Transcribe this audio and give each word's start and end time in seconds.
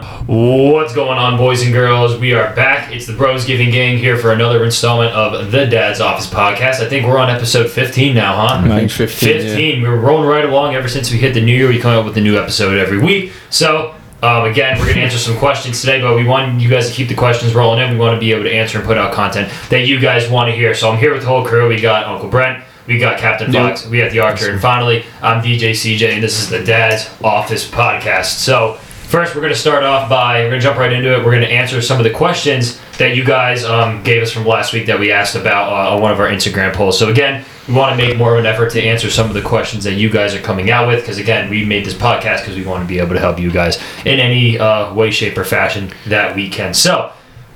What's 0.00 0.94
going 0.94 1.18
on, 1.18 1.36
boys 1.36 1.62
and 1.62 1.72
girls? 1.74 2.18
We 2.18 2.32
are 2.32 2.54
back. 2.54 2.90
It's 2.90 3.06
the 3.06 3.12
Bros 3.12 3.44
Giving 3.44 3.70
Gang 3.70 3.98
here 3.98 4.16
for 4.16 4.32
another 4.32 4.64
installment 4.64 5.12
of 5.12 5.52
the 5.52 5.66
Dad's 5.66 6.00
Office 6.00 6.26
podcast. 6.26 6.80
I 6.80 6.88
think 6.88 7.06
we're 7.06 7.18
on 7.18 7.28
episode 7.28 7.70
15 7.70 8.14
now, 8.14 8.34
huh? 8.34 8.60
I 8.64 8.78
think 8.80 8.90
15. 8.90 9.28
15. 9.28 9.82
We 9.82 9.88
were 9.88 9.98
rolling 10.00 10.26
right 10.26 10.44
along 10.46 10.74
ever 10.74 10.88
since 10.88 11.10
we 11.12 11.18
hit 11.18 11.34
the 11.34 11.42
new 11.42 11.54
year. 11.54 11.68
We 11.68 11.78
come 11.78 11.98
up 11.98 12.06
with 12.06 12.16
a 12.16 12.20
new 12.22 12.38
episode 12.38 12.78
every 12.78 12.98
week. 12.98 13.32
So, 13.50 13.94
um, 14.22 14.44
again, 14.46 14.78
we're 14.78 14.84
going 14.86 14.96
to 14.96 15.02
answer 15.02 15.18
some 15.18 15.36
questions 15.36 15.80
today, 15.80 16.00
but 16.00 16.16
we 16.16 16.24
want 16.26 16.60
you 16.60 16.70
guys 16.70 16.88
to 16.88 16.94
keep 16.94 17.08
the 17.08 17.14
questions 17.14 17.54
rolling 17.54 17.80
in. 17.86 17.92
We 17.92 17.98
want 17.98 18.14
to 18.16 18.20
be 18.20 18.32
able 18.32 18.44
to 18.44 18.52
answer 18.52 18.78
and 18.78 18.86
put 18.86 18.96
out 18.96 19.12
content 19.12 19.52
that 19.68 19.86
you 19.86 20.00
guys 20.00 20.30
want 20.30 20.48
to 20.50 20.56
hear. 20.56 20.74
So, 20.74 20.90
I'm 20.90 20.98
here 20.98 21.12
with 21.12 21.22
the 21.22 21.28
whole 21.28 21.44
crew. 21.44 21.68
We 21.68 21.78
got 21.78 22.06
Uncle 22.06 22.30
Brent. 22.30 22.64
We 22.86 22.98
got 22.98 23.18
Captain 23.18 23.52
Yep. 23.52 23.68
Fox. 23.78 23.86
We 23.86 23.98
got 23.98 24.12
the 24.12 24.20
Archer. 24.20 24.50
And 24.50 24.60
finally, 24.60 25.04
I'm 25.20 25.42
DJ 25.44 25.72
CJ, 25.72 26.14
and 26.14 26.22
this 26.22 26.40
is 26.40 26.48
the 26.48 26.64
Dad's 26.64 27.08
Office 27.22 27.68
podcast. 27.70 28.38
So, 28.38 28.78
First, 29.10 29.34
we're 29.34 29.40
going 29.40 29.52
to 29.52 29.58
start 29.58 29.82
off 29.82 30.08
by 30.08 30.44
we're 30.44 30.50
going 30.50 30.60
to 30.60 30.64
jump 30.64 30.78
right 30.78 30.92
into 30.92 31.12
it. 31.12 31.18
We're 31.24 31.32
going 31.32 31.42
to 31.42 31.50
answer 31.50 31.82
some 31.82 31.98
of 31.98 32.04
the 32.04 32.12
questions 32.12 32.80
that 32.98 33.16
you 33.16 33.24
guys 33.24 33.64
um, 33.64 34.04
gave 34.04 34.22
us 34.22 34.30
from 34.30 34.46
last 34.46 34.72
week 34.72 34.86
that 34.86 35.00
we 35.00 35.10
asked 35.10 35.34
about 35.34 35.68
uh, 35.68 35.96
on 35.96 36.00
one 36.00 36.12
of 36.12 36.20
our 36.20 36.28
Instagram 36.28 36.72
polls. 36.72 36.96
So 36.96 37.08
again, 37.08 37.44
we 37.66 37.74
want 37.74 37.90
to 37.90 37.96
make 37.96 38.16
more 38.16 38.34
of 38.34 38.38
an 38.38 38.46
effort 38.46 38.70
to 38.70 38.80
answer 38.80 39.10
some 39.10 39.26
of 39.26 39.34
the 39.34 39.42
questions 39.42 39.82
that 39.82 39.94
you 39.94 40.10
guys 40.10 40.32
are 40.32 40.40
coming 40.40 40.70
out 40.70 40.86
with 40.86 41.00
because 41.00 41.18
again, 41.18 41.50
we 41.50 41.64
made 41.64 41.84
this 41.84 41.94
podcast 41.94 42.42
because 42.42 42.54
we 42.54 42.64
want 42.64 42.84
to 42.84 42.86
be 42.86 43.00
able 43.00 43.14
to 43.14 43.18
help 43.18 43.40
you 43.40 43.50
guys 43.50 43.82
in 44.04 44.20
any 44.20 44.60
uh, 44.60 44.94
way, 44.94 45.10
shape, 45.10 45.36
or 45.36 45.42
fashion 45.42 45.90
that 46.06 46.36
we 46.36 46.48
can. 46.48 46.72
So. 46.72 47.12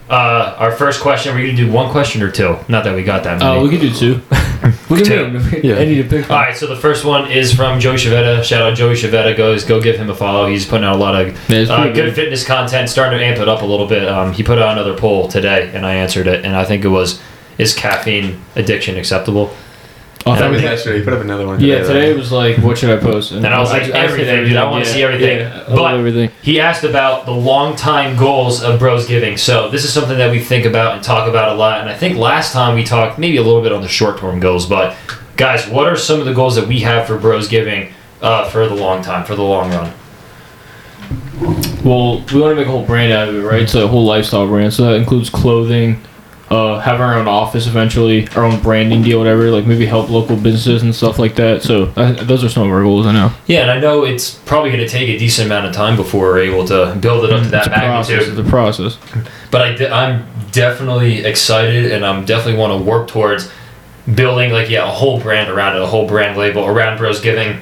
Uh, 0.08 0.54
our 0.58 0.70
first 0.70 1.00
question, 1.00 1.34
we're 1.34 1.46
gonna 1.46 1.56
do 1.56 1.70
one 1.72 1.90
question 1.90 2.22
or 2.22 2.30
two. 2.30 2.56
Not 2.68 2.84
that 2.84 2.94
we 2.94 3.02
got 3.02 3.24
that 3.24 3.38
many. 3.38 3.50
Oh, 3.58 3.62
we 3.62 3.70
could 3.70 3.80
do 3.80 3.90
two. 3.92 4.14
we 4.90 4.98
can 5.02 5.04
Two. 5.06 5.30
make 5.50 5.64
Yeah. 5.64 5.76
I 5.76 5.84
need 5.86 6.02
to 6.02 6.04
pick 6.08 6.30
All 6.30 6.36
one. 6.36 6.46
right, 6.46 6.56
so 6.56 6.66
the 6.66 6.76
first 6.76 7.04
one 7.06 7.30
is 7.30 7.54
from 7.54 7.80
Joey 7.80 7.96
Shavetta. 7.96 8.44
Shout 8.44 8.60
out 8.62 8.76
Joey 8.76 8.94
Shavetta. 8.94 9.34
Goes 9.36 9.64
go 9.64 9.80
give 9.80 9.96
him 9.96 10.10
a 10.10 10.14
follow. 10.14 10.46
He's 10.46 10.66
putting 10.66 10.84
out 10.84 10.96
a 10.96 10.98
lot 10.98 11.14
of 11.14 11.28
Yeah, 11.48 11.58
it's 11.58 11.70
uh, 11.70 11.76
pretty 11.80 11.94
good 11.94 12.04
good. 12.06 12.14
fitness 12.16 12.44
content. 12.46 12.90
Starting 12.90 13.18
to 13.18 13.24
amp 13.24 13.38
it 13.38 13.48
up 13.48 13.62
a 13.62 13.66
little 13.66 13.86
bit. 13.86 14.06
Um, 14.06 14.32
he 14.34 14.42
put 14.42 14.58
out 14.58 14.72
another 14.72 14.96
poll 14.96 15.26
today, 15.28 15.70
and 15.74 15.86
I 15.86 15.94
answered 15.94 16.26
it. 16.26 16.44
And 16.44 16.54
I 16.54 16.64
think 16.64 16.84
it 16.84 16.88
was, 16.88 17.20
is 17.56 17.72
caffeine 17.74 18.42
addiction 18.56 18.96
acceptable? 18.98 19.54
Oh, 20.26 20.34
That 20.34 20.50
was 20.50 20.60
think- 20.60 20.70
yesterday. 20.70 20.98
You 20.98 21.04
put 21.04 21.12
up 21.12 21.20
another 21.20 21.46
one. 21.46 21.60
yeah, 21.60 21.82
today 21.82 22.10
it 22.10 22.16
was 22.16 22.32
like, 22.32 22.56
what 22.58 22.78
should 22.78 22.88
I 22.88 22.96
post? 23.00 23.32
And 23.32 23.46
I 23.46 23.60
was 23.60 23.70
like, 23.70 23.84
said 23.84 23.94
everything, 23.94 24.44
dude. 24.46 24.56
I 24.56 24.64
wanna 24.70 24.84
yeah, 24.86 24.90
see 24.90 25.02
everything. 25.02 25.38
Yeah, 25.40 25.64
But- 25.68 25.94
everything. 25.94 26.30
He 26.40 26.60
asked 26.60 26.82
about 26.82 27.26
the 27.26 27.32
long 27.32 27.76
time 27.76 28.16
goals 28.16 28.62
of 28.62 28.78
Bros 28.78 29.06
Giving. 29.06 29.36
So 29.36 29.68
this 29.68 29.84
is 29.84 29.92
something 29.92 30.16
that 30.16 30.30
we 30.30 30.40
think 30.40 30.64
about 30.64 30.94
and 30.94 31.02
talk 31.04 31.28
about 31.28 31.50
a 31.52 31.54
lot. 31.54 31.80
And 31.82 31.90
I 31.90 31.94
think 31.94 32.16
last 32.16 32.52
time 32.52 32.74
we 32.74 32.84
talked 32.84 33.18
maybe 33.18 33.36
a 33.36 33.42
little 33.42 33.60
bit 33.60 33.72
on 33.72 33.82
the 33.82 33.88
short 33.88 34.18
term 34.18 34.40
goals. 34.40 34.64
But 34.66 34.94
guys, 35.36 35.68
what 35.68 35.86
are 35.86 35.96
some 35.96 36.20
of 36.20 36.24
the 36.26 36.32
goals 36.34 36.54
that 36.56 36.66
we 36.66 36.80
have 36.80 37.06
for 37.06 37.18
Bros 37.18 37.46
Giving 37.46 37.92
uh, 38.22 38.48
for 38.48 38.66
the 38.66 38.74
long 38.74 39.02
time, 39.02 39.24
for 39.24 39.34
the 39.36 39.42
long 39.42 39.70
run? 39.70 39.92
Well, 41.84 42.24
we 42.32 42.40
want 42.40 42.52
to 42.52 42.54
make 42.56 42.66
a 42.66 42.70
whole 42.70 42.84
brand 42.86 43.12
out 43.12 43.28
of 43.28 43.34
it, 43.34 43.42
right? 43.42 43.68
So 43.68 43.84
a 43.84 43.88
whole 43.88 44.06
lifestyle 44.06 44.46
brand. 44.46 44.72
So 44.72 44.84
that 44.84 44.94
includes 44.94 45.28
clothing, 45.28 46.00
uh, 46.50 46.78
have 46.80 47.00
our 47.00 47.14
own 47.14 47.26
office 47.26 47.66
eventually, 47.66 48.28
our 48.36 48.44
own 48.44 48.60
branding 48.60 49.02
deal, 49.02 49.18
whatever. 49.18 49.50
Like 49.50 49.66
maybe 49.66 49.86
help 49.86 50.10
local 50.10 50.36
businesses 50.36 50.82
and 50.82 50.94
stuff 50.94 51.18
like 51.18 51.36
that. 51.36 51.62
So 51.62 51.92
uh, 51.96 52.12
those 52.24 52.44
are 52.44 52.48
some 52.48 52.64
of 52.64 52.70
our 52.72 52.82
goals. 52.82 53.06
I 53.06 53.12
know. 53.12 53.32
Yeah, 53.46 53.62
and 53.62 53.70
I 53.70 53.80
know 53.80 54.04
it's 54.04 54.34
probably 54.34 54.70
going 54.70 54.82
to 54.82 54.88
take 54.88 55.08
a 55.08 55.18
decent 55.18 55.46
amount 55.46 55.66
of 55.66 55.72
time 55.72 55.96
before 55.96 56.22
we're 56.32 56.40
able 56.40 56.64
to 56.66 56.96
build 57.00 57.24
it 57.24 57.32
up 57.32 57.42
to 57.42 57.48
that 57.50 57.66
a 57.66 57.70
process. 57.70 58.10
magnitude. 58.10 58.38
It's 58.38 58.48
a 58.48 58.50
process. 58.50 58.98
But 59.50 59.62
I 59.62 59.74
de- 59.74 59.90
I'm 59.90 60.26
definitely 60.52 61.24
excited, 61.24 61.90
and 61.92 62.04
I'm 62.04 62.24
definitely 62.24 62.60
want 62.60 62.78
to 62.78 62.84
work 62.90 63.08
towards 63.08 63.50
building 64.14 64.52
like 64.52 64.68
yeah 64.68 64.84
a 64.86 64.90
whole 64.90 65.18
brand 65.18 65.50
around 65.50 65.76
it, 65.76 65.82
a 65.82 65.86
whole 65.86 66.06
brand 66.06 66.36
label 66.36 66.66
around 66.66 66.98
Bros 66.98 67.20
Giving 67.20 67.60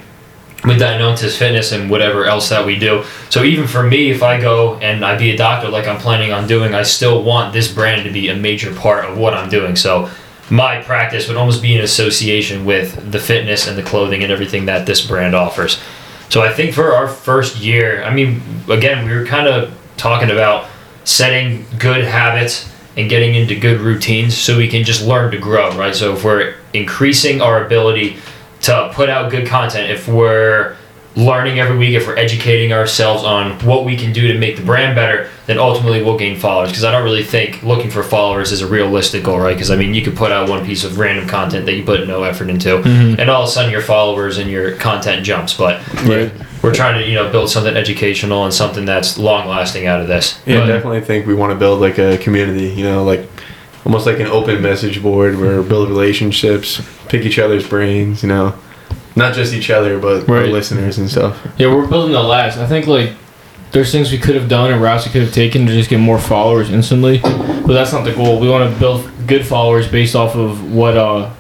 with 0.65 0.81
Dynontis 0.81 1.37
Fitness 1.37 1.73
and 1.73 1.91
whatever 1.91 2.25
else 2.25 2.49
that 2.51 2.65
we 2.65 2.79
do. 2.79 3.05
So 3.31 3.43
even 3.43 3.67
for 3.67 3.83
me, 3.83 4.11
if 4.11 4.23
I 4.23 4.41
go 4.41 4.77
and 4.77 5.05
I 5.05 5.17
be 5.17 5.31
a 5.31 5.37
doctor 5.37 5.69
like 5.69 5.87
I'm 5.89 5.99
planning 5.99 6.33
on 6.33 6.47
doing, 6.47 6.75
I 6.75 6.83
still 6.83 7.23
want 7.23 7.53
this 7.53 7.73
brand 7.73 8.05
to 8.05 8.13
be 8.13 8.29
a 8.29 8.37
major 8.37 8.73
part 8.75 9.05
of 9.05 9.19
what 9.19 9.35
I'm 9.35 9.49
doing. 9.49 9.75
So 9.75 10.09
my 10.51 10.81
practice 10.83 11.29
would 11.29 11.37
almost 11.37 11.63
be 11.63 11.75
in 11.75 11.81
association 11.81 12.65
with 12.65 13.11
the 13.11 13.19
fitness 13.19 13.67
and 13.67 13.77
the 13.77 13.83
clothing 13.83 14.23
and 14.23 14.31
everything 14.31 14.67
that 14.67 14.87
this 14.87 15.05
brand 15.05 15.35
offers. 15.35 15.81
So 16.29 16.43
I 16.43 16.53
think 16.53 16.75
for 16.75 16.95
our 16.95 17.09
first 17.09 17.59
year, 17.59 18.03
I 18.05 18.15
mean, 18.15 18.41
again, 18.69 19.05
we 19.05 19.15
were 19.15 19.27
kind 19.27 19.49
of 19.49 19.77
talking 19.97 20.31
about 20.31 20.69
setting 21.05 21.67
good 21.79 22.05
habits 22.05 22.71
and 22.97 23.09
getting 23.09 23.35
into 23.35 23.59
good 23.59 23.81
routines 23.81 24.37
so 24.37 24.57
we 24.57 24.69
can 24.69 24.85
just 24.85 25.05
learn 25.05 25.31
to 25.33 25.39
grow, 25.39 25.77
right? 25.77 25.95
So 25.95 26.15
if 26.15 26.25
we're 26.25 26.55
increasing 26.73 27.41
our 27.41 27.65
ability 27.65 28.19
to 28.63 28.91
put 28.95 29.09
out 29.09 29.31
good 29.31 29.47
content, 29.47 29.91
if 29.91 30.09
we're 30.09 30.77
learning 31.15 31.59
every 31.61 31.77
week, 31.77 31.95
if 31.95 32.07
we're 32.07 32.17
educating 32.17 32.73
ourselves 32.73 33.23
on 33.23 33.53
what 33.67 33.85
we 33.85 33.97
can 33.97 34.15
do 34.15 34.33
to 34.33 34.39
make 34.39 34.57
the 34.57 34.63
brand 34.65 34.95
better, 34.95 35.29
then 35.47 35.59
ultimately 35.59 36.03
we'll 36.03 36.17
gain 36.17 36.39
followers. 36.39 36.71
Because 36.71 36.85
I 36.85 36.91
don't 36.91 37.05
really 37.05 37.23
think 37.25 37.63
looking 37.63 37.91
for 37.91 38.03
followers 38.03 38.51
is 38.51 38.63
a 38.63 38.67
realistic 38.67 39.25
goal, 39.25 39.39
right? 39.39 39.53
Because 39.53 39.71
I 39.71 39.77
mean, 39.77 39.93
you 39.93 40.03
could 40.03 40.17
put 40.17 40.33
out 40.33 40.49
one 40.49 40.65
piece 40.65 40.85
of 40.85 40.99
random 40.99 41.29
content 41.29 41.67
that 41.67 41.75
you 41.75 41.85
put 41.85 42.07
no 42.07 42.23
effort 42.23 42.49
into, 42.49 42.79
mm-hmm. 42.79 43.21
and 43.21 43.29
all 43.29 43.43
of 43.43 43.49
a 43.49 43.53
sudden 43.53 43.71
your 43.71 43.83
followers 43.83 44.39
and 44.39 44.51
your 44.51 44.77
content 44.77 45.25
jumps. 45.25 45.53
But 45.55 45.87
Right. 46.07 46.33
we're 46.63 46.73
trying 46.75 46.99
to, 46.99 47.07
you 47.07 47.15
know, 47.15 47.31
build 47.31 47.51
something 47.51 47.77
educational 47.77 48.45
and 48.45 48.55
something 48.55 48.87
that's 48.87 49.19
long 49.19 49.49
lasting 49.49 49.87
out 49.87 50.01
of 50.01 50.09
this. 50.09 50.39
Yeah, 50.47 50.61
But- 50.61 50.67
definitely 50.69 51.03
think 51.03 51.27
we 51.27 51.35
want 51.35 51.53
to 51.53 51.57
build 51.59 51.81
like 51.81 51.99
a 51.99 52.17
community. 52.19 52.69
You 52.69 52.85
know, 52.85 53.05
like 53.05 53.29
almost 53.85 54.07
like 54.07 54.21
an 54.21 54.27
open 54.29 54.63
message 54.63 55.03
board 55.03 55.39
where 55.39 55.61
we 55.63 55.69
build 55.69 55.89
relationships, 55.89 56.81
pick 57.09 57.25
each 57.25 57.39
other's 57.39 57.67
brains. 57.69 58.23
You 58.23 58.29
know, 58.29 58.55
not 59.17 59.35
just 59.35 59.53
each 59.55 59.71
other, 59.71 59.99
but 59.99 60.29
our 60.29 60.35
Right. 60.43 60.49
listeners 60.51 60.99
and 60.99 61.11
stuff. 61.11 61.37
Yeah, 61.59 61.75
we're 61.75 61.87
building 61.87 62.13
the 62.13 62.23
last. 62.23 62.59
I 62.59 62.67
think 62.67 62.87
like 62.87 63.11
there's 63.73 63.91
things 63.91 64.13
we 64.13 64.19
could 64.19 64.35
have 64.35 64.49
done 64.49 64.71
and 64.73 64.83
routes 64.83 65.07
we 65.07 65.13
could 65.13 65.23
have 65.23 65.33
taken 65.33 65.67
to 65.67 65.73
just 65.73 65.89
get 65.91 65.99
more 65.99 66.19
followers 66.19 66.71
instantly, 66.71 67.19
but 67.23 67.69
that's 67.73 67.93
not 67.93 68.05
the 68.05 68.13
goal. 68.13 68.39
We 68.39 68.49
want 68.49 68.73
to 68.73 68.79
build 68.79 69.09
good 69.27 69.47
followers 69.47 69.89
based 69.89 70.15
off 70.15 70.35
of 70.37 70.73
what 70.73 70.97
uh 70.97 71.31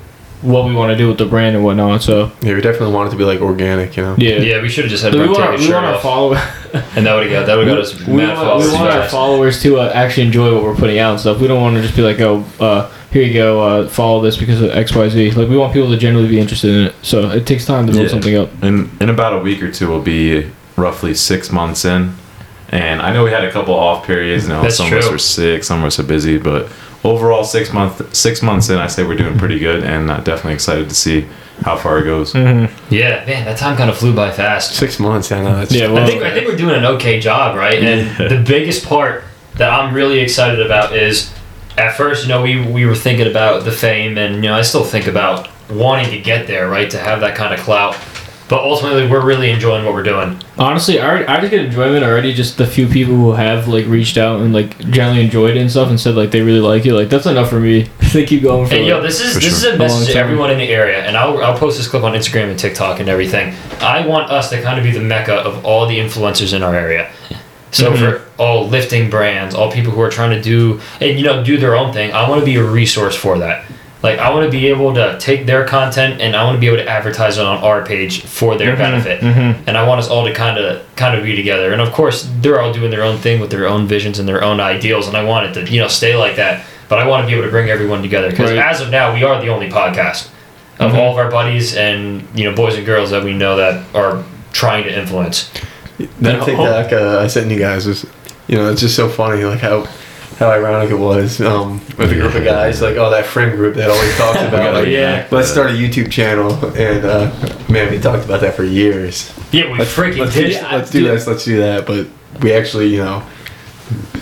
what 0.43 0.65
we 0.67 0.75
want 0.75 0.91
to 0.91 0.97
do 0.99 1.09
with 1.09 1.19
the 1.19 1.25
brand 1.25 1.55
and 1.57 1.65
whatnot. 1.65 2.03
So 2.03 2.33
Yeah, 2.43 2.55
we 2.55 2.61
definitely 2.61 2.95
want 2.95 3.09
it 3.09 3.11
to 3.13 3.17
be 3.17 3.25
like 3.25 3.41
organic. 3.41 3.97
You 3.97 4.03
know. 4.03 4.15
yeah, 4.19 4.37
Yeah, 4.39 4.61
we 4.63 4.69
should 4.69 4.85
have 4.85 4.91
just 4.91 5.03
had 5.05 5.13
we 5.15 5.21
Brent 5.21 5.31
want 5.33 5.41
take 5.43 5.47
our, 5.49 5.53
his 5.53 5.61
we 5.63 5.67
shirt 5.69 5.75
want 5.75 5.87
our 5.87 5.95
off, 5.95 6.03
followers. 6.03 6.39
and 6.97 7.07
that 7.07 7.15
would 7.15 7.27
have 7.27 7.33
got 7.33 7.47
that 7.47 7.57
would 7.57 7.67
have 7.69 7.77
got 7.77 7.85
us 7.85 8.07
we 8.07 8.17
mad 8.17 8.35
want, 8.37 8.47
followers. 8.49 8.67
we 8.67 8.73
want 8.75 8.91
our 8.91 9.09
followers 9.09 9.63
to 9.63 9.79
uh, 9.79 9.93
actually 9.95 10.27
enjoy 10.27 10.55
what 10.55 10.63
we're 10.65 10.75
putting 10.77 10.99
out 10.99 11.13
and 11.13 11.21
stuff. 11.21 11.41
We 11.41 11.47
don't 11.49 11.61
want 11.61 11.77
to 11.77 11.83
just 11.83 11.95
be 11.97 12.03
like, 12.03 12.21
oh, 12.21 12.45
uh, 12.61 12.91
here 13.13 13.23
you 13.23 13.35
go, 13.35 13.63
uh, 13.63 13.89
follow 13.89 14.21
this 14.23 14.37
because 14.37 14.61
of 14.63 14.71
X, 14.71 14.95
Y, 14.95 15.09
Z. 15.11 15.31
Like 15.33 15.49
we 15.49 15.57
want 15.57 15.73
people 15.75 15.91
to 15.91 15.97
generally 15.97 16.29
be 16.29 16.41
interested 16.41 16.75
in 16.75 16.87
it. 16.87 16.95
So 17.03 17.31
it 17.31 17.47
takes 17.47 17.65
time 17.67 17.87
to 17.87 17.93
build 17.93 18.05
Yeah. 18.05 18.11
something 18.11 18.37
up. 18.37 18.51
in 18.65 18.91
in 19.01 19.11
about 19.11 19.35
a 19.35 19.39
week 19.39 19.63
or 19.63 19.71
two 19.71 19.89
we'll 19.89 20.03
be 20.03 20.51
roughly 20.77 21.13
six 21.15 21.53
months 21.53 21.85
in 21.85 22.15
and 22.71 23.03
i 23.03 23.13
know 23.13 23.23
we 23.23 23.31
had 23.31 23.45
a 23.45 23.51
couple 23.53 23.75
off 23.75 24.07
periods 24.07 24.45
you 24.45 24.49
know 24.49 24.63
That's 24.63 24.77
some 24.79 24.87
of 24.87 24.95
us 24.95 25.05
true. 25.05 25.13
were 25.13 25.19
sick 25.19 25.63
some 25.65 25.81
of 25.81 25.85
us 25.85 25.99
are 25.99 26.03
busy 26.05 26.39
but 26.39 26.69
overall 27.05 27.45
six 27.45 27.73
month 27.73 28.15
six 28.15 28.43
months 28.43 28.69
in 28.71 28.79
i 28.79 28.87
say 28.87 29.03
we're 29.05 29.17
doing 29.17 29.37
pretty 29.39 29.59
good 29.59 29.83
and 29.83 30.11
uh, 30.11 30.19
definitely 30.21 30.55
excited 30.55 30.89
to 30.89 30.95
see 30.95 31.27
how 31.63 31.77
far 31.77 31.99
it 31.99 32.05
goes 32.05 32.35
Yeah, 32.35 33.25
man, 33.25 33.45
that 33.45 33.57
time 33.59 33.77
kind 33.77 33.89
of 33.89 33.97
flew 33.97 34.13
by 34.15 34.31
fast. 34.33 34.75
Six 34.75 34.99
months. 34.99 35.31
I 35.31 35.43
know. 35.43 35.57
That's, 35.57 35.73
Yeah, 35.73 35.93
well, 35.93 36.03
I 36.03 36.07
think 36.07 36.23
I 36.23 36.33
think 36.35 36.49
we're 36.49 36.57
doing 36.57 36.75
an 36.75 36.85
okay 36.85 37.21
job, 37.21 37.57
right? 37.57 37.81
And 37.83 38.17
the 38.31 38.43
biggest 38.45 38.85
part 38.85 39.23
that 39.55 39.71
I'm 39.71 39.95
really 39.95 40.19
excited 40.21 40.65
about 40.65 40.97
is, 40.97 41.33
at 41.79 41.97
first, 41.97 42.25
you 42.25 42.29
know, 42.31 42.43
we 42.43 42.67
we 42.67 42.85
were 42.85 42.97
thinking 42.97 43.29
about 43.29 43.65
the 43.65 43.71
fame, 43.71 44.19
and 44.19 44.37
you 44.37 44.43
know, 44.43 44.55
I 44.55 44.63
still 44.63 44.83
think 44.85 45.07
about 45.07 45.49
wanting 45.71 46.11
to 46.11 46.19
get 46.19 46.47
there, 46.49 46.69
right, 46.69 46.91
to 46.91 46.99
have 46.99 47.21
that 47.21 47.37
kind 47.37 47.55
of 47.55 47.61
clout. 47.61 47.95
But 48.53 48.65
ultimately, 48.65 49.09
we're 49.09 49.25
really 49.25 49.51
enjoying 49.51 49.87
what 49.87 49.95
we're 49.95 50.03
doing. 50.03 50.39
Honestly, 50.59 51.01
I, 51.01 51.21
I 51.23 51.41
just 51.41 51.53
get 51.53 51.65
enjoyment 51.65 52.05
already. 52.05 52.35
Just 52.35 52.59
the 52.59 52.67
few 52.67 52.87
people 52.87 53.15
who 53.15 53.33
have 53.33 53.67
like 53.67 53.87
reached 53.87 54.19
out 54.19 54.43
and 54.43 54.53
like 54.53 54.79
generally 54.91 55.23
enjoyed 55.25 55.57
it 55.57 55.61
and 55.61 55.71
stuff, 55.71 55.89
and 55.89 55.99
said 55.99 56.17
like 56.17 56.33
they 56.33 56.43
really 56.43 56.61
like 56.61 56.85
it. 56.85 56.93
Like 56.93 57.09
that's 57.09 57.25
enough 57.25 57.49
for 57.49 57.59
me. 57.59 57.85
they 58.13 58.27
keep 58.27 58.43
going 58.43 58.69
for. 58.69 58.75
And 58.75 58.85
yo, 58.85 59.01
this 59.01 59.23
is 59.23 59.37
this 59.37 59.45
sure. 59.45 59.53
is 59.53 59.65
a 59.65 59.69
A 59.69 59.71
long 59.71 59.79
message 59.79 60.13
to 60.13 60.19
everyone 60.19 60.51
in 60.51 60.59
the 60.59 60.69
area, 60.69 61.03
and 61.03 61.17
I'll 61.17 61.43
I'll 61.43 61.57
post 61.57 61.79
this 61.79 61.89
clip 61.89 62.03
on 62.03 62.13
Instagram 62.13 62.51
and 62.51 62.59
TikTok 62.59 63.01
and 63.01 63.09
everything. 63.09 63.55
I 63.81 64.07
want 64.07 64.31
us 64.31 64.51
to 64.51 64.61
kind 64.61 64.79
of 64.79 64.85
be 64.85 64.91
the 64.91 65.01
mecca 65.01 65.37
of 65.37 65.65
all 65.65 65.87
the 65.87 65.99
influencers 65.99 66.53
in 66.53 66.63
our 66.63 66.75
area. 66.75 67.11
So 67.71 67.91
Mhm. 67.91 67.99
for 67.99 68.23
all 68.37 68.69
lifting 68.69 69.09
brands, 69.09 69.55
all 69.55 69.73
people 69.73 69.93
who 69.93 70.03
are 70.03 70.11
trying 70.11 70.33
to 70.33 70.43
do 70.43 70.79
and 71.01 71.19
you 71.19 71.25
know 71.25 71.43
do 71.43 71.57
their 71.57 71.75
own 71.75 71.95
thing, 71.95 72.13
I 72.13 72.29
want 72.29 72.41
to 72.41 72.45
be 72.45 72.57
a 72.57 72.63
resource 72.63 73.17
for 73.17 73.39
that. 73.39 73.65
Like 74.03 74.19
I 74.19 74.31
want 74.31 74.45
to 74.45 74.51
be 74.51 74.67
able 74.69 74.93
to 74.95 75.17
take 75.21 75.47
their 75.47 75.65
content 75.65 76.21
and 76.21 76.35
I 76.35 76.43
want 76.45 76.57
to 76.57 76.61
be 76.61 76.67
able 76.67 76.79
to 76.79 76.89
advertise 76.89 77.39
it 77.39 77.45
on 77.47 77.59
our 77.59 77.85
page 77.87 78.23
for 78.25 78.57
their 78.57 78.75
Mhm, 78.75 78.79
benefit. 78.79 79.21
mhm. 79.21 79.55
And 79.67 79.79
I 79.79 79.85
want 79.87 80.01
us 80.01 80.09
all 80.09 80.25
to 80.27 80.33
kind 80.35 80.59
of 80.59 80.81
kind 80.97 81.17
of 81.17 81.23
be 81.25 81.37
together. 81.37 81.73
And 81.73 81.81
of 81.81 81.93
course, 81.93 82.29
they're 82.41 82.61
all 82.61 82.73
doing 82.73 82.91
their 82.91 83.05
own 83.05 83.19
thing 83.19 83.39
with 83.41 83.51
their 83.51 83.69
own 83.69 83.87
visions 83.87 84.19
and 84.19 84.27
their 84.29 84.43
own 84.43 84.61
ideals. 84.61 85.07
And 85.07 85.17
I 85.17 85.23
want 85.23 85.47
it 85.47 85.55
to 85.67 85.73
you 85.73 85.81
know 85.81 85.89
stay 85.89 86.17
like 86.17 86.37
that. 86.37 86.65
But 86.89 86.99
I 86.99 87.07
want 87.07 87.23
to 87.23 87.27
be 87.29 87.35
able 87.35 87.45
to 87.45 87.51
bring 87.51 87.71
everyone 87.71 88.03
together 88.03 88.29
because 88.31 88.51
Right. 88.51 88.59
as 88.59 88.81
of 88.81 88.91
now, 88.91 89.15
we 89.15 89.23
are 89.25 89.41
the 89.41 89.49
only 89.49 89.71
podcast 89.71 90.27
of 90.81 90.93
Mhm. 90.93 90.99
all 90.99 91.13
of 91.13 91.19
our 91.19 91.31
buddies 91.31 91.77
and 91.77 92.23
you 92.35 92.45
know 92.45 92.55
boys 92.57 92.75
and 92.77 92.85
girls 92.85 93.11
that 93.13 93.23
we 93.23 93.33
know 93.33 93.57
that 93.57 93.81
are 93.95 94.19
trying 94.53 94.83
to 94.85 94.93
influence. 94.99 95.49
That 96.21 96.35
And- 96.35 96.43
TikTok 96.45 96.93
uh, 96.93 97.21
I 97.23 97.29
sent 97.29 97.51
you 97.51 97.59
guys 97.59 97.87
was, 97.87 98.05
you 98.49 98.57
know, 98.59 98.69
it's 98.71 98.81
just 98.81 98.97
so 98.97 99.09
funny, 99.09 99.45
like 99.45 99.61
how 99.61 99.87
how 100.39 100.51
ironic 100.51 100.91
it 100.91 100.99
was 100.99 101.41
um, 101.41 101.81
with 101.99 102.13
a 102.13 102.15
group 102.15 102.35
of 102.35 102.45
guys, 102.45 102.81
like 102.83 102.97
oh 102.97 103.11
that 103.11 103.27
friend 103.27 103.57
group 103.57 103.75
that 103.77 103.91
always 103.91 104.17
talks 104.17 104.41
about, 104.41 104.75
like, 104.75 104.89
yeah. 104.89 105.27
let's 105.31 105.51
start 105.51 105.71
a 105.71 105.75
YouTube 105.75 106.11
channel, 106.11 106.53
and 106.77 107.05
uh, 107.05 107.31
man, 107.69 107.91
we 107.91 107.99
talked 107.99 108.25
about 108.25 108.41
that 108.41 108.55
for 108.55 108.65
years. 108.65 109.33
Yeah, 109.53 109.71
we 109.71 109.79
Let's, 109.79 109.95
freaking 109.95 110.19
let's, 110.19 110.35
did. 110.35 110.63
let's 110.63 110.91
do 110.91 111.05
this, 111.05 111.27
let's 111.27 111.45
do 111.45 111.59
that, 111.59 111.87
but 111.87 112.09
we 112.41 112.53
actually, 112.53 112.89
you 112.89 112.99
know, 112.99 113.27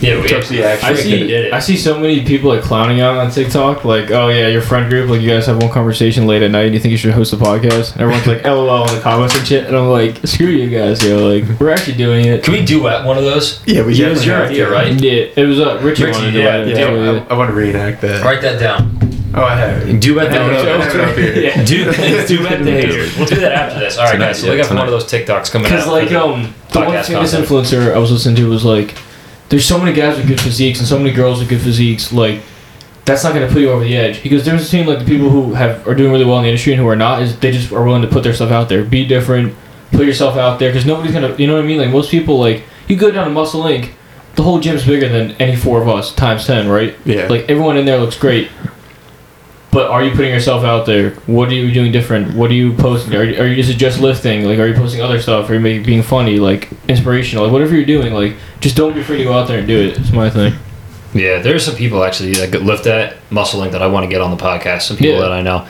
Yeah, 0.01 0.21
we 0.21 0.29
took 0.29 0.47
the 0.47 0.65
action. 0.65 0.89
I 0.89 0.95
see. 0.95 1.27
did 1.27 1.47
it. 1.47 1.53
I 1.53 1.59
see 1.61 1.77
so 1.77 1.99
many 1.99 2.25
people 2.25 2.49
like 2.51 2.63
clowning 2.63 3.01
out 3.01 3.17
on 3.17 3.31
TikTok. 3.31 3.85
Like, 3.85 4.11
oh 4.11 4.29
yeah, 4.29 4.49
your 4.49 4.63
friend 4.63 4.89
group. 4.91 5.11
Like, 5.11 5.21
you 5.21 5.29
guys 5.29 5.47
have 5.47 5.61
one 5.61 5.71
conversation 5.71 6.27
late 6.27 6.43
at 6.43 6.51
night. 6.51 6.67
and 6.67 6.75
You 6.75 6.81
think 6.81 6.93
you 6.93 6.99
should 6.99 7.13
host 7.13 7.33
a 7.33 7.37
podcast? 7.37 7.93
And 7.93 8.01
everyone's 8.01 8.27
like, 8.27 8.45
LOL 8.45 8.89
in 8.89 8.95
the 8.95 9.01
comments 9.03 9.37
and 9.37 9.47
shit. 9.47 9.67
And 9.67 9.77
I'm 9.77 9.89
like, 9.89 10.27
screw 10.27 10.47
you 10.47 10.71
guys, 10.71 11.05
yo. 11.05 11.29
Like, 11.29 11.61
we're 11.61 11.71
actually 11.71 11.97
doing 11.97 12.25
it. 12.27 12.43
Can 12.45 12.55
we 12.55 12.65
duet 12.65 13.05
one 13.05 13.19
of 13.19 13.25
those? 13.25 13.61
yeah, 13.67 13.85
we 13.85 13.95
Yeah, 13.95 14.07
it 14.07 14.11
was 14.11 14.27
your 14.27 14.37
have 14.37 14.51
idea, 14.51 14.71
right? 14.71 14.99
Yeah, 15.01 15.13
it 15.37 15.45
was 15.47 15.61
uh, 15.61 15.79
Richie, 15.83 16.05
Richie, 16.05 16.19
wanted 16.19 16.33
to 16.33 16.39
yeah, 16.39 16.57
do 16.65 16.71
it. 16.71 16.79
Yeah, 16.79 16.87
so, 16.87 17.27
I, 17.29 17.35
I 17.35 17.39
want 17.39 17.51
to 17.51 17.55
reenact 17.55 18.01
that. 18.01 18.25
Write 18.25 18.41
that 18.43 18.59
down. 18.59 18.99
Oh, 19.33 19.45
I 19.45 19.55
have 19.55 19.89
it. 19.89 20.01
Duet 20.01 20.31
the 20.33 20.41
I 20.41 20.43
have 20.43 20.51
it 20.51 20.57
up- 20.57 20.67
I 20.67 20.85
have 20.85 20.95
it 20.95 21.01
up 21.11 21.17
here. 21.17 21.35
Yeah. 21.45 21.65
Do 21.65 21.85
duet 22.27 22.65
the 22.65 22.71
haters. 22.71 23.17
We'll 23.17 23.27
do 23.27 23.37
that 23.37 23.53
after 23.53 23.79
this. 23.79 23.97
All 23.97 24.05
right, 24.05 24.13
Tonight, 24.13 24.27
guys. 24.27 24.41
So 24.41 24.47
yeah, 24.47 24.53
we 24.53 24.59
got 24.59 24.67
tonight. 24.69 24.81
one 24.81 24.89
of 24.89 24.93
those 24.93 25.05
TikToks 25.05 25.53
coming 25.53 25.67
out. 25.67 25.71
Because 25.71 25.87
like 25.87 26.09
the 26.09 26.21
um, 26.21 26.53
the 26.73 26.81
one 26.81 26.89
famous 27.05 27.07
content. 27.33 27.45
influencer 27.47 27.95
I 27.95 27.99
was 27.99 28.11
listening 28.11 28.35
to 28.37 28.49
was 28.49 28.65
like, 28.65 28.97
there's 29.51 29.67
so 29.67 29.79
many 29.79 29.93
guys 29.93 30.17
with 30.17 30.27
good 30.27 30.41
physiques 30.41 30.79
and 30.79 30.89
so 30.89 30.97
many 30.99 31.13
girls 31.13 31.41
with 31.41 31.49
good 31.49 31.61
physiques. 31.61 32.13
Like, 32.13 32.41
that's 33.05 33.25
not 33.25 33.35
gonna 33.35 33.49
put 33.49 33.59
you 33.59 33.71
over 33.71 33.85
the 33.85 33.97
edge. 33.97 34.23
Because 34.23 34.45
there's 34.45 34.67
a 34.67 34.71
team 34.71 34.87
like 34.87 35.01
the 35.01 35.05
people 35.05 35.29
who 35.29 35.55
have 35.55 35.87
are 35.87 35.95
doing 35.95 36.13
really 36.13 36.25
well 36.25 36.39
in 36.39 36.45
the 36.45 36.49
industry 36.49 36.73
and 36.73 36.81
who 36.81 36.89
are 36.89 36.97
not 36.97 37.21
is 37.21 37.39
they 37.41 37.51
just 37.51 37.73
are 37.73 37.85
willing 37.85 38.03
to 38.03 38.09
put 38.09 38.23
their 38.23 38.33
stuff 38.33 38.51
out 38.51 38.69
there, 38.69 38.85
be 38.85 39.05
different, 39.05 39.55
put 39.91 40.07
yourself 40.07 40.37
out 40.37 40.59
there. 40.59 40.71
Because 40.71 40.87
nobody's 40.87 41.13
gonna, 41.13 41.35
you 41.37 41.47
know 41.47 41.55
what 41.55 41.65
I 41.65 41.67
mean? 41.67 41.79
Like 41.79 41.91
most 41.91 42.11
people, 42.11 42.39
like 42.39 42.63
you 42.89 42.97
go 42.97 43.11
down 43.11 43.27
to 43.27 43.33
Muscle 43.33 43.63
Inc. 43.65 43.91
The 44.37 44.45
whole 44.45 44.61
gym's 44.61 44.87
bigger 44.87 45.09
than 45.09 45.33
any 45.33 45.57
four 45.57 45.83
of 45.83 45.89
us 45.89 46.15
times 46.15 46.47
ten, 46.47 46.69
right? 46.69 46.97
Yeah. 47.05 47.27
Like 47.27 47.51
everyone 47.51 47.77
in 47.77 47.85
there 47.85 47.99
looks 47.99 48.17
great. 48.17 48.49
But 49.73 49.89
are 49.89 50.03
you 50.03 50.11
putting 50.11 50.33
yourself 50.33 50.65
out 50.65 50.85
there? 50.87 51.11
What 51.27 51.49
are 51.49 51.55
you 51.55 51.73
doing 51.73 51.93
different? 51.93 52.35
What 52.35 52.51
are 52.51 52.55
you 52.55 52.73
posting? 52.73 53.15
Are, 53.15 53.23
you- 53.23 53.41
are 53.41 53.47
you, 53.47 53.61
it 53.63 53.77
just 53.77 54.01
lifting? 54.01 54.45
Like, 54.45 54.59
are 54.59 54.67
you 54.67 54.75
posting 54.75 55.01
other 55.01 55.21
stuff? 55.21 55.49
Are 55.49 55.55
you 55.55 55.61
making, 55.61 55.85
being 55.85 56.03
funny, 56.03 56.39
like 56.41 56.69
inspirational? 56.89 57.45
Like, 57.45 57.53
whatever 57.53 57.75
you're 57.77 57.85
doing, 57.85 58.13
like, 58.13 58.35
just 58.59 58.77
don't 58.77 58.95
be 58.95 59.01
afraid 59.01 59.19
to 59.19 59.25
go 59.25 59.33
out 59.33 59.47
there 59.47 59.59
and 59.61 59.69
do 59.69 59.79
it. 59.79 59.97
It's 59.99 60.11
my 60.13 60.29
thing. 60.29 60.55
Yeah, 61.15 61.41
there's 61.41 61.65
some 61.65 61.77
people 61.77 62.03
actually 62.03 62.33
that 62.35 62.51
could 62.53 62.63
lift 62.63 62.85
that 62.85 63.17
muscle 63.31 63.61
link 63.61 63.73
that 63.73 63.83
I 63.83 63.87
want 63.87 64.05
to 64.05 64.09
get 64.11 64.21
on 64.21 64.31
the 64.37 64.37
podcast. 64.43 64.83
Some 64.83 64.97
people 64.97 65.15
Yeah. 65.15 65.21
that 65.23 65.33
I 65.33 65.43
know. 65.43 65.67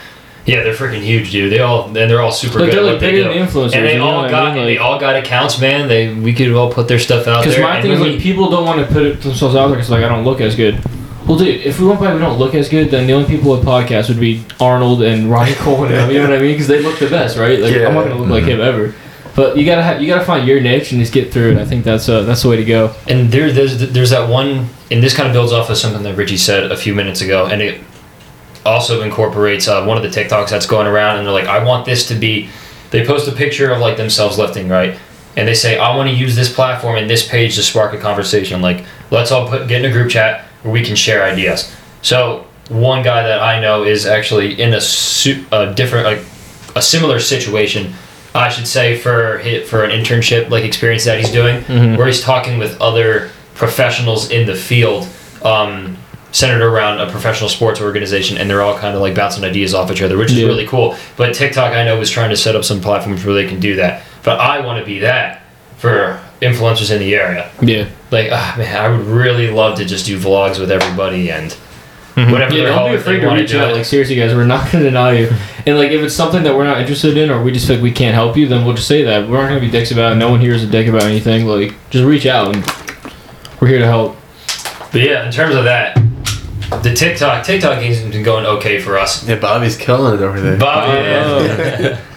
Yeah, 0.46 0.62
they're 0.62 0.74
freaking 0.74 1.02
huge, 1.02 1.30
dude. 1.30 1.52
They 1.52 1.60
all 1.60 1.84
and 1.86 1.94
they're 1.94 2.22
all 2.22 2.32
super 2.32 2.60
Like, 2.60 2.70
good 2.70 2.78
they're 2.78 2.92
like 2.92 3.00
they 3.00 3.12
bigger 3.12 3.28
influencers. 3.28 3.74
and 3.74 3.84
they 3.86 3.98
all 3.98 4.28
got 4.28 4.48
I 4.52 4.54
mean? 4.54 4.64
they 4.64 4.78
all 4.78 4.98
got 4.98 5.14
accounts, 5.16 5.60
man. 5.60 5.86
They 5.86 6.14
we 6.14 6.32
could 6.32 6.50
all 6.54 6.72
put 6.72 6.88
their 6.88 6.98
stuff 6.98 7.26
out 7.28 7.44
Because 7.44 7.58
my 7.60 7.80
thing 7.82 7.92
is 7.92 8.00
like 8.00 8.18
people 8.20 8.50
don't 8.50 8.64
want 8.64 8.80
to 8.86 8.92
put 8.92 9.20
themselves 9.20 9.54
out 9.54 9.68
there 9.68 9.76
because 9.76 9.90
like 9.90 10.02
I 10.02 10.08
don't 10.08 10.24
look 10.24 10.40
as 10.40 10.56
good. 10.56 10.80
Well, 11.30 11.38
dude, 11.38 11.60
if 11.60 11.78
we 11.78 11.86
went 11.86 12.00
by 12.00 12.12
we 12.12 12.18
don't 12.18 12.40
look 12.40 12.56
as 12.56 12.68
good, 12.68 12.90
then 12.90 13.06
the 13.06 13.12
only 13.12 13.28
people 13.28 13.52
with 13.52 13.64
podcasts 13.64 14.08
would 14.08 14.18
be 14.18 14.44
Arnold 14.58 15.00
and 15.00 15.30
Ronnie 15.30 15.54
Coleman. 15.54 16.10
you 16.10 16.18
know 16.18 16.28
what 16.28 16.36
I 16.36 16.42
mean? 16.42 16.54
Because 16.54 16.66
they 16.66 16.82
look 16.82 16.98
the 16.98 17.08
best, 17.08 17.38
right? 17.38 17.60
Like 17.60 17.72
I'm 17.76 17.94
not 17.94 18.02
gonna 18.02 18.16
look 18.16 18.28
like 18.28 18.42
him 18.42 18.60
ever. 18.60 18.92
But 19.36 19.56
you 19.56 19.64
gotta 19.64 19.80
have, 19.80 20.02
you 20.02 20.08
gotta 20.08 20.24
find 20.24 20.48
your 20.48 20.60
niche 20.60 20.90
and 20.90 21.00
just 21.00 21.12
get 21.12 21.32
through 21.32 21.52
it. 21.52 21.58
I 21.58 21.64
think 21.64 21.84
that's 21.84 22.08
uh, 22.08 22.22
that's 22.22 22.42
the 22.42 22.48
way 22.48 22.56
to 22.56 22.64
go. 22.64 22.96
and 23.06 23.30
there 23.30 23.52
there's 23.52 23.92
there's 23.92 24.10
that 24.10 24.28
one 24.28 24.70
and 24.90 25.00
this 25.00 25.14
kind 25.14 25.28
of 25.28 25.32
builds 25.32 25.52
off 25.52 25.70
of 25.70 25.76
something 25.76 26.02
that 26.02 26.16
Richie 26.16 26.36
said 26.36 26.72
a 26.72 26.76
few 26.76 26.96
minutes 26.96 27.20
ago, 27.20 27.46
and 27.46 27.62
it 27.62 27.80
also 28.66 29.02
incorporates 29.02 29.68
uh, 29.68 29.84
one 29.84 29.96
of 29.96 30.02
the 30.02 30.08
TikToks 30.08 30.50
that's 30.50 30.66
going 30.66 30.88
around, 30.88 31.18
and 31.18 31.26
they're 31.26 31.32
like, 31.32 31.46
I 31.46 31.62
want 31.62 31.86
this 31.86 32.08
to 32.08 32.16
be. 32.16 32.48
They 32.90 33.06
post 33.06 33.28
a 33.28 33.32
picture 33.32 33.70
of 33.70 33.78
like 33.78 33.96
themselves 33.96 34.36
lifting, 34.36 34.68
right? 34.68 34.98
And 35.36 35.46
they 35.46 35.54
say, 35.54 35.78
I 35.78 35.96
want 35.96 36.10
to 36.10 36.16
use 36.16 36.34
this 36.34 36.52
platform 36.52 36.96
and 36.96 37.08
this 37.08 37.24
page 37.28 37.54
to 37.54 37.62
spark 37.62 37.94
a 37.94 37.98
conversation. 37.98 38.60
Like, 38.60 38.84
let's 39.12 39.30
all 39.30 39.48
put 39.48 39.68
get 39.68 39.84
in 39.84 39.88
a 39.88 39.94
group 39.94 40.10
chat 40.10 40.49
where 40.62 40.72
we 40.72 40.82
can 40.84 40.96
share 40.96 41.22
ideas. 41.24 41.74
So 42.02 42.46
one 42.68 43.02
guy 43.02 43.22
that 43.22 43.40
I 43.40 43.60
know 43.60 43.82
is 43.84 44.06
actually 44.06 44.60
in 44.60 44.72
a, 44.74 44.80
su- 44.80 45.44
a 45.52 45.72
different, 45.74 46.06
like, 46.06 46.20
a 46.76 46.82
similar 46.82 47.18
situation. 47.20 47.92
I 48.32 48.48
should 48.48 48.68
say 48.68 48.96
for 48.96 49.40
for 49.66 49.82
an 49.84 49.90
internship 49.90 50.50
like 50.50 50.62
experience 50.64 51.04
that 51.04 51.18
he's 51.18 51.32
doing, 51.32 51.62
Mhm. 51.64 51.96
where 51.96 52.06
he's 52.06 52.20
talking 52.20 52.58
with 52.58 52.80
other 52.80 53.30
professionals 53.56 54.30
in 54.30 54.46
the 54.46 54.54
field, 54.54 55.08
um, 55.42 55.96
centered 56.30 56.62
around 56.62 57.00
a 57.00 57.10
professional 57.10 57.48
sports 57.50 57.80
organization, 57.80 58.38
and 58.38 58.48
they're 58.48 58.62
all 58.62 58.78
kind 58.78 58.94
of 58.94 59.00
like 59.02 59.16
bouncing 59.16 59.42
ideas 59.42 59.74
off 59.74 59.90
each 59.90 60.00
other, 60.00 60.16
which 60.16 60.30
is 60.30 60.38
Yeah. 60.38 60.46
really 60.46 60.64
cool. 60.64 60.94
But 61.16 61.34
TikTok, 61.34 61.72
I 61.74 61.82
know, 61.84 61.98
was 61.98 62.08
trying 62.08 62.30
to 62.30 62.36
set 62.36 62.54
up 62.54 62.64
some 62.64 62.80
platforms 62.80 63.24
where 63.24 63.34
they 63.34 63.46
can 63.48 63.58
do 63.58 63.74
that. 63.76 64.02
But 64.22 64.38
I 64.38 64.60
want 64.60 64.78
to 64.78 64.84
be 64.86 65.00
that 65.00 65.40
for 65.78 66.20
influencers 66.40 66.90
in 66.90 66.98
the 67.00 67.14
area. 67.14 67.50
Yeah. 67.60 67.88
Like, 68.10 68.28
ah, 68.32 68.54
man, 68.58 68.76
I 68.76 68.88
would 68.88 69.06
really 69.06 69.50
love 69.50 69.76
to 69.78 69.84
just 69.84 70.06
do 70.06 70.18
vlogs 70.18 70.58
with 70.58 70.70
everybody 70.70 71.30
and 71.30 71.52
whatever 72.14 72.54
Yeah, 72.54 72.64
they're 72.64 72.66
don't 72.68 72.78
called, 72.78 72.90
be 72.90 72.96
if 72.96 73.04
they 73.04 73.16
afraid 73.16 73.28
to 73.28 73.34
reach 73.34 73.54
out. 73.54 73.70
it. 73.70 73.76
Like 73.76 73.84
seriously, 73.84 74.16
guys, 74.16 74.34
we're 74.34 74.44
not 74.44 74.70
gonna 74.72 74.84
deny 74.84 75.12
you. 75.12 75.30
And 75.66 75.78
like, 75.78 75.90
if 75.90 76.02
it's 76.02 76.14
something 76.14 76.42
that 76.42 76.54
we're 76.56 76.64
not 76.64 76.80
interested 76.80 77.16
in, 77.16 77.30
or 77.30 77.42
we 77.42 77.52
just 77.52 77.66
feel 77.66 77.76
like 77.76 77.82
we 77.82 77.92
can't 77.92 78.14
help 78.14 78.36
you, 78.36 78.48
then 78.48 78.64
we'll 78.64 78.74
just 78.74 78.88
say 78.88 79.02
that. 79.04 79.28
We're 79.28 79.40
not 79.42 79.48
gonna 79.48 79.60
be 79.60 79.70
dicks 79.70 79.90
about 79.92 80.12
it. 80.12 80.16
No 80.16 80.30
one 80.30 80.40
here 80.40 80.52
is 80.52 80.64
a 80.64 80.66
dick 80.66 80.86
about 80.88 81.02
anything. 81.04 81.46
Like, 81.46 81.74
just 81.90 82.04
reach 82.04 82.26
out, 82.26 82.54
and 82.54 82.64
we're 83.60 83.68
here 83.68 83.78
to 83.78 83.86
help. 83.86 84.16
But 84.92 85.02
yeah, 85.02 85.24
in 85.24 85.32
terms 85.32 85.54
of 85.54 85.64
that, 85.64 85.94
the 86.82 86.92
TikTok 86.94 87.44
TikTok 87.44 87.80
game's 87.80 88.00
been 88.02 88.22
going 88.22 88.44
okay 88.46 88.80
for 88.80 88.98
us. 88.98 89.26
Yeah, 89.28 89.36
Bobby's 89.38 89.76
killing 89.76 90.14
it 90.14 90.22
over 90.22 90.40
there. 90.40 90.58
Bobby, 90.58 90.92
Oh. 90.98 92.00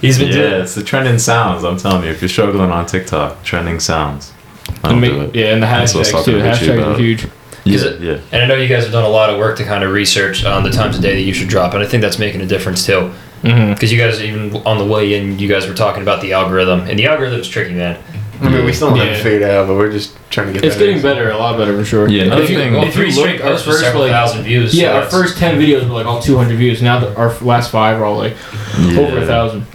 he's 0.00 0.18
been 0.18 0.28
Yeah, 0.28 0.34
doing. 0.34 0.60
it's 0.62 0.74
the 0.74 0.82
trending 0.82 1.18
sounds. 1.18 1.64
I'm 1.64 1.76
telling 1.76 2.04
you, 2.04 2.10
if 2.10 2.20
you're 2.22 2.28
struggling 2.28 2.70
on 2.70 2.86
TikTok, 2.86 3.42
trending 3.44 3.80
sounds. 3.80 4.32
I 4.68 4.72
And 4.72 4.82
don't 4.82 5.00
make- 5.00 5.12
it. 5.12 5.34
yeah, 5.36 5.46
and 5.52 5.62
the 5.62 5.66
That's 5.66 5.94
what 5.94 6.06
hashtags 6.06 6.24
too. 6.24 6.38
to 6.38 6.44
Hashtags 6.44 6.94
are 6.94 6.98
huge. 6.98 7.26
Yeah, 7.64 7.78
it- 7.84 8.00
yeah. 8.00 8.16
And 8.32 8.42
I 8.42 8.46
know 8.46 8.54
you 8.54 8.68
guys 8.68 8.84
have 8.84 8.92
done 8.92 9.04
a 9.04 9.08
lot 9.08 9.30
of 9.30 9.38
work 9.38 9.56
to 9.58 9.64
kind 9.64 9.84
of 9.84 9.92
research 9.92 10.44
on 10.44 10.62
the 10.62 10.70
times 10.70 10.96
of 10.96 11.02
day 11.02 11.14
that 11.14 11.22
you 11.22 11.34
should 11.34 11.48
drop, 11.48 11.74
and 11.74 11.82
I 11.82 11.86
think 11.86 12.02
that's 12.02 12.18
making 12.18 12.40
a 12.40 12.46
difference 12.46 12.86
too. 12.86 13.10
Mm-hmm. 13.44 13.72
Because 13.72 13.90
you 13.92 13.98
guys 13.98 14.22
even 14.22 14.54
on 14.66 14.78
the 14.78 14.84
way 14.84 15.14
in, 15.14 15.38
you 15.38 15.48
guys 15.48 15.66
were 15.66 15.74
talking 15.74 16.02
about 16.02 16.20
the 16.20 16.32
algorithm, 16.32 16.80
and 16.88 16.98
the 16.98 17.06
algorithm's 17.06 17.48
tricky, 17.48 17.74
man. 17.74 17.96
I 18.42 18.48
mean, 18.48 18.64
we 18.64 18.72
still 18.72 18.88
don't 18.88 18.98
have 18.98 19.06
Yeah. 19.08 19.12
it 19.14 19.22
figured 19.22 19.42
out, 19.42 19.66
but 19.66 19.76
we're 19.76 19.92
just 19.92 20.12
trying 20.30 20.46
to 20.46 20.52
get. 20.54 20.64
It's 20.64 20.76
that 20.76 20.80
getting 20.80 20.96
in. 20.96 21.02
better, 21.02 21.30
a 21.30 21.36
lot 21.36 21.58
better 21.58 21.76
for 21.76 21.84
sure. 21.84 22.08
Yeah, 22.08 22.22
another 22.24 22.42
if 22.44 22.50
you, 22.50 22.56
thing- 22.56 22.72
Well, 22.72 22.84
if 22.84 22.94
three 22.94 23.06
you 23.06 23.12
straight 23.12 23.40
look, 23.42 23.50
our 23.50 23.58
first 23.58 23.80
several 23.80 24.04
like 24.04 24.12
thousand 24.12 24.44
views. 24.44 24.74
yeah, 24.74 24.92
so 24.92 24.96
our 24.96 25.02
first 25.10 25.36
ten 25.36 25.60
videos 25.60 25.86
were 25.86 25.94
like 25.94 26.06
all 26.06 26.22
200 26.22 26.56
views. 26.56 26.80
Now 26.80 27.00
that 27.00 27.16
our 27.18 27.34
last 27.42 27.70
five 27.70 28.00
are 28.00 28.04
all 28.06 28.16
like 28.16 28.34
over 28.96 29.18
a 29.18 29.26
thousand. 29.26 29.66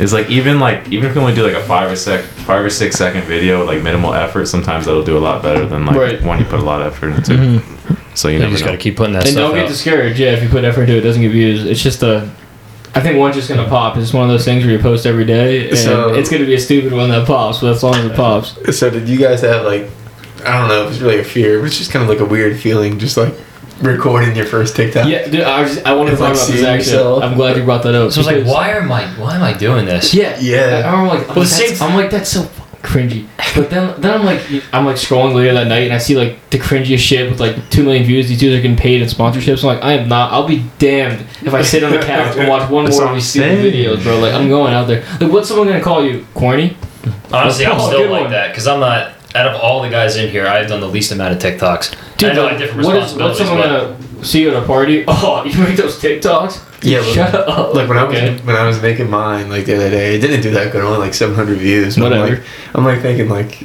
It's 0.00 0.12
like 0.12 0.30
even 0.30 0.58
like 0.58 0.88
even 0.88 1.08
if 1.08 1.14
you 1.14 1.20
only 1.20 1.34
do 1.34 1.42
like 1.44 1.54
a 1.54 1.62
five 1.62 1.90
or 1.90 1.94
sec 1.96 2.24
five 2.24 2.64
or 2.64 2.70
six 2.70 2.96
second 2.96 3.24
video 3.24 3.60
with 3.60 3.68
like 3.68 3.82
minimal 3.82 4.14
effort, 4.14 4.46
sometimes 4.46 4.86
that'll 4.86 5.04
do 5.04 5.16
a 5.16 5.20
lot 5.20 5.42
better 5.42 5.66
than 5.66 5.84
like 5.84 5.94
Right. 5.96 6.22
one 6.22 6.38
you 6.38 6.44
put 6.46 6.58
a 6.60 6.64
lot 6.64 6.80
of 6.80 6.92
effort 6.92 7.08
into. 7.12 7.32
Mm-hmm. 7.32 7.94
So 8.14 8.28
you 8.28 8.34
You 8.34 8.40
never 8.40 8.52
just 8.52 8.62
know. 8.64 8.70
got 8.70 8.76
to 8.76 8.82
keep 8.82 8.96
putting 8.96 9.12
that 9.12 9.24
And 9.24 9.32
stuff 9.32 9.48
don't 9.50 9.54
get 9.56 9.64
out. 9.64 9.68
discouraged. 9.68 10.18
Yeah, 10.18 10.32
if 10.32 10.42
you 10.42 10.48
put 10.48 10.64
effort 10.64 10.82
into 10.82 10.94
it, 10.94 10.98
it 10.98 11.02
doesn't 11.02 11.20
get 11.22 11.30
views. 11.30 11.64
It's 11.66 11.82
just 11.82 12.02
a. 12.02 12.28
I 12.94 13.00
think 13.00 13.18
one's 13.18 13.36
just 13.36 13.48
gonna 13.48 13.68
pop. 13.68 13.96
It's 13.98 14.12
one 14.12 14.24
of 14.24 14.30
those 14.30 14.44
things 14.44 14.64
where 14.64 14.72
you 14.72 14.80
post 14.80 15.06
every 15.06 15.24
day, 15.24 15.68
and 15.68 15.78
So- 15.78 16.12
it's 16.14 16.28
gonna 16.28 16.44
be 16.46 16.54
a 16.54 16.58
stupid 16.60 16.92
one 16.92 17.08
that 17.10 17.26
pops. 17.26 17.58
But 17.60 17.70
as 17.72 17.82
long 17.84 17.94
as 17.94 18.06
it 18.06 18.16
pops, 18.16 18.54
So 18.76 18.90
did 18.90 19.08
you 19.08 19.18
guys 19.18 19.42
have 19.42 19.64
like, 19.64 19.88
I 20.46 20.58
don't 20.58 20.68
know 20.68 20.86
if 20.86 20.92
it's 20.92 21.00
really 21.00 21.18
a 21.20 21.24
fear, 21.24 21.58
but 21.60 21.66
it's 21.66 21.78
just 21.78 21.92
kind 21.92 22.02
of 22.02 22.08
like 22.08 22.20
a 22.20 22.24
weird 22.24 22.58
feeling, 22.58 22.98
just 22.98 23.16
like 23.16 23.32
recording 23.80 24.34
your 24.36 24.46
first 24.46 24.76
TikTok. 24.76 25.08
yeah, 25.08 25.26
dude. 25.28 25.40
I, 25.42 25.62
was, 25.62 25.78
I 25.84 25.92
wanted 25.94 26.10
to 26.10 26.12
It's 26.12 26.20
talk 26.20 26.28
like 26.30 26.36
about 26.38 26.46
this 26.52 26.64
actually. 26.64 26.92
yourself. 26.92 27.22
I'm 27.24 27.34
glad 27.36 27.56
you 27.56 27.64
brought 27.64 27.82
that 27.84 27.94
up. 27.94 28.12
So 28.12 28.20
I 28.20 28.24
was 28.24 28.26
like, 28.26 28.46
why 28.46 28.70
am 28.70 28.90
I? 28.92 29.06
Why 29.18 29.36
am 29.36 29.42
I 29.42 29.52
doing 29.52 29.86
this? 29.86 30.12
Yeah, 30.14 30.38
Yeah. 30.40 30.82
I, 30.84 30.92
I'm 30.94 31.06
like, 31.08 31.26
Well, 31.28 31.36
well, 31.36 31.44
the 31.44 31.46
same- 31.46 31.82
I'm 31.82 31.96
like, 31.96 32.10
that's 32.10 32.30
so 32.30 32.48
cringy. 32.82 33.26
But 33.54 33.68
then, 33.68 34.00
then 34.00 34.18
I'm 34.18 34.24
like, 34.24 34.40
I'm 34.72 34.86
like 34.86 34.96
scrolling 34.96 35.34
later 35.34 35.52
that 35.54 35.66
night, 35.66 35.82
and 35.84 35.92
I 35.92 35.98
see 35.98 36.16
like 36.16 36.38
the 36.50 36.58
cringiest 36.58 36.98
shit 37.00 37.28
with 37.30 37.40
like 37.40 37.68
two 37.70 37.82
million 37.82 38.04
views. 38.04 38.28
These 38.28 38.38
dudes 38.40 38.56
are 38.58 38.62
getting 38.62 38.76
paid 38.76 39.02
in 39.02 39.08
sponsorships. 39.08 39.60
I'm 39.62 39.74
like, 39.76 39.82
I 39.84 39.92
am 39.94 40.08
not. 40.08 40.32
I'll 40.32 40.46
be 40.46 40.64
damned 40.78 41.20
if 41.42 41.52
I 41.52 41.62
sit 41.62 41.82
on 41.84 41.90
the 41.92 41.98
couch 41.98 42.36
and 42.36 42.48
watch 42.48 42.70
one 42.70 42.84
That's 42.84 42.96
more 42.98 43.08
of 43.08 43.14
these 43.14 43.26
stupid 43.26 43.58
videos, 43.74 44.02
bro. 44.02 44.18
Like, 44.20 44.32
I'm 44.34 44.48
going 44.48 44.72
out 44.72 44.86
there. 44.86 45.04
Like, 45.20 45.32
what's 45.32 45.48
someone 45.48 45.66
gonna 45.66 45.82
call 45.82 46.04
you? 46.04 46.24
Corny? 46.34 46.76
Honestly, 47.32 47.66
I'm 47.66 47.78
still 47.80 48.10
like 48.10 48.22
one. 48.22 48.30
that 48.30 48.48
because 48.48 48.66
I'm 48.66 48.80
not. 48.80 49.12
Out 49.34 49.46
of 49.46 49.60
all 49.60 49.80
the 49.82 49.88
guys 49.88 50.16
in 50.16 50.28
here, 50.28 50.46
I've 50.46 50.68
done 50.68 50.80
the 50.80 50.88
least 50.88 51.12
amount 51.12 51.32
of 51.34 51.38
TikToks. 51.38 51.94
I 52.28 52.32
know 52.32 52.46
I 52.46 52.50
have 52.50 52.58
different 52.60 52.84
what 52.84 52.96
is, 52.96 53.14
what's 53.14 53.38
responsibilities, 53.40 53.46
someone 53.46 53.68
but 53.68 54.12
gonna 54.14 54.24
see 54.24 54.42
you 54.42 54.50
at 54.50 54.62
a 54.62 54.66
party? 54.66 55.04
Oh, 55.08 55.44
you 55.44 55.56
make 55.62 55.76
those 55.76 56.00
TikToks? 56.00 56.82
Yeah, 56.82 56.98
but- 57.00 57.14
shut 57.14 57.34
up. 57.34 57.74
Like 57.74 57.88
when 57.88 57.96
I 57.98 58.02
Okay. 58.06 58.32
was 58.32 58.42
when 58.42 58.56
I 58.56 58.66
was 58.66 58.80
making 58.82 59.08
mine 59.08 59.48
like 59.48 59.66
the 59.66 59.76
other 59.76 59.90
day, 59.90 60.16
it 60.16 60.20
didn't 60.20 60.40
do 60.42 60.50
that 60.52 60.72
good. 60.72 60.82
Only 60.82 60.98
like 60.98 61.14
700 61.14 61.58
views. 61.58 61.96
But 61.96 62.12
I'm 62.12 62.18
Whatever. 62.20 62.36
like, 62.38 62.46
I'm 62.74 62.84
like 62.84 63.02
thinking 63.02 63.28
like, 63.28 63.62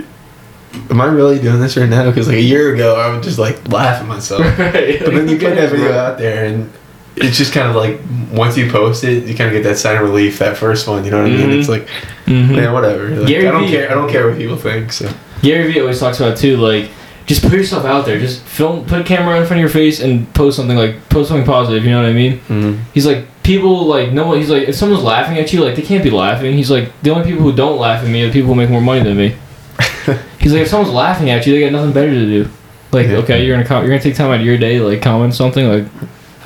am 0.91 1.01
I 1.01 1.05
really 1.07 1.39
doing 1.39 1.59
this 1.59 1.75
right 1.77 1.89
now? 1.89 2.05
Because 2.09 2.27
like 2.27 2.37
a 2.37 2.41
year 2.41 2.73
ago, 2.75 2.95
I 2.97 3.11
would 3.13 3.23
just 3.23 3.39
like 3.39 3.67
laugh 3.69 4.01
at 4.01 4.07
myself. 4.07 4.41
Right. 4.59 4.99
But 4.99 5.13
then 5.13 5.27
you 5.29 5.37
put 5.39 5.55
that 5.55 5.71
video 5.71 5.93
out 5.93 6.17
there, 6.19 6.45
and 6.45 6.71
it's 7.17 7.37
just 7.37 7.53
kind 7.53 7.67
of 7.69 7.75
like 7.75 7.99
once 8.31 8.57
you 8.57 8.69
post 8.69 9.03
it, 9.03 9.25
you 9.25 9.35
kind 9.35 9.49
of 9.49 9.53
get 9.53 9.63
that 9.69 9.77
sign 9.77 9.95
of 9.97 10.03
relief. 10.03 10.39
That 10.39 10.57
first 10.57 10.87
one, 10.87 11.05
you 11.05 11.11
know 11.11 11.21
what 11.23 11.31
I 11.31 11.35
mean? 11.35 11.51
It's 11.51 11.69
like, 11.69 11.87
Mhm. 12.25 12.55
man, 12.55 12.73
whatever. 12.73 13.07
Like, 13.09 13.33
I 13.35 13.41
don't 13.43 13.65
Vee- 13.65 13.71
care. 13.71 13.89
I 13.91 13.93
don't 13.93 14.09
care 14.09 14.27
what 14.27 14.37
people 14.37 14.57
think. 14.57 14.91
So 14.91 15.09
Gary 15.41 15.71
Vee 15.71 15.79
always 15.79 15.99
talks 15.99 16.19
about 16.19 16.37
too, 16.37 16.57
like 16.57 16.89
just 17.25 17.41
put 17.41 17.53
yourself 17.53 17.85
out 17.85 18.05
there. 18.05 18.19
Just 18.19 18.41
film, 18.43 18.85
put 18.85 19.01
a 19.01 19.03
camera 19.03 19.39
in 19.39 19.45
front 19.47 19.59
of 19.59 19.61
your 19.61 19.69
face, 19.69 19.99
and 20.01 20.31
post 20.33 20.57
something 20.57 20.77
like 20.77 21.07
post 21.09 21.29
something 21.29 21.45
positive. 21.45 21.83
You 21.85 21.91
know 21.91 22.01
what 22.01 22.09
I 22.09 22.13
mean? 22.13 22.39
mm. 22.49 22.77
He's 22.93 23.05
like 23.05 23.25
people 23.43 23.85
like 23.85 24.11
no 24.11 24.27
one. 24.27 24.37
He's 24.39 24.49
like 24.49 24.67
if 24.67 24.75
someone's 24.75 25.03
laughing 25.03 25.37
at 25.37 25.51
you, 25.53 25.63
like 25.63 25.75
they 25.75 25.81
can't 25.83 26.03
be 26.03 26.09
laughing. 26.11 26.53
He's 26.55 26.69
like 26.69 26.91
the 27.01 27.11
only 27.11 27.25
people 27.25 27.43
who 27.43 27.53
don't 27.53 27.79
laugh 27.79 28.03
at 28.03 28.09
me 28.09 28.23
are 28.23 28.27
the 28.27 28.33
people 28.33 28.49
who 28.49 28.55
make 28.55 28.69
more 28.69 28.81
money 28.81 29.01
than 29.03 29.15
me. 29.17 29.35
He's 30.39 30.51
like 30.53 30.63
if 30.63 30.67
someone's 30.67 30.93
laughing 30.93 31.29
at 31.29 31.45
you, 31.47 31.53
they 31.53 31.61
got 31.61 31.71
nothing 31.71 31.93
better 31.93 32.11
to 32.11 32.25
do. 32.25 32.49
Like 32.91 33.07
Yeah. 33.07 33.17
okay, 33.17 33.43
you're 33.45 33.55
gonna 33.55 33.67
com- 33.67 33.81
you're 33.83 33.89
gonna 33.91 34.01
take 34.03 34.15
time 34.15 34.29
out 34.31 34.39
of 34.39 34.45
your 34.45 34.57
day, 34.57 34.79
like 34.79 35.01
comment 35.01 35.33
something, 35.33 35.67
like 35.67 35.85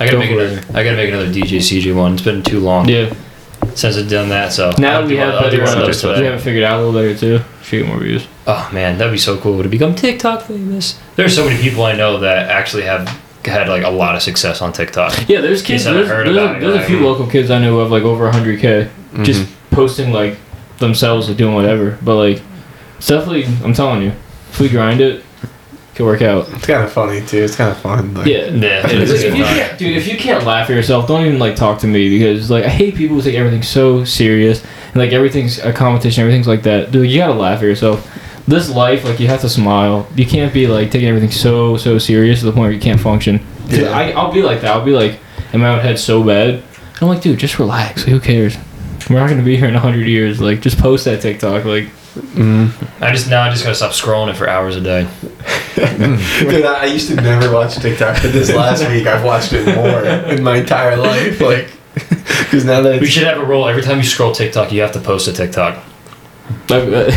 I 0.00 0.06
gotta 0.06 0.12
Go 0.12 0.18
make 0.20 0.30
another. 0.30 0.62
I 0.74 0.82
gotta 0.82 0.96
make 0.96 1.08
another 1.10 1.28
DJ 1.28 1.58
CJ 1.58 1.94
one. 1.94 2.14
It's 2.14 2.22
been 2.22 2.42
too 2.42 2.58
long 2.60 2.88
yeah. 2.88 3.14
since 3.74 3.98
I've 3.98 4.08
done 4.08 4.30
that. 4.30 4.50
So 4.50 4.72
Now 4.78 5.00
I'll 5.00 5.02
we 5.02 5.10
do 5.10 5.16
have 5.16 5.34
one- 5.34 5.44
I'll 5.44 5.50
do 5.50 5.58
better. 5.58 5.70
one 5.70 5.78
of 5.80 5.86
those 5.86 6.02
we 6.02 6.10
today. 6.14 6.24
have 6.24 6.40
it 6.40 6.42
figured 6.42 6.64
out 6.64 6.80
a 6.80 6.82
little 6.82 6.94
better 6.98 7.14
too. 7.16 7.44
Should 7.62 7.80
get 7.80 7.86
more 7.88 7.98
views. 7.98 8.26
Oh 8.46 8.70
man, 8.72 8.96
that'd 8.96 9.12
be 9.12 9.18
so 9.18 9.36
cool 9.36 9.62
to 9.62 9.68
become 9.68 9.94
TikTok 9.94 10.42
famous. 10.46 10.98
There's 11.16 11.36
so 11.36 11.44
many 11.44 11.60
people 11.60 11.84
I 11.84 11.94
know 11.94 12.18
that 12.18 12.48
actually 12.48 12.84
have 12.84 13.08
had 13.44 13.68
like 13.68 13.84
a 13.84 13.90
lot 13.90 14.16
of 14.16 14.22
success 14.22 14.62
on 14.62 14.72
TikTok. 14.72 15.28
Yeah, 15.28 15.42
there's 15.42 15.62
kids. 15.62 15.84
haven't 15.84 16.00
There's, 16.00 16.10
heard 16.10 16.26
there's, 16.26 16.36
about 16.36 16.54
a, 16.54 16.56
it, 16.56 16.60
there's 16.60 16.74
a 16.74 16.78
like- 16.78 16.86
few 16.86 16.98
hmm. 16.98 17.04
local 17.04 17.26
kids 17.26 17.50
I 17.50 17.58
know 17.58 17.72
who 17.72 17.78
have 17.80 17.90
like 17.90 18.02
over 18.02 18.30
100k 18.30 18.58
mm-hmm. 18.58 19.22
just 19.24 19.48
posting 19.70 20.12
like 20.12 20.38
themselves 20.78 21.28
like 21.28 21.36
doing 21.36 21.54
whatever. 21.54 21.98
But 22.02 22.16
like, 22.16 22.42
it's 22.96 23.06
definitely, 23.06 23.44
I'm 23.62 23.74
telling 23.74 24.02
you, 24.02 24.12
if 24.50 24.58
we 24.60 24.70
grind 24.70 25.00
it 25.02 25.24
could 25.94 26.04
work 26.06 26.22
out. 26.22 26.48
It's 26.52 26.66
kind 26.66 26.82
of 26.84 26.92
funny 26.92 27.20
too. 27.26 27.42
It's 27.42 27.56
kind 27.56 27.70
of 27.70 27.78
fun. 27.78 28.14
Like, 28.14 28.26
Yeah. 28.26 28.46
Yeah, 28.50 28.86
it 28.86 28.92
is 28.92 29.22
if 29.22 29.36
you 29.36 29.44
can't, 29.44 29.78
dude, 29.78 29.96
if 29.96 30.06
you 30.08 30.16
can't 30.16 30.44
laugh 30.44 30.70
at 30.70 30.74
yourself, 30.76 31.06
don't 31.08 31.24
even 31.26 31.38
like 31.38 31.56
talk 31.56 31.78
to 31.80 31.86
me 31.86 32.08
because 32.18 32.50
like 32.50 32.64
I 32.64 32.68
hate 32.68 32.94
people 32.94 33.16
who 33.16 33.22
take 33.22 33.34
everything 33.34 33.62
so 33.62 34.04
serious 34.04 34.62
and 34.88 34.96
like 34.96 35.12
everything's 35.12 35.58
a 35.58 35.72
competition, 35.72 36.22
everything's 36.22 36.46
like 36.48 36.62
that. 36.62 36.90
Dude, 36.90 37.10
you 37.10 37.18
gotta 37.18 37.34
laugh 37.34 37.58
at 37.58 37.64
yourself. 37.64 38.06
This 38.48 38.68
life, 38.70 39.04
like 39.04 39.20
you 39.20 39.28
have 39.28 39.40
to 39.42 39.48
smile. 39.48 40.08
You 40.16 40.26
can't 40.26 40.52
be 40.54 40.66
like 40.66 40.90
taking 40.90 41.08
everything 41.08 41.30
so 41.30 41.76
so 41.76 41.98
serious 41.98 42.40
to 42.40 42.46
the 42.46 42.52
point 42.52 42.62
where 42.62 42.72
you 42.72 42.80
can't 42.80 43.00
function. 43.00 43.38
'Cause 43.68 43.78
Yeah. 43.78 43.90
I, 43.90 44.10
I'll 44.12 44.32
be 44.32 44.42
like 44.42 44.60
that. 44.62 44.70
I'll 44.72 44.84
be 44.84 44.92
like 44.92 45.18
in 45.52 45.60
my 45.60 45.68
own 45.68 45.80
head 45.80 45.98
so 45.98 46.22
bad. 46.22 46.48
And 46.54 46.62
I'm 47.02 47.08
like, 47.08 47.20
dude, 47.22 47.38
just 47.38 47.58
relax. 47.58 48.02
Who 48.04 48.18
cares? 48.20 48.56
We're 49.08 49.18
not 49.20 49.28
gonna 49.28 49.42
be 49.42 49.56
here 49.56 49.66
in 49.68 49.74
hundred 49.74 50.06
years. 50.06 50.40
Like, 50.40 50.60
just 50.60 50.78
post 50.78 51.04
that 51.06 51.20
TikTok. 51.20 51.64
Like, 51.64 51.88
Mm. 52.20 53.02
I 53.02 53.12
just 53.12 53.28
now 53.28 53.42
I 53.42 53.50
just 53.50 53.62
gotta 53.64 53.74
stop 53.74 53.92
scrolling 53.92 54.30
it 54.30 54.36
for 54.36 54.48
hours 54.48 54.76
a 54.76 54.80
day. 54.80 55.08
Dude, 55.76 56.64
I 56.64 56.82
I 56.82 56.84
used 56.86 57.08
to 57.08 57.14
never 57.16 57.52
watch 57.52 57.76
TikTok, 57.76 58.22
but 58.22 58.32
this 58.32 58.52
last 58.54 58.86
week 58.88 59.06
I've 59.06 59.24
watched 59.24 59.52
it 59.52 59.64
more 59.74 60.04
in 60.04 60.42
my 60.42 60.56
entire 60.58 60.96
life. 60.96 61.40
Like, 61.40 61.70
because 61.94 62.64
now 62.64 62.80
that 62.82 63.00
We 63.00 63.06
should 63.06 63.24
have 63.24 63.38
a 63.38 63.44
rule. 63.44 63.66
Every 63.68 63.82
time 63.82 63.98
you 63.98 64.04
scroll 64.04 64.32
TikTok, 64.32 64.72
you 64.72 64.80
have 64.82 64.92
to 64.92 65.00
post 65.00 65.28
a 65.28 65.32
TikTok. 65.32 65.82
I, 66.68 66.74
I, 66.76 67.06
I 67.06 67.10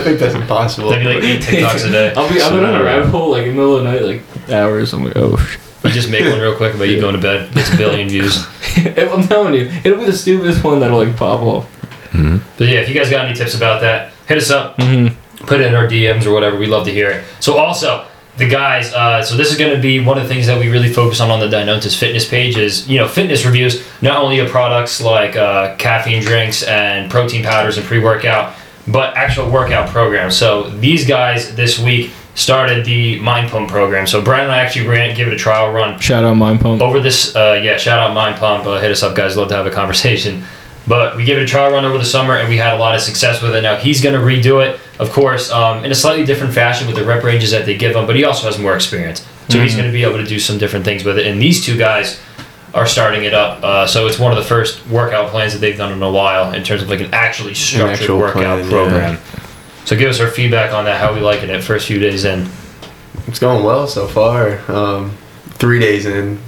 think 0.00 0.18
that's 0.18 0.34
impossible. 0.34 0.90
That'd 0.90 1.06
be 1.06 1.14
like 1.14 1.24
eight 1.24 1.42
TikToks 1.42 1.86
a 1.88 1.90
day. 1.90 2.12
I'll 2.16 2.32
be 2.32 2.40
I'll 2.40 2.50
be 2.50 2.58
on 2.64 2.74
a 2.80 2.84
rabbit 2.84 3.08
hole 3.08 3.30
like 3.30 3.42
in 3.44 3.48
the 3.50 3.54
middle 3.54 3.76
of 3.76 3.84
the 3.84 3.90
night, 3.92 4.02
like 4.02 4.50
hours. 4.50 4.92
I'm 4.92 5.04
like, 5.04 5.16
oh. 5.16 5.36
sh- 5.36 5.58
You 5.84 5.90
just 5.90 6.10
make 6.10 6.24
one 6.24 6.40
real 6.40 6.56
quick 6.56 6.74
about 6.74 6.88
you 6.88 7.00
going 7.00 7.14
to 7.14 7.20
bed. 7.20 7.52
Gets 7.54 7.72
a 7.72 7.76
billion 7.76 8.08
views. 8.08 8.46
I'm 8.76 9.26
telling 9.26 9.54
you, 9.54 9.70
it'll 9.84 9.98
be 9.98 10.04
the 10.06 10.12
stupidest 10.12 10.62
one 10.64 10.80
that'll 10.80 10.98
like 11.04 11.16
pop 11.16 11.40
off. 11.40 11.66
But 12.12 12.68
yeah, 12.68 12.80
if 12.80 12.88
you 12.88 12.94
guys 12.94 13.08
got 13.08 13.24
any 13.26 13.34
tips 13.34 13.54
about 13.54 13.80
that, 13.80 14.09
hit 14.30 14.38
us 14.38 14.50
up. 14.50 14.76
Mm-hmm. 14.78 15.44
Put 15.44 15.60
it 15.60 15.66
in 15.66 15.74
our 15.74 15.86
DMs 15.88 16.24
or 16.24 16.32
whatever. 16.32 16.56
We'd 16.56 16.68
love 16.68 16.86
to 16.86 16.92
hear 16.92 17.10
it. 17.10 17.24
So 17.40 17.56
also, 17.58 18.06
the 18.36 18.48
guys. 18.48 18.92
Uh, 18.94 19.22
so 19.22 19.36
this 19.36 19.50
is 19.50 19.58
going 19.58 19.74
to 19.74 19.82
be 19.82 19.98
one 19.98 20.16
of 20.18 20.22
the 20.22 20.28
things 20.32 20.46
that 20.46 20.58
we 20.58 20.68
really 20.70 20.92
focus 20.92 21.20
on 21.20 21.30
on 21.30 21.40
the 21.40 21.48
Dinotis 21.48 21.98
Fitness 21.98 22.28
page 22.28 22.56
is 22.56 22.88
you 22.88 22.98
know 22.98 23.08
fitness 23.08 23.44
reviews, 23.44 23.84
not 24.00 24.22
only 24.22 24.38
of 24.38 24.48
products 24.48 25.00
like 25.00 25.34
uh, 25.36 25.74
caffeine 25.76 26.22
drinks 26.22 26.62
and 26.62 27.10
protein 27.10 27.42
powders 27.42 27.76
and 27.76 27.86
pre-workout, 27.86 28.54
but 28.86 29.16
actual 29.16 29.50
workout 29.50 29.88
programs. 29.88 30.36
So 30.36 30.70
these 30.70 31.06
guys 31.06 31.54
this 31.56 31.78
week 31.78 32.12
started 32.34 32.84
the 32.84 33.18
Mind 33.20 33.50
Pump 33.50 33.68
program. 33.68 34.06
So 34.06 34.22
Brian 34.22 34.44
and 34.44 34.52
I 34.52 34.58
actually 34.60 34.86
ran, 34.86 35.16
give 35.16 35.26
it 35.26 35.34
a 35.34 35.38
trial 35.38 35.72
run 35.72 35.98
Shout 35.98 36.24
out 36.24 36.34
Mind 36.34 36.60
Pump. 36.60 36.80
over 36.80 37.00
this 37.00 37.34
uh, 37.34 37.60
yeah 37.62 37.76
shout 37.76 37.98
out 37.98 38.14
mind 38.14 38.36
pump 38.36 38.64
uh, 38.66 38.78
hit 38.78 38.90
us 38.92 39.02
up 39.02 39.16
guys 39.16 39.36
love 39.36 39.48
to 39.48 39.56
have 39.56 39.66
a 39.66 39.70
conversation 39.70 40.44
but 40.90 41.16
we 41.16 41.24
gave 41.24 41.38
it 41.38 41.42
a 41.44 41.46
trial 41.46 41.70
run 41.70 41.84
over 41.84 41.96
the 41.98 42.04
summer 42.04 42.36
and 42.36 42.48
we 42.48 42.56
had 42.56 42.74
a 42.74 42.76
lot 42.76 42.96
of 42.96 43.00
success 43.00 43.40
with 43.40 43.54
it. 43.54 43.62
Now 43.62 43.76
he's 43.76 44.02
going 44.02 44.16
to 44.16 44.20
redo 44.20 44.66
it 44.66 44.80
of 44.98 45.12
course 45.12 45.48
um, 45.52 45.84
in 45.84 45.92
a 45.92 45.94
slightly 45.94 46.24
different 46.24 46.52
fashion 46.52 46.88
with 46.88 46.96
the 46.96 47.04
rep 47.04 47.22
ranges 47.22 47.52
that 47.52 47.64
they 47.64 47.76
give 47.76 47.94
him 47.94 48.08
but 48.08 48.16
he 48.16 48.24
also 48.24 48.46
has 48.48 48.58
more 48.58 48.74
experience. 48.74 49.24
So 49.48 49.60
he's 49.60 49.74
going 49.74 49.86
to 49.86 49.92
be 49.92 50.02
able 50.02 50.18
to 50.18 50.26
do 50.26 50.38
some 50.40 50.58
different 50.58 50.84
things 50.84 51.04
with 51.04 51.18
it. 51.18 51.26
And 51.26 51.40
these 51.40 51.64
two 51.64 51.78
guys 51.78 52.20
are 52.74 52.86
starting 52.86 53.24
it 53.24 53.34
up 53.34 53.62
uh, 53.62 53.86
so 53.86 54.08
it's 54.08 54.18
one 54.18 54.32
of 54.32 54.38
the 54.38 54.44
first 54.44 54.84
workout 54.88 55.30
plans 55.30 55.52
that 55.52 55.60
they've 55.60 55.78
done 55.78 55.92
in 55.92 56.02
a 56.02 56.10
while 56.10 56.52
in 56.52 56.64
terms 56.64 56.82
of 56.82 56.88
like 56.88 57.00
an 57.00 57.14
actually 57.14 57.54
structured 57.54 58.00
actual 58.00 58.18
workout 58.18 58.42
plan, 58.42 58.64
yeah. 58.64 58.70
program. 58.70 59.18
So 59.84 59.96
give 59.96 60.10
us 60.10 60.18
our 60.20 60.28
feedback 60.28 60.72
on 60.72 60.84
that 60.86 61.00
how 61.00 61.14
we 61.14 61.20
liking 61.20 61.50
it 61.50 61.62
first 61.62 61.86
few 61.86 62.00
days 62.00 62.24
in. 62.24 62.48
It's 63.26 63.38
going 63.38 63.64
well 63.64 63.86
so 63.86 64.08
far. 64.08 64.60
Um, 64.70 65.16
three 65.50 65.78
days 65.78 66.06
in, 66.06 66.38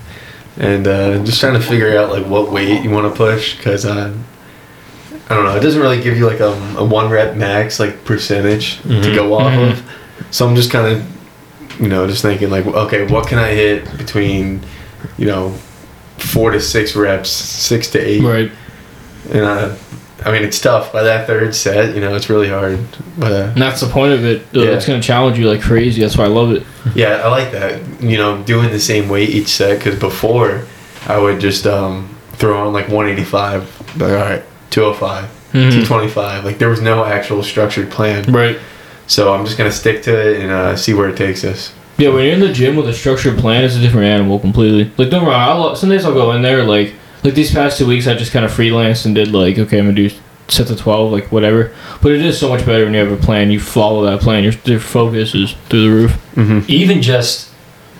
and 0.56 0.86
uh, 0.86 1.24
just 1.24 1.40
trying 1.40 1.54
to 1.54 1.60
figure 1.60 1.96
out 1.96 2.10
like 2.10 2.26
what 2.26 2.50
weight 2.50 2.82
you 2.82 2.90
want 2.90 3.12
to 3.12 3.16
push 3.16 3.56
because 3.56 3.84
uh, 3.84 4.16
I 5.30 5.34
don't 5.34 5.44
know. 5.44 5.56
It 5.56 5.60
doesn't 5.60 5.80
really 5.80 6.00
give 6.02 6.16
you 6.16 6.26
like 6.26 6.40
a, 6.40 6.52
a 6.76 6.84
one 6.84 7.08
rep 7.10 7.36
max 7.36 7.78
like 7.80 8.04
percentage 8.04 8.80
to 8.82 8.88
Mhm. 8.88 9.14
go 9.14 9.34
off 9.34 9.52
Mhm. 9.52 9.72
of. 9.72 9.82
So 10.30 10.46
I'm 10.46 10.54
just 10.56 10.70
kind 10.70 10.86
of, 10.96 11.02
you 11.80 11.88
know, 11.88 12.06
just 12.06 12.22
thinking 12.22 12.50
like, 12.50 12.66
okay, 12.66 13.06
what 13.06 13.26
can 13.28 13.38
I 13.38 13.48
hit 13.50 13.96
between, 13.98 14.60
you 15.18 15.26
know, 15.26 15.54
four 16.18 16.50
to 16.50 16.60
six 16.60 16.94
reps, 16.94 17.30
six 17.30 17.88
to 17.88 17.98
eight, 17.98 18.22
Right. 18.22 18.50
and 19.32 19.44
uh, 19.44 19.68
I 20.24 20.30
mean 20.30 20.42
it's 20.44 20.60
tough 20.60 20.92
by 20.92 21.02
that 21.02 21.26
third 21.26 21.54
set. 21.54 21.94
You 21.94 22.00
know, 22.00 22.14
it's 22.14 22.28
really 22.30 22.48
hard, 22.48 22.78
but. 23.18 23.32
Uh, 23.32 23.50
And 23.54 23.62
that's 23.62 23.80
the 23.80 23.88
point 23.88 24.12
of 24.12 24.24
it. 24.24 24.46
Yeah. 24.52 24.66
It's 24.66 24.86
gonna 24.86 25.02
challenge 25.02 25.38
you 25.38 25.48
like 25.48 25.62
crazy. 25.62 26.00
That's 26.02 26.16
why 26.18 26.24
I 26.24 26.28
love 26.28 26.52
it. 26.52 26.62
Yeah, 26.94 27.22
I 27.24 27.28
like 27.28 27.50
that. 27.52 27.80
You 28.00 28.18
know, 28.18 28.38
doing 28.42 28.70
the 28.70 28.78
same 28.80 29.08
weight 29.08 29.30
each 29.30 29.48
set 29.48 29.78
because 29.78 29.98
before 29.98 30.62
I 31.08 31.18
would 31.18 31.40
just 31.40 31.66
um, 31.66 32.08
throw 32.34 32.66
on 32.66 32.72
like 32.72 32.88
185, 32.88 33.64
like 33.98 34.10
all 34.12 34.16
right, 34.16 34.42
205, 34.72 35.24
Mhm. 35.52 35.70
225. 35.70 36.44
Like 36.44 36.58
there 36.58 36.68
was 36.68 36.80
no 36.80 37.04
actual 37.04 37.42
structured 37.42 37.90
plan. 37.90 38.24
Right. 38.32 38.58
So 39.06 39.32
I'm 39.32 39.44
just 39.44 39.56
gonna 39.58 39.70
stick 39.72 40.02
to 40.04 40.12
it 40.30 40.40
and 40.40 40.50
uh, 40.50 40.76
see 40.76 40.94
where 40.94 41.08
it 41.08 41.16
takes 41.16 41.44
us. 41.44 41.72
Yeah, 41.98 42.08
when 42.08 42.24
you're 42.24 42.32
in 42.34 42.40
the 42.40 42.52
gym 42.52 42.74
with 42.76 42.88
a 42.88 42.92
structured 42.94 43.38
plan, 43.38 43.62
it's 43.64 43.76
a 43.76 43.80
different 43.80 44.06
animal 44.06 44.38
completely. 44.38 44.90
Like, 44.96 45.10
don't 45.10 45.24
worry. 45.24 45.34
I'll, 45.34 45.76
some 45.76 45.90
days 45.90 46.04
I'll 46.04 46.14
go 46.14 46.32
in 46.32 46.42
there 46.42 46.64
like 46.64 46.94
like 47.22 47.34
these 47.34 47.52
past 47.52 47.78
two 47.78 47.86
weeks 47.86 48.08
I 48.08 48.14
just 48.14 48.32
kind 48.32 48.44
of 48.44 48.50
freelanced 48.50 49.06
and 49.06 49.14
did 49.14 49.32
like 49.32 49.58
okay 49.58 49.78
I'm 49.78 49.84
gonna 49.84 49.94
do 49.96 50.10
set 50.48 50.66
to 50.68 50.76
twelve 50.76 51.12
like 51.12 51.30
whatever. 51.30 51.70
But 52.00 52.12
it 52.12 52.22
is 52.22 52.38
so 52.38 52.48
much 52.48 52.64
better 52.66 52.84
when 52.84 52.94
you 52.94 53.00
have 53.00 53.12
a 53.12 53.16
plan. 53.22 53.50
You 53.50 53.60
follow 53.60 54.02
that 54.06 54.20
plan. 54.20 54.42
Your 54.42 54.54
your 54.64 54.80
focus 54.80 55.34
is 55.34 55.54
through 55.68 55.82
the 55.82 55.90
roof. 55.90 56.12
Mm-hmm. 56.34 56.60
even 56.68 57.02
just 57.02 57.50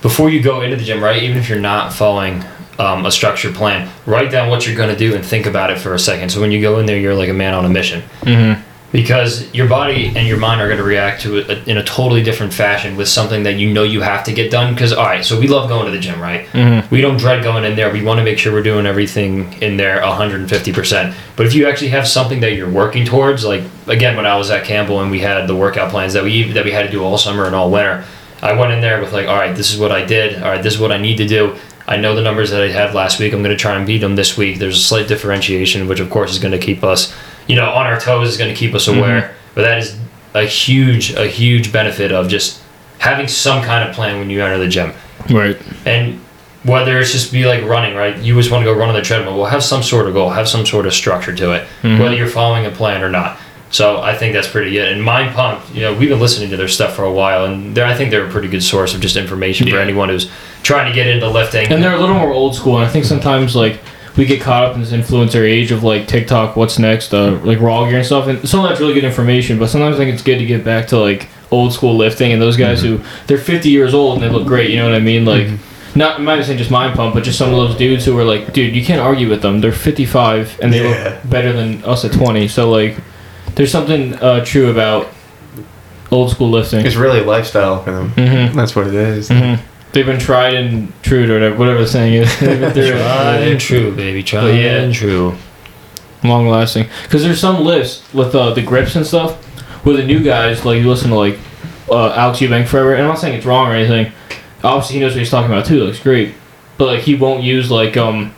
before 0.00 0.30
you 0.30 0.42
go 0.42 0.62
into 0.62 0.76
the 0.76 0.82
gym, 0.84 1.00
right? 1.04 1.22
Even 1.22 1.36
if 1.36 1.48
you're 1.48 1.60
not 1.60 1.92
following 1.92 2.42
um, 2.78 3.04
a 3.06 3.10
structured 3.12 3.54
plan, 3.54 3.88
write 4.06 4.30
down 4.30 4.48
what 4.48 4.66
you're 4.66 4.76
going 4.76 4.88
to 4.90 4.96
do 4.96 5.14
and 5.14 5.24
think 5.24 5.46
about 5.46 5.70
it 5.70 5.78
for 5.78 5.94
a 5.94 5.98
second. 5.98 6.30
So 6.30 6.40
when 6.40 6.52
you 6.52 6.60
go 6.60 6.78
in 6.78 6.86
there, 6.86 6.98
you're 6.98 7.14
like 7.14 7.28
a 7.28 7.34
man 7.34 7.54
on 7.54 7.64
a 7.64 7.68
mission 7.68 8.02
Mm-hmm. 8.22 8.60
because 8.92 9.52
your 9.54 9.68
body 9.68 10.12
and 10.16 10.26
your 10.28 10.36
mind 10.38 10.60
are 10.60 10.66
going 10.66 10.78
to 10.78 10.84
react 10.84 11.22
to 11.22 11.38
it 11.38 11.66
in 11.68 11.78
a 11.78 11.84
totally 11.84 12.22
different 12.22 12.52
fashion 12.52 12.96
with 12.96 13.08
something 13.08 13.42
that 13.44 13.54
you 13.54 13.72
know 13.72 13.82
you 13.84 14.00
have 14.02 14.22
to 14.24 14.32
get 14.32 14.50
done. 14.50 14.74
Because 14.74 14.92
all 14.92 15.04
right, 15.06 15.24
so 15.24 15.38
we 15.40 15.48
love 15.48 15.68
going 15.68 15.86
to 15.86 15.90
the 15.90 15.98
gym, 15.98 16.20
right? 16.20 16.46
Mm-hmm. 16.48 16.94
We 16.94 17.00
don't 17.00 17.16
dread 17.18 17.42
going 17.42 17.64
in 17.64 17.74
there. 17.76 17.90
We 17.92 18.02
want 18.02 18.18
to 18.18 18.24
make 18.24 18.38
sure 18.38 18.52
we're 18.52 18.62
doing 18.62 18.84
everything 18.86 19.52
in 19.62 19.76
there 19.76 20.00
150%. 20.00 21.14
But 21.36 21.46
if 21.46 21.54
you 21.54 21.66
actually 21.68 21.90
have 21.90 22.06
something 22.06 22.40
that 22.40 22.52
you're 22.54 22.70
working 22.70 23.04
towards, 23.04 23.44
like 23.44 23.62
again 23.86 24.16
when 24.16 24.26
I 24.26 24.36
was 24.36 24.50
at 24.50 24.64
Campbell 24.64 25.00
and 25.00 25.10
we 25.10 25.20
had 25.20 25.46
the 25.46 25.56
workout 25.56 25.90
plans 25.90 26.12
that 26.14 26.24
we 26.24 26.52
that 26.52 26.64
we 26.64 26.72
had 26.72 26.82
to 26.84 26.90
do 26.90 27.02
all 27.02 27.18
summer 27.18 27.46
and 27.46 27.54
all 27.54 27.70
winter, 27.70 28.04
I 28.42 28.52
went 28.54 28.72
in 28.72 28.80
there 28.80 29.00
with 29.00 29.12
like, 29.12 29.28
all 29.28 29.36
right, 29.36 29.54
this 29.56 29.72
is 29.72 29.78
what 29.78 29.92
I 29.92 30.04
did. 30.04 30.42
All 30.42 30.50
right, 30.50 30.62
this 30.62 30.74
is 30.74 30.80
what 30.80 30.90
I 30.92 30.98
need 30.98 31.16
to 31.18 31.26
do. 31.26 31.56
I 31.92 31.96
know 31.98 32.14
the 32.14 32.22
numbers 32.22 32.50
that 32.52 32.62
I 32.62 32.68
had 32.68 32.94
last 32.94 33.20
week. 33.20 33.34
I'm 33.34 33.42
going 33.42 33.54
to 33.54 33.60
try 33.60 33.76
and 33.76 33.86
beat 33.86 33.98
them 33.98 34.16
this 34.16 34.38
week. 34.38 34.58
There's 34.58 34.76
a 34.76 34.82
slight 34.82 35.08
differentiation, 35.08 35.86
which 35.88 36.00
of 36.00 36.08
course 36.08 36.30
is 36.32 36.38
going 36.38 36.52
to 36.52 36.58
keep 36.58 36.82
us, 36.82 37.14
you 37.46 37.54
know, 37.54 37.68
on 37.70 37.86
our 37.86 38.00
toes. 38.00 38.30
Is 38.30 38.38
going 38.38 38.52
to 38.52 38.58
keep 38.58 38.74
us 38.74 38.88
aware. 38.88 39.34
But 39.54 39.62
that 39.62 39.76
is 39.78 39.98
a 40.32 40.44
huge, 40.44 41.12
a 41.12 41.26
huge 41.26 41.70
benefit 41.70 42.10
of 42.10 42.28
just 42.28 42.62
having 42.98 43.28
some 43.28 43.62
kind 43.62 43.86
of 43.86 43.94
plan 43.94 44.18
when 44.18 44.30
you 44.30 44.42
enter 44.42 44.56
the 44.58 44.68
gym. 44.68 44.94
Right. 45.28 45.58
And 45.84 46.18
whether 46.62 46.98
it's 46.98 47.12
just 47.12 47.30
be 47.30 47.44
like 47.44 47.62
running, 47.64 47.94
right? 47.94 48.16
You 48.16 48.36
just 48.36 48.50
want 48.50 48.62
to 48.64 48.72
go 48.72 48.78
run 48.78 48.88
on 48.88 48.94
the 48.94 49.02
treadmill. 49.02 49.36
Well, 49.36 49.50
have 49.50 49.62
some 49.62 49.82
sort 49.82 50.06
of 50.06 50.14
goal, 50.14 50.30
have 50.30 50.48
some 50.48 50.64
sort 50.64 50.86
of 50.86 50.94
structure 50.94 51.34
to 51.34 51.52
it, 51.52 51.66
Mhm. 51.82 51.98
whether 51.98 52.14
you're 52.14 52.26
following 52.28 52.64
a 52.64 52.70
plan 52.70 53.02
or 53.02 53.10
not. 53.10 53.36
So 53.72 54.00
I 54.00 54.14
think 54.16 54.34
that's 54.34 54.48
pretty 54.48 54.70
good. 54.72 54.92
And 54.92 55.02
Mind 55.02 55.34
Pump, 55.34 55.62
you 55.74 55.80
know, 55.80 55.94
we've 55.94 56.10
been 56.10 56.20
listening 56.20 56.50
to 56.50 56.56
their 56.58 56.68
stuff 56.68 56.94
for 56.94 57.04
a 57.04 57.12
while, 57.12 57.46
and 57.46 57.74
they're, 57.74 57.86
I 57.86 57.94
think 57.94 58.10
they're 58.10 58.26
a 58.26 58.30
pretty 58.30 58.48
good 58.48 58.62
source 58.62 58.94
of 58.94 59.00
just 59.00 59.16
information 59.16 59.68
for 59.68 59.78
anyone 59.78 60.10
who's 60.10 60.30
trying 60.62 60.88
to 60.90 60.94
get 60.94 61.06
into 61.06 61.28
lifting. 61.28 61.72
And 61.72 61.82
they're 61.82 61.94
a 61.94 61.98
little 61.98 62.14
more 62.14 62.32
old 62.32 62.54
school. 62.54 62.76
And 62.76 62.84
I 62.86 62.88
think 62.90 63.06
sometimes 63.06 63.56
like 63.56 63.80
we 64.16 64.26
get 64.26 64.42
caught 64.42 64.64
up 64.64 64.74
in 64.74 64.82
this 64.82 64.92
influencer 64.92 65.42
age 65.42 65.72
of 65.72 65.82
like 65.82 66.06
TikTok, 66.06 66.54
what's 66.54 66.78
next, 66.78 67.14
uh, 67.14 67.40
like 67.44 67.60
raw 67.60 67.86
gear 67.88 67.96
and 67.96 68.06
stuff. 68.06 68.26
And 68.28 68.46
some 68.46 68.60
of 68.62 68.68
that's 68.68 68.78
really 68.80 68.92
good 68.92 69.04
information, 69.04 69.58
but 69.58 69.68
sometimes 69.70 69.96
I 69.96 70.00
think 70.00 70.12
it's 70.12 70.22
good 70.22 70.38
to 70.38 70.44
get 70.46 70.64
back 70.64 70.86
to 70.88 70.98
like 70.98 71.28
old 71.50 71.72
school 71.72 71.96
lifting 71.96 72.30
and 72.30 72.42
those 72.42 72.58
guys 72.58 72.82
who 72.82 73.00
they're 73.26 73.38
50 73.38 73.70
years 73.70 73.94
old 73.94 74.14
and 74.14 74.22
they 74.22 74.28
look 74.28 74.46
great. 74.46 74.68
You 74.70 74.76
know 74.76 74.86
what 74.86 74.94
I 74.94 75.00
mean? 75.00 75.24
Like. 75.24 75.48
Not, 75.94 76.18
I'm 76.18 76.24
not 76.24 76.36
even 76.36 76.46
saying 76.46 76.56
just 76.58 76.70
mind 76.70 76.94
pump, 76.96 77.12
but 77.12 77.22
just 77.22 77.36
some 77.36 77.50
of 77.52 77.56
those 77.68 77.76
dudes 77.76 78.06
who 78.06 78.18
are 78.18 78.24
like, 78.24 78.54
dude, 78.54 78.74
you 78.74 78.82
can't 78.82 78.98
argue 78.98 79.28
with 79.28 79.42
them. 79.42 79.60
They're 79.60 79.72
55 79.72 80.58
and 80.62 80.72
they 80.72 80.82
Yeah. 80.82 81.18
look 81.22 81.30
better 81.30 81.52
than 81.52 81.84
us 81.84 82.02
at 82.06 82.12
20. 82.12 82.48
So 82.48 82.70
like, 82.70 82.96
there's 83.54 83.70
something 83.70 84.14
uh, 84.14 84.44
true 84.44 84.70
about 84.70 85.08
old 86.10 86.30
school 86.30 86.50
lifting. 86.50 86.84
It's 86.84 86.96
really 86.96 87.20
a 87.20 87.24
lifestyle 87.24 87.82
for 87.82 87.90
them. 87.92 88.10
Mm-hmm. 88.12 88.56
That's 88.56 88.76
what 88.76 88.86
it 88.86 88.94
is. 88.94 89.28
Mm-hmm. 89.28 89.62
They've 89.92 90.06
been 90.06 90.20
tried 90.20 90.54
and 90.54 90.92
true 91.02 91.28
or 91.30 91.34
whatever, 91.34 91.56
whatever 91.56 91.80
the 91.80 91.86
saying 91.86 92.14
is. 92.14 92.40
They've 92.40 92.60
been 92.60 92.72
through. 92.72 92.90
Tried 92.92 93.42
and 93.42 93.60
true, 93.60 93.94
baby. 93.94 94.22
Tried 94.22 94.40
But 94.42 94.54
yeah. 94.54 94.80
and 94.80 94.94
true. 94.94 95.36
long 96.24 96.48
lasting. 96.48 96.86
Because 97.02 97.22
there's 97.22 97.40
some 97.40 97.62
lifts 97.64 98.02
with 98.14 98.34
uh, 98.34 98.54
the 98.54 98.62
grips 98.62 98.96
and 98.96 99.06
stuff 99.06 99.36
where 99.84 99.96
the 99.96 100.04
new 100.04 100.22
guys 100.22 100.64
like 100.64 100.78
you 100.80 100.88
listen 100.88 101.10
to 101.10 101.16
like 101.16 101.38
uh, 101.90 102.12
Alex 102.14 102.38
Eubank 102.38 102.68
forever, 102.68 102.92
and 102.94 103.02
I'm 103.02 103.08
not 103.08 103.18
saying 103.18 103.36
it's 103.36 103.44
wrong 103.46 103.68
or 103.68 103.74
anything. 103.74 104.12
Obviously, 104.64 104.94
he 104.94 105.00
knows 105.00 105.12
what 105.12 105.18
he's 105.18 105.30
talking 105.30 105.50
about 105.50 105.66
too. 105.66 105.82
It 105.82 105.86
looks 105.86 106.00
great, 106.00 106.34
but 106.78 106.86
like 106.86 107.00
he 107.00 107.14
won't 107.14 107.42
use 107.42 107.70
like 107.70 107.96
um 107.96 108.34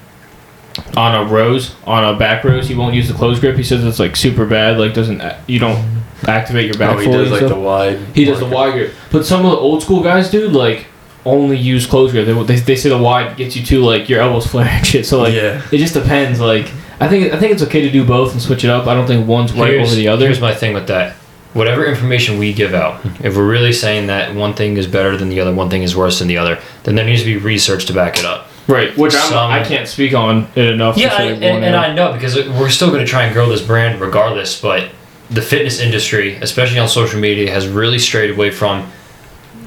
on 0.96 1.26
a 1.26 1.30
rose 1.30 1.74
on 1.84 2.04
a 2.04 2.18
back 2.18 2.44
rows 2.44 2.68
He 2.68 2.74
won't 2.74 2.94
use 2.94 3.08
the 3.08 3.14
closed 3.14 3.40
grip. 3.40 3.56
He 3.56 3.62
says 3.62 3.84
it's 3.84 3.98
like 3.98 4.16
super 4.16 4.46
bad. 4.46 4.78
Like 4.78 4.94
doesn't 4.94 5.20
uh, 5.20 5.40
you 5.46 5.58
don't 5.58 6.02
activate 6.26 6.66
your 6.66 6.78
back 6.78 6.96
Oh, 6.96 7.00
he 7.00 7.10
does 7.10 7.30
like 7.30 7.40
stuff. 7.40 7.50
the 7.50 7.60
wide. 7.60 7.98
He 8.14 8.24
does 8.24 8.40
the 8.40 8.46
wide 8.46 8.72
grip. 8.72 8.94
But 9.10 9.26
some 9.26 9.44
of 9.44 9.52
the 9.52 9.58
old 9.58 9.82
school 9.82 10.02
guys, 10.02 10.30
dude, 10.30 10.52
like 10.52 10.86
only 11.24 11.56
use 11.56 11.86
close 11.86 12.12
grip. 12.12 12.26
They, 12.26 12.42
they, 12.42 12.56
they 12.56 12.76
say 12.76 12.88
the 12.88 12.98
wide 12.98 13.36
gets 13.36 13.56
you 13.56 13.64
to 13.66 13.80
like 13.80 14.08
your 14.08 14.20
elbows 14.20 14.46
flare 14.50 14.68
and 14.68 14.86
shit. 14.86 15.06
So 15.06 15.20
like 15.22 15.34
yeah. 15.34 15.62
it 15.72 15.78
just 15.78 15.94
depends. 15.94 16.40
Like 16.40 16.70
I 17.00 17.08
think 17.08 17.32
I 17.32 17.38
think 17.38 17.52
it's 17.52 17.62
okay 17.62 17.82
to 17.82 17.90
do 17.90 18.04
both 18.04 18.32
and 18.32 18.40
switch 18.40 18.64
it 18.64 18.70
up. 18.70 18.86
I 18.86 18.94
don't 18.94 19.06
think 19.06 19.26
one's 19.26 19.52
right 19.52 19.70
Here's- 19.70 19.88
over 19.88 19.96
the 19.96 20.08
other. 20.08 20.26
Here's 20.26 20.40
my 20.40 20.54
thing 20.54 20.74
with 20.74 20.86
that. 20.88 21.16
Whatever 21.52 21.86
information 21.86 22.38
we 22.38 22.52
give 22.52 22.74
out, 22.74 23.00
mm-hmm. 23.00 23.24
if 23.24 23.36
we're 23.36 23.48
really 23.48 23.72
saying 23.72 24.08
that 24.08 24.34
one 24.34 24.54
thing 24.54 24.76
is 24.76 24.88
better 24.88 25.16
than 25.16 25.28
the 25.28 25.38
other, 25.38 25.54
one 25.54 25.70
thing 25.70 25.84
is 25.84 25.94
worse 25.94 26.18
than 26.18 26.26
the 26.26 26.36
other, 26.36 26.60
then 26.82 26.96
there 26.96 27.04
needs 27.04 27.20
to 27.20 27.26
be 27.26 27.36
research 27.36 27.86
to 27.86 27.92
back 27.92 28.18
it 28.18 28.24
up. 28.24 28.48
Right, 28.66 28.97
which 28.97 29.12
Some- 29.12 29.50
I 29.50 29.62
can't 29.62 29.87
speak 29.87 30.14
on 30.14 30.49
it 30.54 30.66
enough. 30.66 30.97
Yeah, 30.97 31.14
I, 31.14 31.23
and, 31.25 31.44
and. 31.44 31.76
I 31.76 31.92
know 31.92 32.12
because 32.12 32.35
we're 32.35 32.71
still 32.71 32.88
going 32.88 33.04
to 33.04 33.06
try 33.06 33.25
and 33.25 33.35
grow 33.35 33.49
this 33.49 33.61
brand 33.61 34.00
regardless. 34.00 34.61
But 34.61 34.90
the 35.30 35.42
fitness 35.42 35.80
industry, 35.80 36.37
especially 36.37 36.78
on 36.78 36.88
social 36.88 37.21
media, 37.21 37.50
has 37.50 37.68
really 37.68 37.99
strayed 37.99 38.30
away 38.30 38.50
from 38.50 38.90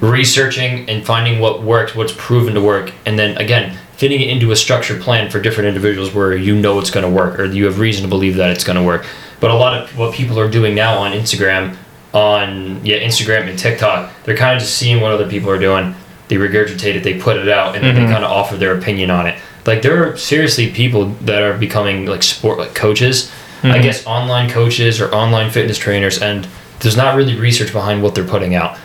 researching 0.01 0.89
and 0.89 1.05
finding 1.05 1.39
what 1.39 1.61
works, 1.61 1.95
what's 1.95 2.13
proven 2.15 2.55
to 2.55 2.61
work, 2.61 2.91
and 3.05 3.17
then 3.17 3.37
again 3.37 3.77
fitting 3.97 4.21
it 4.21 4.29
into 4.29 4.51
a 4.51 4.55
structured 4.55 5.01
plan 5.01 5.29
for 5.29 5.41
different 5.41 5.67
individuals 5.67 6.13
where 6.13 6.35
you 6.35 6.55
know 6.55 6.79
it's 6.79 6.91
going 6.91 7.03
to 7.03 7.09
work 7.09 7.39
or 7.39 7.45
you 7.45 7.65
have 7.65 7.79
reason 7.79 8.03
to 8.03 8.07
believe 8.07 8.35
that 8.35 8.51
it's 8.51 8.63
going 8.63 8.77
to 8.77 8.83
work. 8.83 9.03
But 9.39 9.49
a 9.49 9.55
lot 9.55 9.81
of 9.81 9.97
what 9.97 10.13
people 10.13 10.39
are 10.39 10.49
doing 10.49 10.75
now 10.75 10.99
on 10.99 11.13
Instagram, 11.13 11.75
on 12.13 12.85
yeah 12.85 12.97
Instagram 12.97 13.49
and 13.49 13.57
TikTok, 13.57 14.11
they're 14.23 14.37
kind 14.37 14.55
of 14.55 14.61
just 14.61 14.77
seeing 14.77 15.01
what 15.01 15.11
other 15.11 15.27
people 15.27 15.49
are 15.49 15.59
doing. 15.59 15.95
They 16.29 16.35
regurgitate 16.35 16.95
it, 16.95 17.03
they 17.03 17.13
put 17.13 17.37
it 17.37 17.47
out, 17.47 17.75
and 17.75 17.83
then 17.83 17.95
Mhm. 17.95 18.07
they 18.07 18.11
kind 18.13 18.23
of 18.25 18.31
offer 18.31 18.55
their 18.57 18.73
opinion 18.73 19.09
on 19.09 19.27
it. 19.27 19.35
Like 19.65 19.81
there 19.81 20.03
are 20.03 20.17
seriously 20.17 20.67
people 20.67 21.15
that 21.21 21.41
are 21.41 21.53
becoming 21.53 22.05
like 22.05 22.23
sport 22.23 22.57
like 22.59 22.73
coaches, 22.73 23.31
I 23.63 23.67
Mhm. 23.67 23.81
guess 23.81 24.05
online 24.05 24.49
coaches 24.49 24.99
or 25.01 25.13
online 25.13 25.49
fitness 25.49 25.77
trainers, 25.77 26.17
and 26.21 26.47
there's 26.81 26.97
not 26.97 27.15
really 27.15 27.35
research 27.35 27.71
behind 27.73 28.03
what 28.03 28.13
they're 28.15 28.23
putting 28.23 28.55
out, 28.55 28.75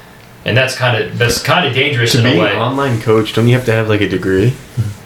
and 0.45 0.57
that's 0.57 0.75
kind 0.75 0.97
of 1.03 1.19
that's 1.19 1.41
kind 1.41 1.67
of 1.67 1.75
dangerous 1.75 2.13
To 2.13 2.19
in 2.19 2.25
be 2.25 2.31
a 2.31 2.33
an 2.35 2.39
way. 2.39 2.53
online 2.57 3.01
coach, 3.01 3.33
don't 3.33 3.49
you 3.49 3.55
have 3.55 3.65
to 3.67 3.73
have 3.73 3.89
like 3.89 4.01
a 4.01 4.09
degree? 4.09 4.55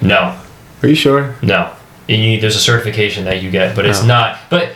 No, 0.03 0.35
Are 0.83 0.89
you 0.89 0.95
sure? 0.95 1.35
no, 1.43 1.69
you 2.07 2.39
there's 2.41 2.57
a 2.57 2.61
certification 2.61 3.25
that 3.25 3.43
you 3.43 3.51
get, 3.51 3.75
but 3.75 3.85
it's 3.87 4.03
Oh. 4.03 4.07
not. 4.07 4.39
But 4.51 4.69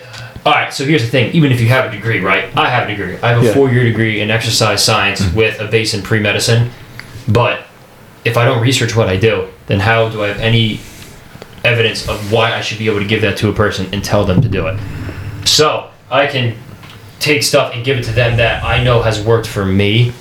all 0.46 0.52
right, 0.54 0.72
so 0.72 0.84
here's 0.84 1.02
the 1.02 1.08
thing: 1.08 1.30
even 1.32 1.52
if 1.52 1.60
you 1.60 1.68
have 1.68 1.84
a 1.86 1.90
degree, 1.90 2.20
right? 2.20 2.44
I 2.56 2.68
have 2.70 2.84
a 2.88 2.90
degree. 2.90 3.16
I 3.22 3.28
have 3.28 3.42
a 3.42 3.46
Yeah. 3.46 3.52
four-year 3.52 3.84
degree 3.84 4.20
in 4.20 4.30
exercise 4.30 4.82
science 4.82 5.22
with 5.34 5.60
a 5.60 5.66
base 5.66 5.92
in 5.94 6.00
pre-medicine, 6.02 6.70
but 7.32 7.64
if 8.24 8.36
I 8.36 8.44
don't 8.44 8.62
research 8.62 8.94
what 8.96 9.08
I 9.08 9.16
do, 9.16 9.48
then 9.66 9.80
how 9.80 10.08
do 10.08 10.22
I 10.22 10.28
have 10.28 10.40
any 10.40 10.80
evidence 11.64 12.08
of 12.08 12.32
why 12.32 12.52
I 12.52 12.60
should 12.60 12.78
be 12.78 12.88
able 12.88 13.00
to 13.00 13.06
give 13.06 13.22
that 13.22 13.36
to 13.38 13.48
a 13.48 13.52
person 13.52 13.86
and 13.92 14.04
tell 14.04 14.24
them 14.24 14.40
to 14.42 14.48
do 14.48 14.66
it? 14.66 14.78
So 15.46 15.90
I 16.10 16.26
can 16.26 16.56
take 17.18 17.42
stuff 17.42 17.74
and 17.74 17.84
give 17.84 17.98
it 17.98 18.04
to 18.04 18.12
them 18.12 18.36
that 18.38 18.64
I 18.64 18.82
know 18.82 19.02
has 19.02 19.24
worked 19.24 19.46
for 19.46 19.64
me, 19.64 20.12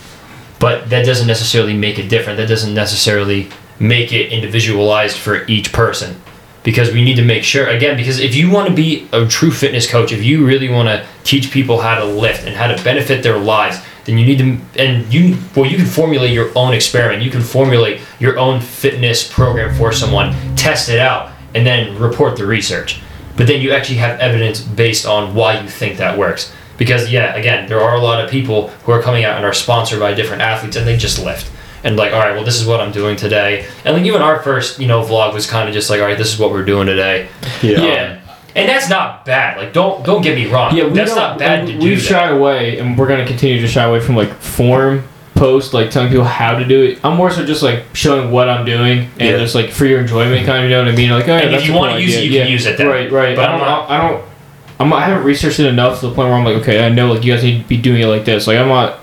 but 0.60 0.90
that 0.90 1.06
doesn't 1.06 1.28
necessarily 1.28 1.76
make 1.76 1.98
it 1.98 2.10
different. 2.10 2.38
That 2.38 2.50
doesn't 2.50 2.74
necessarily 2.74 3.50
make 3.80 4.12
it 4.12 4.32
individualized 4.32 5.18
for 5.18 5.46
each 5.48 5.72
person. 5.72 6.22
Because 6.62 6.92
we 6.92 7.02
need 7.02 7.16
to 7.16 7.24
make 7.24 7.46
sure, 7.46 7.68
again, 7.68 7.96
because 7.96 8.20
if 8.20 8.36
you 8.36 8.52
want 8.52 8.68
to 8.68 8.76
be 8.76 9.08
a 9.14 9.26
true 9.26 9.50
fitness 9.50 9.90
coach, 9.90 10.12
if 10.12 10.22
you 10.22 10.46
really 10.46 10.68
want 10.68 10.90
to 10.90 11.06
teach 11.24 11.52
people 11.52 11.80
how 11.80 11.98
to 11.98 12.06
lift 12.06 12.46
and 12.46 12.56
how 12.56 12.68
to 12.68 12.84
benefit 12.84 13.24
their 13.24 13.38
lives, 13.38 13.80
then 14.06 14.18
you 14.18 14.26
need 14.26 14.40
to, 14.40 14.82
and 14.82 15.14
you, 15.14 15.38
well, 15.56 15.70
you 15.70 15.78
can 15.78 15.86
formulate 15.86 16.32
your 16.32 16.52
own 16.56 16.74
experiment. 16.74 17.22
You 17.24 17.32
can 17.32 17.42
formulate 17.42 18.02
your 18.20 18.38
own 18.38 18.62
fitness 18.62 19.32
program 19.32 19.76
for 19.76 19.92
someone, 19.92 20.34
test 20.56 20.90
it 20.90 21.00
out, 21.00 21.32
and 21.54 21.66
then 21.66 21.98
report 21.98 22.38
the 22.38 22.46
research. 22.46 23.02
But 23.38 23.48
then 23.48 23.62
you 23.62 23.72
actually 23.72 23.98
have 23.98 24.20
evidence 24.20 24.62
based 24.62 25.06
on 25.06 25.34
why 25.34 25.60
you 25.62 25.70
think 25.70 25.98
that 25.98 26.18
works. 26.18 26.52
Because, 26.78 27.12
yeah, 27.12 27.36
again, 27.36 27.68
there 27.68 27.82
are 27.82 27.96
a 27.96 28.02
lot 28.02 28.24
of 28.24 28.30
people 28.30 28.70
who 28.84 28.92
are 28.92 29.02
coming 29.02 29.26
out 29.26 29.36
and 29.38 29.46
are 29.46 29.54
sponsored 29.54 30.00
by 30.00 30.14
different 30.14 30.42
athletes 30.42 30.76
and 30.76 30.88
they 30.88 30.98
just 30.98 31.24
lift. 31.24 31.52
And, 31.84 31.96
like, 31.96 32.14
all 32.14 32.20
right, 32.20 32.34
well, 32.34 32.44
this 32.44 32.60
is 32.60 32.68
what 32.68 32.82
I'm 32.82 32.92
doing 32.92 33.16
today. 33.16 33.66
And, 33.86 33.96
like, 33.96 34.06
even 34.06 34.22
our 34.22 34.42
first, 34.42 34.80
you 34.80 34.88
know, 34.88 35.02
vlog 35.02 35.34
was 35.34 35.50
kind 35.50 35.68
of 35.70 35.74
just 35.74 35.90
like, 35.90 36.02
all 36.02 36.08
right, 36.08 36.18
this 36.18 36.34
is 36.34 36.40
what 36.40 36.52
we're 36.52 36.66
doing 36.66 36.88
today. 36.88 37.30
yeah. 37.84 38.19
And 38.56 38.68
that's 38.68 38.90
not 38.90 39.26
bad. 39.26 39.58
Like, 39.58 39.74
don't 39.74 40.04
don't 40.06 40.22
get 40.22 40.36
me 40.36 40.48
wrong. 40.52 40.76
Yeah, 40.76 40.86
we 40.86 40.92
that's 40.94 41.14
don't- 41.14 41.38
bad 41.38 41.66
we- 41.66 41.74
to 41.74 41.80
do. 41.80 41.86
We've 41.86 42.10
that. 42.10 42.32
away, 42.34 42.80
and 42.80 42.98
we're 42.98 43.08
gonna 43.08 43.26
continue 43.26 43.62
to 43.62 43.68
shy 43.68 43.84
away 43.84 44.00
from 44.00 44.16
like 44.16 44.34
form 44.42 45.04
post, 45.36 45.74
like 45.74 45.90
telling 45.92 46.10
people 46.10 46.26
how 46.26 46.58
to 46.58 46.66
do 46.66 46.82
it. 46.84 47.00
I'm 47.04 47.16
more 47.16 47.32
so 47.32 47.46
just 47.46 47.64
like 47.64 47.84
showing 47.94 48.32
what 48.32 48.50
I'm 48.50 48.66
doing, 48.66 49.10
and 49.20 49.30
Yeah. 49.30 49.38
just 49.38 49.56
like 49.56 49.70
for 49.72 49.86
your 49.86 50.00
enjoyment, 50.02 50.46
kind 50.46 50.64
of. 50.64 50.70
You 50.70 50.76
know 50.78 50.84
what 50.86 50.94
I 50.94 50.96
mean? 50.98 51.10
Like, 51.12 51.28
oh, 51.30 51.36
yeah, 51.38 51.44
And 51.44 51.56
if 51.56 51.66
you 51.68 51.74
wanna 51.74 51.94
cool 51.94 52.02
use 52.02 52.16
it, 52.16 52.20
idea. 52.20 52.32
you 52.32 52.40
can 52.42 52.52
use 52.52 52.66
it 52.66 52.78
then. 52.78 52.88
Right, 52.88 53.12
right. 53.12 53.36
But 53.36 53.46
I 53.50 53.54
I'm 53.54 53.60
don't. 53.60 53.68
not- 53.68 53.90
I 53.90 53.98
don't. 54.10 54.24
I'm, 54.82 54.94
I 54.94 55.02
haven't 55.06 55.24
researched 55.26 55.60
it 55.60 55.66
enough 55.68 56.00
to 56.00 56.08
the 56.08 56.14
point 56.16 56.30
where 56.30 56.38
I'm 56.38 56.46
like, 56.46 56.56
okay, 56.58 56.86
I 56.86 56.90
know 56.90 57.12
like 57.14 57.24
you 57.26 57.34
guys 57.34 57.44
need 57.44 57.62
to 57.64 57.68
be 57.68 57.78
doing 57.78 58.02
it 58.02 58.08
like 58.08 58.26
this. 58.26 58.48
Like 58.48 58.58
I'm 58.58 58.68
not. 58.70 59.00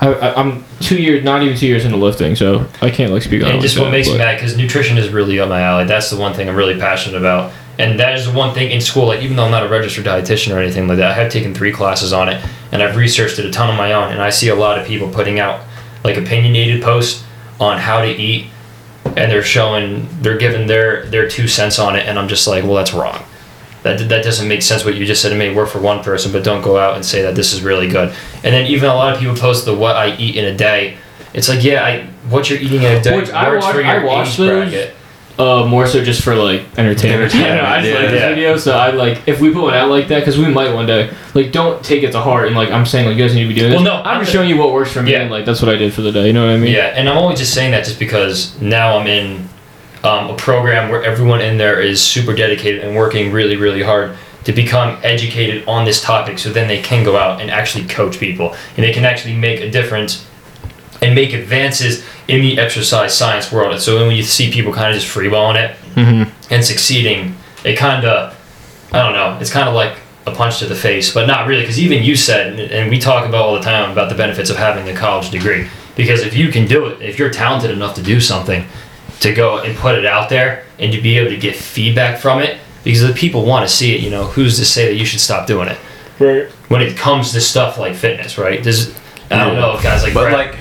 I, 0.00 0.12
I, 0.12 0.40
I'm 0.40 0.64
two 0.80 0.96
years, 0.96 1.22
not 1.24 1.42
even 1.42 1.56
two 1.56 1.66
years 1.68 1.84
into 1.84 1.96
lifting, 1.96 2.34
so 2.36 2.66
I 2.82 2.90
can't 2.90 3.12
like 3.12 3.22
speak 3.22 3.42
on 3.42 3.48
it. 3.48 3.50
And 3.52 3.58
like 3.58 3.62
just 3.62 3.78
what 3.78 3.84
that, 3.86 3.90
makes 3.92 4.08
me 4.08 4.18
mad 4.18 4.36
because 4.36 4.56
nutrition 4.56 4.98
is 4.98 5.08
really 5.10 5.38
up 5.38 5.48
my 5.48 5.60
alley. 5.60 5.84
That's 5.84 6.10
the 6.10 6.16
one 6.16 6.32
thing 6.34 6.48
I'm 6.48 6.56
really 6.56 6.78
passionate 6.78 7.16
about. 7.18 7.52
And 7.78 7.98
that 7.98 8.16
is 8.16 8.26
the 8.26 8.32
one 8.32 8.54
thing 8.54 8.70
in 8.70 8.80
school, 8.80 9.06
like 9.06 9.20
even 9.22 9.36
though 9.36 9.44
I'm 9.44 9.50
not 9.50 9.64
a 9.66 9.68
registered 9.68 10.04
dietitian 10.04 10.54
or 10.54 10.60
anything 10.60 10.86
like 10.86 10.98
that, 10.98 11.10
I 11.10 11.14
have 11.14 11.32
taken 11.32 11.52
three 11.54 11.72
classes 11.72 12.12
on 12.12 12.28
it 12.28 12.44
and 12.70 12.80
I've 12.82 12.96
researched 12.96 13.38
it 13.40 13.46
a 13.46 13.50
ton 13.50 13.68
on 13.68 13.76
my 13.76 13.92
own. 13.92 14.12
And 14.12 14.22
I 14.22 14.30
see 14.30 14.48
a 14.48 14.54
lot 14.54 14.78
of 14.78 14.86
people 14.86 15.08
putting 15.10 15.40
out 15.40 15.64
like 16.04 16.16
opinionated 16.16 16.82
posts 16.82 17.24
on 17.58 17.78
how 17.78 18.00
to 18.02 18.08
eat 18.08 18.46
and 19.04 19.30
they're 19.30 19.42
showing, 19.42 20.08
they're 20.22 20.38
giving 20.38 20.66
their, 20.68 21.04
their 21.06 21.28
two 21.28 21.48
cents 21.48 21.78
on 21.80 21.96
it. 21.96 22.06
And 22.06 22.18
I'm 22.18 22.28
just 22.28 22.46
like, 22.46 22.62
well, 22.64 22.74
that's 22.74 22.94
wrong. 22.94 23.22
That, 23.82 24.08
that 24.08 24.24
doesn't 24.24 24.48
make 24.48 24.62
sense 24.62 24.84
what 24.84 24.94
you 24.94 25.04
just 25.04 25.20
said. 25.20 25.32
It 25.32 25.36
may 25.36 25.52
work 25.54 25.68
for 25.68 25.78
one 25.80 26.02
person, 26.02 26.32
but 26.32 26.42
don't 26.44 26.62
go 26.62 26.78
out 26.78 26.94
and 26.94 27.04
say 27.04 27.22
that 27.22 27.34
this 27.34 27.52
is 27.52 27.60
really 27.62 27.88
good. 27.88 28.08
And 28.42 28.54
then 28.54 28.66
even 28.66 28.88
a 28.88 28.94
lot 28.94 29.12
of 29.14 29.18
people 29.20 29.34
post 29.36 29.64
the 29.66 29.74
what 29.74 29.96
I 29.96 30.16
eat 30.16 30.36
in 30.36 30.44
a 30.46 30.56
day. 30.56 30.96
It's 31.34 31.48
like, 31.48 31.62
yeah, 31.64 31.84
I 31.84 32.06
what 32.30 32.48
you're 32.48 32.58
eating 32.60 32.82
in 32.82 32.96
a 32.96 33.02
day 33.02 33.16
Which 33.16 33.30
I 33.30 33.48
works 33.50 33.64
watch- 33.64 33.74
for 33.74 33.80
your 33.82 33.90
I 33.90 34.04
watch 34.04 34.28
age 34.28 34.36
those. 34.38 34.70
bracket. 34.70 34.94
Uh, 35.36 35.66
more 35.66 35.84
so 35.86 36.02
just 36.04 36.22
for 36.22 36.34
like 36.36 36.60
entertainment. 36.78 37.22
Entertainment, 37.34 37.56
Yeah, 37.56 37.56
no, 37.56 37.64
I 37.64 37.80
just 37.82 37.94
like 37.94 38.10
this 38.10 38.20
Yeah. 38.20 38.28
video, 38.28 38.56
so 38.56 38.76
I 38.76 38.90
like 38.90 39.26
if 39.26 39.40
we 39.40 39.52
put 39.52 39.62
one 39.64 39.74
out 39.74 39.90
like 39.90 40.06
that 40.08 40.20
because 40.20 40.38
we 40.38 40.46
might 40.46 40.72
one 40.72 40.86
day. 40.86 41.10
Like, 41.34 41.50
don't 41.50 41.84
take 41.84 42.04
it 42.04 42.12
to 42.12 42.20
heart 42.20 42.46
and 42.46 42.54
like 42.54 42.70
I'm 42.70 42.86
saying 42.86 43.06
like 43.08 43.16
you 43.16 43.24
guys 43.24 43.34
need 43.34 43.42
to 43.42 43.48
be 43.48 43.54
doing 43.54 43.70
this. 43.72 43.76
Well, 43.82 43.84
no, 43.84 44.02
I'm 44.08 44.18
I'm 44.18 44.20
just 44.20 44.30
showing 44.32 44.48
you 44.48 44.56
what 44.56 44.72
works 44.72 44.92
for 44.92 45.02
me 45.02 45.10
Yeah. 45.10 45.22
and 45.22 45.30
like 45.32 45.44
that's 45.44 45.60
what 45.60 45.74
I 45.74 45.76
did 45.76 45.92
for 45.92 46.02
the 46.02 46.12
day. 46.12 46.28
You 46.28 46.32
know 46.32 46.46
what 46.46 46.54
I 46.54 46.58
mean? 46.58 46.72
Yeah, 46.72 46.92
and 46.94 47.08
I'm 47.08 47.16
only 47.18 47.34
just 47.34 47.52
saying 47.52 47.72
that 47.72 47.84
just 47.84 47.98
because 47.98 48.60
now 48.60 48.96
I'm 48.96 49.08
in 49.08 49.48
um, 50.04 50.30
a 50.30 50.36
program 50.36 50.88
where 50.90 51.02
everyone 51.02 51.40
in 51.40 51.58
there 51.58 51.80
is 51.80 52.00
super 52.00 52.32
dedicated 52.34 52.84
and 52.84 52.94
working 52.94 53.32
really, 53.32 53.56
really 53.56 53.82
hard 53.82 54.16
to 54.44 54.52
become 54.52 54.98
educated 55.02 55.66
on 55.66 55.84
this 55.86 56.00
topic 56.02 56.38
so 56.38 56.50
then 56.50 56.68
they 56.68 56.80
can 56.80 57.02
go 57.02 57.16
out 57.16 57.40
and 57.40 57.50
actually 57.50 57.84
coach 57.86 58.20
people 58.20 58.54
and 58.76 58.84
they 58.84 58.92
can 58.92 59.04
actually 59.04 59.34
make 59.34 59.60
a 59.60 59.70
difference 59.70 60.26
and 61.04 61.14
make 61.14 61.32
advances 61.32 62.02
in 62.28 62.40
the 62.40 62.58
exercise 62.58 63.16
science 63.16 63.52
world. 63.52 63.72
And 63.72 63.80
so 63.82 64.06
when 64.06 64.16
you 64.16 64.22
see 64.22 64.50
people 64.50 64.72
kind 64.72 64.94
of 64.94 65.00
just 65.00 65.12
freeballing 65.14 65.56
it 65.56 65.76
Mm-hmm. 65.94 66.28
and 66.52 66.64
succeeding, 66.64 67.36
it 67.64 67.76
kind 67.76 68.04
of, 68.04 68.34
I 68.92 68.98
don't 69.02 69.12
know, 69.12 69.38
it's 69.40 69.50
kind 69.52 69.68
of 69.68 69.74
like 69.76 69.96
a 70.26 70.32
punch 70.32 70.58
to 70.58 70.66
the 70.66 70.74
face, 70.74 71.12
but 71.14 71.26
not 71.26 71.46
really, 71.46 71.60
because 71.62 71.78
even 71.78 72.02
you 72.02 72.16
said, 72.16 72.58
and- 72.58 72.72
and 72.72 72.90
we 72.90 72.98
talk 72.98 73.26
about 73.28 73.42
all 73.42 73.54
the 73.54 73.60
time 73.60 73.90
about 73.92 74.08
the 74.08 74.14
benefits 74.16 74.50
of 74.50 74.56
having 74.56 74.88
a 74.88 74.94
college 74.98 75.30
degree. 75.30 75.66
Because 75.94 76.22
if 76.22 76.34
you 76.34 76.48
can 76.48 76.66
do 76.66 76.86
it, 76.86 77.00
if 77.00 77.18
you're 77.18 77.30
talented 77.30 77.70
enough 77.70 77.94
to 77.94 78.02
do 78.02 78.18
something, 78.20 78.64
to 79.20 79.32
go 79.32 79.58
and 79.58 79.76
put 79.76 79.94
it 79.96 80.04
out 80.04 80.28
there 80.30 80.64
and 80.80 80.90
to 80.92 81.00
be 81.00 81.16
able 81.18 81.30
to 81.30 81.36
get 81.36 81.54
feedback 81.54 82.18
from 82.18 82.40
it, 82.40 82.58
because 82.82 83.02
the 83.02 83.12
people 83.12 83.44
want 83.44 83.68
to 83.68 83.72
see 83.72 83.94
it, 83.94 84.00
you 84.00 84.10
know, 84.10 84.24
who's 84.24 84.58
to 84.58 84.64
say 84.64 84.86
that 84.86 84.94
you 84.94 85.04
should 85.04 85.20
stop 85.20 85.46
doing 85.46 85.68
it? 85.68 85.78
Right. 86.18 86.48
When 86.68 86.82
it 86.82 86.96
comes 86.96 87.30
to 87.32 87.40
stuff 87.40 87.78
like 87.78 87.94
fitness, 87.94 88.36
right? 88.36 88.62
There's, 88.64 88.92
I 89.30 89.36
don't 89.38 89.54
Yeah. 89.54 89.60
know 89.60 89.76
if 89.76 89.82
guys 89.84 90.02
like, 90.02 90.14
But 90.14 90.24
Brett- 90.30 90.34
like, 90.48 90.56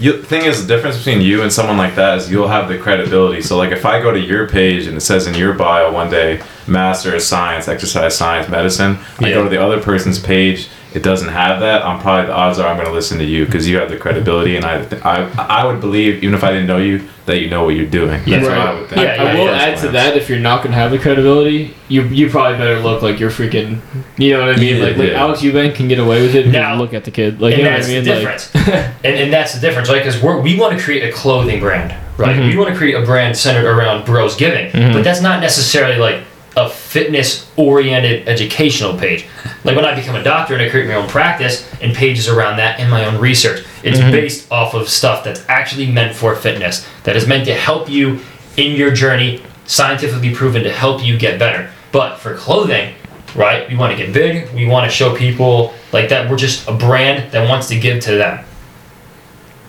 you 0.00 0.22
thing 0.22 0.44
is, 0.44 0.66
the 0.66 0.74
difference 0.74 0.96
between 0.98 1.20
you 1.20 1.42
and 1.42 1.52
someone 1.52 1.76
like 1.76 1.94
that 1.96 2.18
is 2.18 2.30
you'll 2.30 2.48
have 2.48 2.68
the 2.68 2.78
credibility. 2.78 3.42
So 3.42 3.56
like, 3.56 3.72
if 3.72 3.84
I 3.84 4.00
go 4.00 4.12
to 4.12 4.20
your 4.20 4.48
page 4.48 4.86
and 4.86 4.96
it 4.96 5.00
says 5.00 5.26
in 5.26 5.34
your 5.34 5.54
bio 5.54 5.92
one 5.92 6.10
day, 6.10 6.42
Master 6.66 7.14
of 7.14 7.22
Science, 7.22 7.68
Exercise 7.68 8.16
Science, 8.16 8.48
Medicine, 8.48 8.98
I 9.18 9.30
go 9.30 9.42
to 9.42 9.48
the 9.48 9.62
other 9.62 9.80
person's 9.80 10.18
page. 10.18 10.68
It 10.98 11.04
doesn't 11.04 11.28
have 11.28 11.60
that. 11.60 11.84
I'm 11.84 12.00
probably 12.00 12.26
the 12.26 12.32
odds 12.34 12.58
are 12.58 12.66
I'm 12.66 12.74
going 12.76 12.88
to 12.88 12.92
listen 12.92 13.18
to 13.18 13.24
you 13.24 13.46
because 13.46 13.68
you 13.68 13.78
have 13.78 13.88
the 13.88 13.96
credibility, 13.96 14.56
and 14.56 14.64
I, 14.64 14.82
I 15.04 15.60
I 15.60 15.64
would 15.64 15.80
believe 15.80 16.24
even 16.24 16.34
if 16.34 16.42
I 16.42 16.50
didn't 16.50 16.66
know 16.66 16.78
you 16.78 17.06
that 17.26 17.38
you 17.40 17.48
know 17.48 17.62
what 17.62 17.76
you're 17.76 17.86
doing. 17.86 18.20
Yeah. 18.26 18.38
That's 18.40 18.48
what 18.48 18.58
I 18.58 18.64
Right. 18.64 18.80
would 18.80 18.88
think. 18.88 19.00
Yeah, 19.02 19.12
I, 19.12 19.14
yeah, 19.14 19.30
I 19.30 19.34
will 19.38 19.44
yeah. 19.44 19.62
add 19.66 19.78
to 19.82 19.88
that 19.90 20.16
if 20.16 20.28
you're 20.28 20.40
not 20.40 20.64
gonna 20.64 20.74
have 20.74 20.90
the 20.90 20.98
credibility, 20.98 21.72
you 21.86 22.02
you 22.08 22.28
probably 22.28 22.58
better 22.58 22.80
look 22.80 23.00
like 23.00 23.20
you're 23.20 23.30
freaking. 23.30 23.78
You 24.16 24.32
know 24.32 24.40
what 24.44 24.56
I 24.56 24.58
mean? 24.58 24.78
Yeah, 24.78 24.82
like 24.86 24.96
like 24.96 25.10
yeah. 25.10 25.20
Alex 25.22 25.40
Eubank 25.40 25.76
can 25.76 25.86
get 25.86 26.00
away 26.00 26.20
with 26.22 26.34
it. 26.34 26.46
Because 26.46 26.52
Now- 26.54 26.74
look 26.74 26.92
at 26.94 27.04
the 27.04 27.12
kid. 27.12 27.40
Like 27.40 27.54
and 27.54 27.58
you 27.62 27.64
know 27.64 27.70
what 27.70 27.76
that's 27.76 27.88
I 27.88 27.94
mean? 27.94 28.04
the 28.04 28.10
Like, 28.10 28.20
difference. 28.20 28.98
and, 29.04 29.14
and 29.22 29.32
that's 29.32 29.54
the 29.54 29.60
difference, 29.60 29.88
right? 29.88 30.02
Because 30.04 30.20
we 30.20 30.58
want 30.58 30.76
to 30.76 30.82
create 30.82 31.04
a 31.08 31.12
clothing 31.12 31.60
brand, 31.60 31.94
right? 32.16 32.34
Mhm. 32.34 32.48
We 32.50 32.56
want 32.56 32.70
to 32.72 32.76
create 32.76 32.94
a 32.96 33.02
brand 33.02 33.36
centered 33.36 33.66
around 33.72 34.04
bros 34.04 34.34
giving, 34.34 34.72
Mhm. 34.72 34.94
but 34.94 35.04
that's 35.04 35.20
not 35.22 35.40
necessarily 35.40 35.96
like 35.96 36.18
a 36.58 36.68
fitness 36.68 37.48
oriented 37.56 38.28
educational 38.28 38.96
page. 38.98 39.24
Like 39.64 39.74
when 39.76 39.84
I 39.84 39.94
become 39.94 40.14
a 40.14 40.22
doctor 40.22 40.54
and 40.54 40.62
I 40.62 40.68
create 40.70 40.86
my 40.86 40.94
own 40.94 41.08
practice 41.08 41.68
and 41.82 41.92
pages 41.94 42.28
around 42.28 42.56
that 42.58 42.78
and 42.80 42.88
my 42.90 43.04
own 43.04 43.18
research, 43.18 43.64
it's 43.82 43.98
Mhm. 43.98 44.12
based 44.12 44.50
off 44.52 44.72
of 44.72 44.88
stuff 44.88 45.24
that's 45.24 45.42
actually 45.48 45.86
meant 45.86 46.14
for 46.14 46.34
fitness, 46.36 46.86
that 47.04 47.16
is 47.16 47.26
meant 47.26 47.44
to 47.46 47.54
help 47.54 47.90
you 47.90 48.20
in 48.56 48.76
your 48.76 48.92
journey, 48.92 49.42
scientifically 49.66 50.30
proven 50.30 50.62
to 50.62 50.70
help 50.72 51.04
you 51.04 51.18
get 51.18 51.38
better. 51.40 51.68
But 51.92 52.18
for 52.18 52.34
clothing, 52.34 52.94
right? 53.34 53.68
We 53.68 53.76
want 53.76 53.90
to 53.96 54.02
get 54.02 54.12
big. 54.12 54.48
We 54.54 54.64
want 54.66 54.88
to 54.88 54.96
show 54.96 55.14
people 55.14 55.74
like 55.92 56.08
that 56.10 56.30
we're 56.30 56.36
just 56.36 56.66
a 56.68 56.72
brand 56.72 57.32
that 57.32 57.48
wants 57.48 57.66
to 57.68 57.78
give 57.78 58.00
to 58.04 58.12
them. 58.12 58.38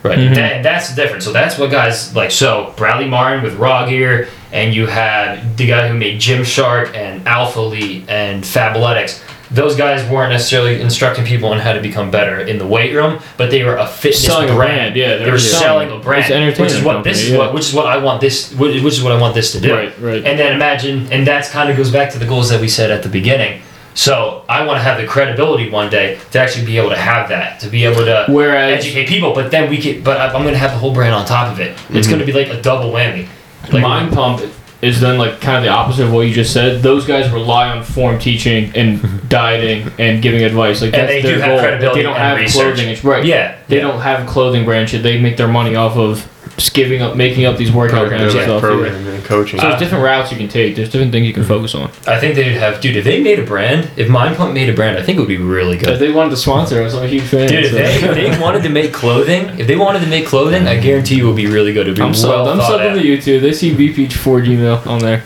Right, 0.09 0.19
Mhm. 0.19 0.35
That- 0.35 0.63
that's 0.63 0.89
the 0.89 1.01
difference. 1.01 1.23
So 1.25 1.31
that's 1.31 1.57
what 1.57 1.71
guys 1.71 2.15
like. 2.15 2.31
So 2.31 2.73
Bradley 2.75 3.05
Martin 3.05 3.43
with 3.43 3.55
Raw 3.55 3.85
Gear, 3.85 4.27
and 4.51 4.73
you 4.73 4.87
had 4.87 5.57
the 5.57 5.67
guy 5.67 5.87
who 5.87 5.93
made 5.93 6.19
Gymshark 6.19 6.95
and 6.95 7.23
Alphalete 7.25 8.03
and 8.07 8.43
Fabletics. 8.43 9.19
Those 9.51 9.75
guys 9.75 10.03
weren't 10.07 10.31
necessarily 10.31 10.79
instructing 10.79 11.25
people 11.25 11.49
on 11.49 11.59
how 11.59 11.73
to 11.73 11.81
become 11.81 12.11
better 12.11 12.39
in 12.39 12.59
the 12.59 12.67
weight 12.67 12.93
room, 12.93 13.17
but 13.35 13.49
they 13.49 13.63
were 13.63 13.77
a 13.77 13.87
fitness 13.87 14.23
Selling 14.23 14.53
brand. 14.53 14.93
brand, 14.93 14.95
yeah, 14.95 15.17
they, 15.17 15.31
were 15.31 15.39
selling, 15.39 15.89
a 15.91 15.97
brand, 15.97 16.55
which 16.59 16.71
is 16.71 16.83
what 16.83 17.03
this 17.03 17.17
company, 17.17 17.19
is 17.23 17.29
yeah. 17.31 17.37
what 17.39 17.53
which 17.55 17.63
is 17.65 17.73
what 17.73 17.87
I 17.87 17.97
want 17.97 18.21
this 18.21 18.53
which 18.53 18.75
is 18.75 19.01
what 19.01 19.11
I 19.11 19.19
want 19.19 19.33
this 19.33 19.51
to 19.53 19.59
do. 19.59 19.73
Right, 19.73 19.91
right. 19.99 20.23
And 20.23 20.37
then 20.37 20.53
imagine, 20.53 21.07
and 21.11 21.25
that's 21.25 21.49
kind 21.49 21.67
of 21.69 21.77
goes 21.77 21.89
back 21.89 22.11
to 22.11 22.19
the 22.19 22.25
goals 22.27 22.49
that 22.49 22.61
we 22.61 22.67
said 22.67 22.91
at 22.91 23.01
the 23.01 23.09
beginning. 23.09 23.61
So 23.99 24.45
I 24.47 24.65
want 24.65 24.77
to 24.77 24.81
have 24.81 24.97
the 24.97 25.05
credibility 25.05 25.69
one 25.69 25.89
day 25.89 26.21
to 26.31 26.39
actually 26.39 26.65
be 26.65 26.77
able 26.77 26.91
to 26.91 26.95
have 26.95 27.27
that, 27.27 27.59
to 27.59 27.67
be 27.67 27.83
able 27.83 28.05
to 28.05 28.27
Whereas 28.29 28.85
educate 28.85 29.09
people. 29.09 29.33
But 29.33 29.51
then 29.51 29.69
we 29.69 29.77
can, 29.77 30.01
but 30.01 30.15
I- 30.15 30.27
I'm 30.27 30.43
going 30.43 30.53
to 30.53 30.57
have 30.57 30.71
the 30.71 30.77
whole 30.77 30.93
brand 30.93 31.13
on 31.13 31.25
top 31.25 31.51
of 31.51 31.59
it. 31.59 31.71
It's 31.71 31.81
mm-hmm. 31.81 32.09
going 32.09 32.19
to 32.19 32.25
be 32.25 32.31
like 32.31 32.47
a 32.47 32.61
double 32.61 32.93
whammy. 32.93 33.27
Like, 33.73 33.81
Mind 33.81 34.13
Pump 34.13 34.41
is 34.81 35.01
then 35.01 35.17
like 35.17 35.41
kind 35.41 35.57
of 35.57 35.63
the 35.63 35.69
opposite 35.69 36.05
of 36.05 36.13
what 36.13 36.21
you 36.21 36.33
just 36.33 36.53
said. 36.53 36.81
Those 36.81 37.05
guys 37.05 37.29
rely 37.29 37.67
on 37.75 37.83
form 37.83 38.19
teaching 38.19 38.71
and 38.73 39.01
dieting 39.29 39.91
and 39.99 40.21
giving 40.21 40.43
advice. 40.43 40.81
Like 40.81 40.93
And 40.93 41.01
that's 41.01 41.11
they 41.11 41.21
their 41.21 41.35
do 41.35 41.41
have 41.41 41.49
goal. 41.49 41.59
credibility 41.59 41.99
They 41.99 42.03
don't 42.03 42.15
and 42.15 42.23
have 42.23 42.37
research. 42.37 42.75
clothing. 42.75 42.89
It's 42.89 43.03
right. 43.03 43.25
Yeah, 43.25 43.57
They 43.67 43.75
yeah. 43.75 43.81
don't 43.81 43.99
have 43.99 44.25
a 44.25 44.31
clothing 44.31 44.63
brand 44.63 44.89
shit. 44.89 45.03
They 45.03 45.19
make 45.19 45.35
their 45.35 45.49
money 45.49 45.75
off 45.75 45.97
of 45.97 46.25
just 46.57 46.73
giving 46.73 47.01
up, 47.01 47.15
making 47.15 47.45
up 47.45 47.57
these 47.57 47.71
workout 47.71 47.99
Program, 48.09 48.19
brands 48.19 48.33
and 48.35 48.41
like 48.43 48.49
stuff. 48.49 48.61
program 48.61 49.07
and 49.07 49.23
coaching. 49.23 49.59
So 49.59 49.67
there's 49.69 49.79
different 49.79 50.03
routes 50.03 50.31
you 50.31 50.37
can 50.37 50.47
take. 50.49 50.75
There's 50.75 50.89
different 50.89 51.11
things 51.11 51.25
you 51.27 51.33
can 51.33 51.43
focus 51.45 51.73
on. 51.75 51.89
I 52.05 52.19
think 52.19 52.35
they'd 52.35 52.51
have, 52.53 52.81
dude. 52.81 52.95
If 52.97 53.03
they 53.05 53.21
made 53.21 53.39
a 53.39 53.43
brand, 53.45 53.89
if 53.97 54.09
Mind 54.09 54.35
Pump 54.35 54.53
made 54.53 54.69
a 54.69 54.73
brand, 54.73 54.97
I 54.97 55.03
think 55.03 55.17
it 55.17 55.19
would 55.21 55.27
be 55.29 55.37
really 55.37 55.77
good. 55.77 55.89
If 55.89 55.99
they 55.99 56.11
wanted 56.11 56.31
to 56.31 56.37
sponsor 56.37 56.81
us, 56.83 56.93
I'm 56.93 57.03
a 57.03 57.07
huge 57.07 57.23
fan. 57.23 57.47
Dude, 57.47 57.65
if 57.65 57.71
they, 57.71 57.95
if 57.95 58.15
they 58.35 58.39
wanted 58.41 58.63
to 58.63 58.69
make 58.69 58.91
clothing, 58.93 59.57
if 59.59 59.67
they 59.67 59.77
wanted 59.77 59.99
to 60.01 60.07
make 60.07 60.25
clothing, 60.25 60.67
I 60.67 60.79
guarantee 60.79 61.15
you 61.15 61.25
it 61.25 61.27
would 61.27 61.37
be 61.37 61.47
really 61.47 61.71
good. 61.73 61.83
It'd 61.87 61.95
be 61.95 62.01
I'm 62.01 62.11
well 62.11 62.45
subbed. 62.47 62.51
I'm 62.51 62.57
thought 62.57 62.79
subbed 62.79 62.89
out. 62.89 62.95
to 62.95 63.01
YouTube. 63.01 63.41
They 63.41 63.53
see 63.53 63.73
VP4 63.73 64.45
Gmail 64.45 64.87
on 64.87 64.99
there. 64.99 65.23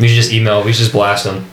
We 0.00 0.08
should 0.08 0.16
just 0.16 0.32
email. 0.32 0.62
We 0.64 0.72
should 0.72 0.80
just 0.80 0.92
blast 0.92 1.24
them. 1.24 1.44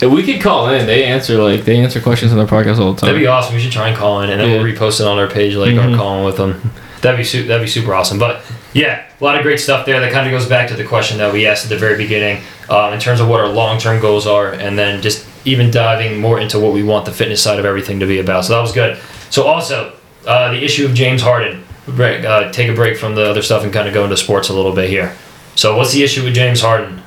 And 0.00 0.12
we 0.12 0.22
could 0.22 0.40
call 0.40 0.68
in. 0.68 0.86
They 0.86 1.04
answer 1.04 1.42
like 1.42 1.64
they 1.64 1.76
answer 1.78 2.00
questions 2.00 2.30
on 2.32 2.38
their 2.38 2.46
podcast 2.46 2.78
all 2.78 2.92
the 2.92 3.00
time. 3.00 3.08
That'd 3.08 3.20
be 3.20 3.26
awesome. 3.26 3.54
We 3.56 3.60
should 3.60 3.72
try 3.72 3.88
and 3.88 3.96
call 3.96 4.20
in, 4.22 4.30
and 4.30 4.40
then 4.40 4.50
we'll 4.50 4.62
repost 4.72 5.00
it 5.00 5.06
on 5.06 5.18
our 5.18 5.26
page, 5.28 5.54
like 5.56 5.72
Mhm. 5.74 5.90
our 5.92 5.96
calling 5.96 6.24
with 6.24 6.36
them. 6.36 6.70
That'd 7.02 7.18
be 7.18 7.24
su- 7.24 7.46
that'd 7.46 7.64
be 7.64 7.70
super 7.70 7.94
awesome. 7.94 8.18
But 8.18 8.44
yeah, 8.72 9.06
a 9.20 9.24
lot 9.24 9.36
of 9.36 9.42
great 9.42 9.60
stuff 9.60 9.86
there. 9.86 10.00
That 10.00 10.12
kind 10.12 10.26
of 10.26 10.32
goes 10.38 10.48
back 10.48 10.68
to 10.68 10.74
the 10.74 10.84
question 10.84 11.18
that 11.18 11.32
we 11.32 11.46
asked 11.46 11.64
at 11.64 11.70
the 11.70 11.78
very 11.78 11.96
beginning, 11.96 12.42
um, 12.68 12.92
in 12.92 13.00
terms 13.00 13.20
of 13.20 13.28
what 13.28 13.40
our 13.40 13.48
long 13.48 13.78
term 13.78 14.00
goals 14.00 14.26
are, 14.26 14.52
and 14.52 14.78
then 14.78 15.00
just 15.02 15.26
even 15.44 15.70
diving 15.70 16.20
more 16.20 16.40
into 16.40 16.58
what 16.58 16.72
we 16.72 16.82
want 16.82 17.04
the 17.04 17.12
fitness 17.12 17.42
side 17.42 17.58
of 17.58 17.64
everything 17.64 18.00
to 18.00 18.06
be 18.06 18.18
about. 18.18 18.44
So 18.44 18.54
that 18.54 18.60
was 18.60 18.72
good. 18.72 18.98
So 19.30 19.46
also 19.46 19.94
uh, 20.26 20.50
the 20.50 20.62
issue 20.64 20.86
of 20.86 20.94
James 20.94 21.22
Harden. 21.22 21.64
Break, 21.86 22.22
uh, 22.22 22.52
take 22.52 22.68
a 22.68 22.74
break 22.74 22.98
from 22.98 23.14
the 23.14 23.24
other 23.24 23.40
stuff 23.40 23.64
and 23.64 23.72
kind 23.72 23.88
of 23.88 23.94
go 23.94 24.04
into 24.04 24.16
sports 24.16 24.50
a 24.50 24.52
little 24.52 24.74
bit 24.74 24.90
here. 24.90 25.16
So 25.54 25.74
what's 25.74 25.94
the 25.94 26.02
issue 26.02 26.22
with 26.22 26.34
James 26.34 26.60
Harden? 26.60 27.02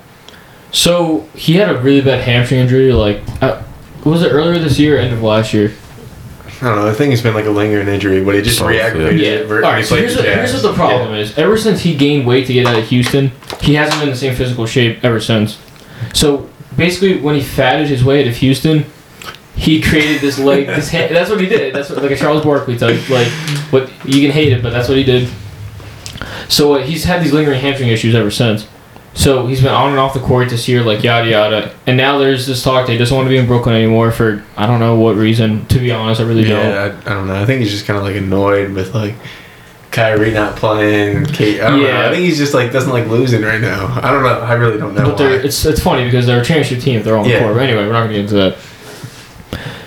So 0.72 1.30
he 1.36 1.58
had 1.58 1.70
a 1.70 1.80
really 1.80 2.02
bad 2.02 2.22
hamstring 2.24 2.62
injury. 2.62 2.92
Like, 2.92 3.22
uh, 3.44 3.62
was 4.04 4.24
it 4.24 4.30
earlier 4.30 4.58
this 4.58 4.80
year, 4.80 4.96
or 4.96 5.00
end 5.00 5.14
of 5.14 5.22
last 5.22 5.54
year? 5.54 5.72
I 6.62 6.66
don't 6.66 6.76
know. 6.76 6.88
I 6.88 6.94
think 6.94 7.12
it's 7.12 7.24
been 7.24 7.34
like 7.34 7.46
a 7.46 7.50
lingering 7.52 7.88
injury, 7.88 8.24
but 8.24 8.36
he 8.36 8.42
just 8.42 8.60
Both, 8.60 8.70
reactivated 8.70 9.20
yeah. 9.20 9.28
it. 9.30 9.48
ver- 9.48 9.64
All. 9.66 9.82
So 9.84 9.96
here's, 9.96 10.14
the 10.16 10.22
what, 10.22 10.30
here's 10.30 10.54
what 10.54 10.62
the 10.62 10.74
problem 10.74 11.16
is. 11.16 11.36
Ever 11.38 11.58
since 11.58 11.82
he 11.82 11.96
gained 11.96 12.28
weight 12.28 12.46
to 12.48 12.54
get 12.54 12.68
out 12.68 12.78
of 12.78 12.88
Houston, 12.90 13.32
he 13.62 13.74
hasn't 13.74 14.00
been 14.00 14.10
in 14.10 14.14
the 14.14 14.20
same 14.20 14.36
physical 14.36 14.68
shape 14.68 15.04
ever 15.04 15.20
since. 15.20 15.60
So 16.14 16.50
basically, 16.78 17.20
when 17.20 17.34
he 17.36 17.42
fatted 17.42 17.88
his 17.88 18.04
way 18.04 18.22
out 18.22 18.28
of 18.28 18.36
Houston, 18.38 18.86
he 19.56 19.82
created 19.82 20.22
this 20.22 20.38
leg. 20.38 20.68
This 20.68 20.92
ha- 20.92 21.08
that's 21.10 21.30
what 21.32 21.42
he 21.42 21.48
did. 21.48 21.74
That's 21.74 21.90
what, 21.90 22.02
like 22.04 22.12
a 22.12 22.16
Charles 22.16 22.44
Barkley 22.44 22.78
type. 22.78 23.10
Like, 23.10 23.28
what 23.72 23.90
you 24.06 24.22
can 24.22 24.32
hate 24.32 24.54
it, 24.54 24.62
but 24.62 24.70
that's 24.72 24.88
what 24.88 24.98
he 25.00 25.04
did. 25.04 25.30
So 26.48 26.76
uh, 26.76 26.84
he's 26.84 27.04
had 27.06 27.24
these 27.24 27.34
lingering 27.34 27.60
hamstring 27.60 27.90
issues 27.90 28.14
ever 28.14 28.30
since. 28.32 28.68
So 29.14 29.46
he's 29.46 29.62
been 29.62 29.72
on 29.74 29.90
and 29.90 30.00
off 30.00 30.14
the 30.14 30.22
court 30.22 30.50
this 30.50 30.68
year, 30.70 30.84
like 30.84 31.04
yada 31.04 31.30
yada. 31.30 31.76
And 31.86 31.98
now 31.98 32.18
there's 32.18 32.48
this 32.48 32.64
talk 32.64 32.88
that 32.88 32.94
he 32.94 32.98
doesn't 32.98 33.16
want 33.16 33.26
to 33.26 33.30
be 33.30 33.38
in 33.38 33.46
Brooklyn 33.46 33.76
anymore 33.76 34.10
for 34.12 34.44
I 34.56 34.66
don't 34.66 34.80
know 34.80 34.96
what 34.96 35.16
reason. 35.18 35.66
To 35.68 35.80
be 35.80 35.92
honest, 35.92 36.22
I 36.22 36.24
really 36.24 36.44
don't. 36.46 36.66
Yeah, 36.66 36.98
I, 37.06 37.12
I 37.12 37.14
don't 37.16 37.28
know. 37.28 37.36
I 37.36 37.46
think 37.46 37.60
he's 37.62 37.72
just 37.72 37.86
kind 37.86 37.98
of 37.98 38.04
like 38.06 38.16
annoyed 38.16 38.72
with 38.72 38.96
like 38.96 39.16
Kyrie 39.92 40.32
not 40.32 40.56
playing. 40.56 41.26
Kate, 41.26 41.60
I 41.60 41.70
don't 41.72 41.82
know. 41.82 41.88
Yeah. 41.88 42.08
I 42.08 42.12
think 42.12 42.24
he's 42.24 42.38
just 42.38 42.54
like 42.54 42.72
doesn't 42.72 42.92
like 42.92 43.08
losing 43.08 43.42
right 43.42 43.60
now. 43.60 43.88
I 44.02 44.12
don't 44.12 44.24
know. 44.24 44.40
I 44.40 44.54
really 44.54 44.78
don't 44.78 44.96
know 44.96 45.04
But 45.04 45.18
they're, 45.18 45.38
why. 45.40 45.44
it's 45.46 45.66
it's 45.66 45.82
funny 45.84 46.06
because 46.06 46.26
they're 46.26 46.42
a 46.42 46.46
championship 46.46 46.80
team 46.82 46.98
if 47.00 47.04
they're 47.04 47.18
on 47.18 47.24
the 47.26 47.32
Yeah. 47.32 47.40
court. 47.40 47.56
But 47.56 47.64
anyway, 47.64 47.86
we're 47.86 47.92
not 47.94 48.04
gonna 48.04 48.14
get 48.14 48.22
into 48.22 48.36
that. 48.36 48.58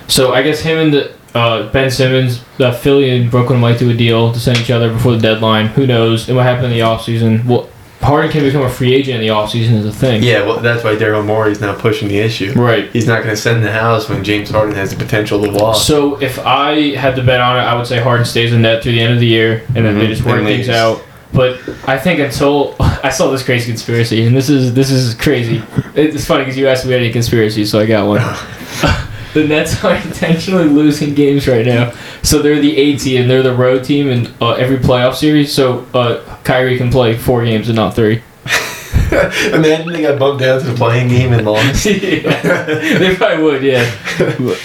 So 0.07 0.33
I 0.33 0.43
guess 0.43 0.59
him 0.59 0.77
and 0.77 0.93
the, 0.93 1.11
uh, 1.33 1.71
Ben 1.71 1.89
Simmons, 1.89 2.43
uh, 2.59 2.71
Philly 2.71 3.09
and 3.09 3.31
Brooklyn 3.31 3.59
might 3.59 3.79
do 3.79 3.89
a 3.89 3.93
deal 3.95 4.31
to 4.31 4.39
send 4.39 4.59
each 4.59 4.69
other 4.69 4.93
before 4.93 5.13
the 5.13 5.19
deadline. 5.19 5.65
Who 5.69 5.87
knows? 5.87 6.27
And 6.27 6.37
what 6.37 6.45
happened 6.45 6.65
in 6.67 6.71
the 6.73 6.81
offseason? 6.81 7.43
Well, 7.45 7.67
Harden 8.05 8.31
can 8.31 8.43
become 8.43 8.61
a 8.61 8.69
free 8.69 8.93
agent 8.93 9.15
in 9.15 9.21
the 9.21 9.33
offseason 9.33 9.73
is 9.79 9.85
a 9.85 9.91
thing. 9.91 10.21
Yeah, 10.23 10.45
well, 10.45 10.59
that's 10.59 10.83
why 10.83 10.95
Daryl 10.95 11.25
Morey 11.25 11.51
is 11.51 11.59
now 11.59 11.73
pushing 11.75 12.07
the 12.07 12.19
issue. 12.19 12.53
Right. 12.53 12.89
He's 12.91 13.07
not 13.07 13.23
going 13.23 13.35
to 13.35 13.41
send 13.41 13.63
the 13.63 13.71
house 13.71 14.07
when 14.09 14.23
James 14.23 14.49
Harden 14.51 14.75
has 14.75 14.91
the 14.91 14.95
potential 14.97 15.43
to 15.43 15.49
walk. 15.51 15.75
So 15.75 16.21
if 16.21 16.37
I 16.39 16.95
had 16.95 17.15
to 17.15 17.23
bet 17.23 17.41
on 17.41 17.57
it, 17.57 17.61
I 17.61 17.75
would 17.75 17.87
say 17.87 17.99
Harden 17.99 18.25
stays 18.25 18.53
in 18.53 18.61
net 18.61 18.83
through 18.83 18.93
the 18.93 19.01
end 19.01 19.13
of 19.13 19.19
the 19.19 19.25
year, 19.27 19.63
and 19.75 19.85
then 19.85 19.97
they 19.97 20.05
Mhm. 20.05 20.09
just 20.09 20.23
work 20.23 20.37
And 20.37 20.45
things 20.47 20.67
leaves. 20.67 20.69
out. 20.77 21.01
But 21.33 21.57
I 21.85 21.97
think 21.97 22.19
until 22.19 22.75
I 22.79 23.09
saw 23.09 23.29
this 23.31 23.43
crazy 23.43 23.67
conspiracy, 23.71 24.25
and 24.25 24.37
this 24.37 24.49
is 24.49 24.73
this 24.73 24.89
is 24.91 25.13
crazy. 25.15 25.61
It's 25.95 26.25
funny 26.25 26.43
because 26.43 26.57
you 26.57 26.67
asked 26.67 26.85
me 26.85 26.93
any 26.93 27.11
conspiracy, 27.11 27.65
so 27.65 27.79
I 27.79 27.85
got 27.85 28.07
one. 28.07 28.21
the 29.35 29.45
Nets 29.45 29.83
are 29.83 29.95
intentionally 30.07 30.63
losing 30.63 31.13
games 31.13 31.47
right 31.47 31.65
now, 31.65 31.93
so 32.23 32.41
they're 32.41 32.59
the 32.59 32.75
A 32.77 32.97
team. 32.97 33.27
They're 33.27 33.43
the 33.43 33.53
road 33.53 33.83
team 33.83 34.07
in 34.09 34.33
uh, 34.41 34.53
every 34.53 34.77
playoff 34.77 35.15
series. 35.15 35.53
So 35.53 35.85
uh, 35.93 36.23
Kyrie 36.43 36.77
can 36.77 36.89
play 36.89 37.15
four 37.17 37.43
games 37.43 37.67
and 37.67 37.75
not 37.75 37.95
three. 37.95 38.23
Imagine 39.53 39.93
they 39.93 40.01
got 40.01 40.19
bumped 40.19 40.41
down 40.41 40.59
to 40.59 40.65
the 40.67 40.73
play-in 40.75 41.07
game 41.07 41.33
and 41.33 41.45
lost. 41.45 41.85
yeah, 41.85 42.63
they 42.97 43.15
probably 43.15 43.43
would, 43.43 43.63
yeah. 43.63 43.89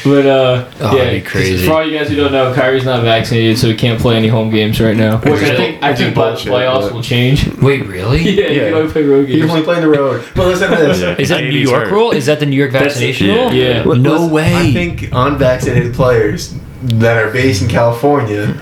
But 0.05 0.27
uh, 0.27 0.71
Oh, 0.81 0.97
yeah, 0.97 1.05
that'd 1.05 1.23
be 1.25 1.29
crazy. 1.29 1.67
For 1.67 1.73
all 1.75 1.85
you 1.87 1.97
guys 1.99 2.09
who 2.09 2.17
don't 2.17 2.33
know, 2.33 2.53
Kyrie's 2.55 2.85
not 2.85 3.03
vaccinated, 3.03 3.59
so 3.59 3.69
he 3.69 3.75
can't 3.75 4.01
play 4.01 4.17
any 4.17 4.29
home 4.29 4.51
games 4.51 4.81
right 4.81 4.97
now. 4.97 5.19
Which 5.19 5.27
I 5.27 5.31
Really? 5.33 5.57
think 5.57 5.83
I 5.83 5.91
Which 5.91 6.01
is 6.01 6.05
think 6.07 6.17
by 6.17 6.25
the 6.27 6.31
bullshit, 6.33 6.53
playoffs 6.53 6.81
but- 6.83 6.93
will 6.93 7.03
change. 7.03 7.47
Wait, 7.63 7.87
really? 7.87 8.19
yeah, 8.23 8.49
he 8.49 8.57
Yeah. 8.57 8.65
can 8.71 8.75
only 8.75 8.93
play 8.93 9.03
road 9.05 9.27
games. 9.27 9.37
You 9.37 9.43
can 9.43 9.51
only 9.51 9.63
play 9.63 9.77
in 9.77 9.83
the 9.83 9.89
road. 9.89 10.25
But 10.35 10.47
listen 10.47 10.71
to 10.71 10.77
this. 10.77 11.01
Yeah. 11.01 11.17
Is 11.19 11.29
that 11.29 11.43
New 11.43 11.51
York 11.59 11.85
hurt. 11.85 11.93
rule? 11.93 12.11
Is 12.13 12.27
that 12.27 12.41
the 12.41 12.47
New 12.47 12.57
York 12.57 12.73
That's- 12.73 12.93
vaccination 12.95 13.27
yeah. 13.29 13.35
rule? 13.35 13.53
Yeah. 13.53 13.85
Well, 13.85 13.97
No 13.97 14.13
listen, 14.13 14.31
way. 14.31 14.55
I 14.55 14.73
think 14.73 15.09
unvaccinated 15.13 15.95
players 15.95 16.55
that 16.83 17.17
are 17.23 17.31
based 17.31 17.63
in 17.63 17.69
California, 17.69 18.61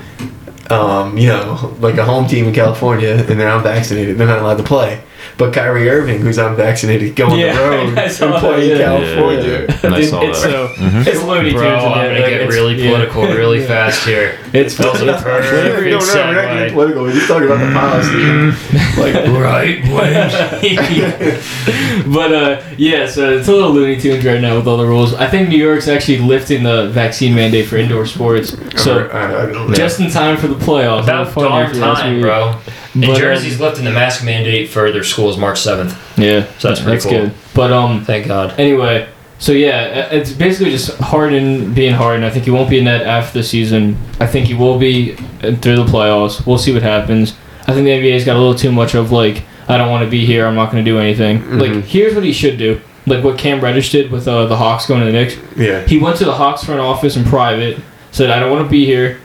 um, 0.70 1.16
you 1.16 1.28
know, 1.28 1.74
like 1.80 1.96
a 1.96 2.04
home 2.04 2.26
team 2.26 2.46
in 2.46 2.52
California, 2.54 3.10
and 3.14 3.40
they're 3.40 3.48
unvaccinated, 3.56 4.18
they're 4.18 4.26
not 4.26 4.40
allowed 4.40 4.58
to 4.58 4.62
play. 4.64 5.00
But 5.36 5.52
Kyrie 5.52 5.88
Irving, 5.88 6.20
who's 6.20 6.38
unvaccinated, 6.38 7.14
going 7.16 7.32
on 7.32 7.38
Yeah, 7.38 7.52
the 7.54 7.60
road 7.68 7.98
I 7.98 8.02
and 8.02 8.12
saw 8.12 8.38
play 8.40 8.68
that, 8.68 8.74
in 8.74 8.78
yeah. 8.78 8.84
California. 8.84 9.66
And 9.82 9.94
I 9.94 9.96
It's- 9.98 10.10
saw 10.10 10.22
it's 10.22 10.42
that. 10.42 10.50
so 10.50 10.68
Mhm. 10.76 11.06
it's 11.06 11.22
Looney 11.22 11.50
Tunes. 11.50 11.62
Bro, 11.62 11.76
I'm 11.78 12.06
gonna 12.08 12.18
get 12.20 12.32
it's- 12.40 12.54
really 12.54 12.74
yeah. 12.82 12.90
political 12.90 13.22
really 13.26 13.60
fast 13.66 14.04
here. 14.06 14.38
It's 14.52 14.74
That 14.76 14.92
was 14.92 15.02
a 15.02 15.04
no, 15.06 15.12
perfect 15.20 15.90
no, 15.90 15.98
we're 15.98 16.34
not 16.34 16.54
getting 16.54 16.72
political. 16.74 17.02
We're 17.02 17.12
just 17.12 17.28
talking 17.28 17.46
about 17.48 17.60
the 17.66 17.72
policy. 17.72 18.18
like, 19.00 19.14
Right 19.38 19.82
wing. 19.84 20.14
but 22.12 22.32
uh, 22.32 22.62
yeah, 22.76 23.06
so 23.06 23.38
it's 23.38 23.48
a 23.48 23.52
little 23.52 23.70
Looney 23.72 24.00
Tunes 24.00 24.24
right 24.24 24.40
now 24.40 24.56
with 24.56 24.66
all 24.66 24.76
the 24.76 24.86
rules. 24.86 25.14
I 25.14 25.26
think 25.28 25.48
New 25.48 25.58
York's 25.58 25.88
actually 25.88 26.18
lifting 26.18 26.62
the 26.62 26.88
vaccine 26.88 27.34
mandate 27.34 27.66
for 27.66 27.76
indoor 27.76 28.06
sports, 28.06 28.56
so 28.82 29.06
I, 29.08 29.44
I 29.44 29.46
don't 29.46 29.68
know. 29.70 29.74
just 29.74 30.00
in 30.00 30.10
time 30.10 30.36
for 30.36 30.48
the 30.48 30.54
playoffs. 30.56 31.04
About 31.04 31.34
darn 31.34 31.72
time, 31.74 32.20
bro. 32.20 32.56
And 32.94 33.02
But, 33.02 33.10
um, 33.10 33.16
Jersey's 33.16 33.60
lifting 33.60 33.84
the 33.84 33.92
mask 33.92 34.24
mandate 34.24 34.70
for 34.70 34.90
their 34.90 35.04
schools 35.18 35.36
March 35.36 35.58
7th. 35.60 35.96
Yeah, 36.16 36.46
So 36.58 36.68
that's 36.68 36.80
pretty 36.80 37.02
cool. 37.02 37.10
good. 37.26 37.32
But 37.54 37.72
um, 37.72 38.04
Thank 38.04 38.28
God. 38.28 38.58
anyway, 38.58 39.08
so 39.40 39.50
yeah, 39.52 40.08
it's 40.12 40.30
basically 40.32 40.70
just 40.70 40.96
Harden 40.98 41.74
being 41.74 41.92
Harden. 41.94 42.24
I 42.24 42.30
think 42.30 42.44
he 42.44 42.50
won't 42.52 42.70
be 42.70 42.78
in 42.78 42.84
that 42.84 43.02
after 43.04 43.38
the 43.40 43.44
season. 43.44 43.96
I 44.20 44.26
think 44.26 44.46
he 44.46 44.54
will 44.54 44.78
be 44.78 45.14
uh, 45.42 45.56
through 45.56 45.76
the 45.76 45.84
playoffs. 45.86 46.46
We'll 46.46 46.58
see 46.58 46.72
what 46.72 46.82
happens. 46.82 47.34
I 47.66 47.72
think 47.72 47.84
the 47.84 47.90
NBA's 47.90 48.24
got 48.24 48.36
a 48.36 48.38
little 48.38 48.54
too 48.54 48.70
much 48.72 48.94
of 48.94 49.10
like, 49.10 49.42
I 49.68 49.76
don't 49.76 49.90
want 49.90 50.04
to 50.04 50.10
be 50.10 50.24
here. 50.24 50.46
I'm 50.46 50.54
not 50.54 50.70
going 50.70 50.84
to 50.84 50.88
do 50.90 50.98
anything. 50.98 51.42
Mhm. 51.42 51.60
Like, 51.60 51.84
here's 51.84 52.14
what 52.14 52.24
he 52.24 52.32
should 52.32 52.58
do. 52.58 52.80
Like 53.06 53.24
what 53.24 53.38
Cam 53.38 53.60
Reddish 53.60 53.90
did 53.90 54.10
with 54.12 54.28
uh, 54.28 54.46
the 54.46 54.56
Hawks 54.56 54.86
going 54.86 55.00
to 55.00 55.06
the 55.06 55.12
Knicks. 55.12 55.36
Yeah. 55.56 55.84
He 55.86 55.98
went 55.98 56.16
to 56.18 56.24
the 56.24 56.34
Hawks 56.34 56.62
front 56.64 56.80
office 56.80 57.16
in 57.16 57.24
private, 57.24 57.78
said, 58.12 58.30
"I 58.30 58.38
don't 58.38 58.50
want 58.52 58.64
to 58.66 58.70
be 58.70 58.84
here. 58.84 59.18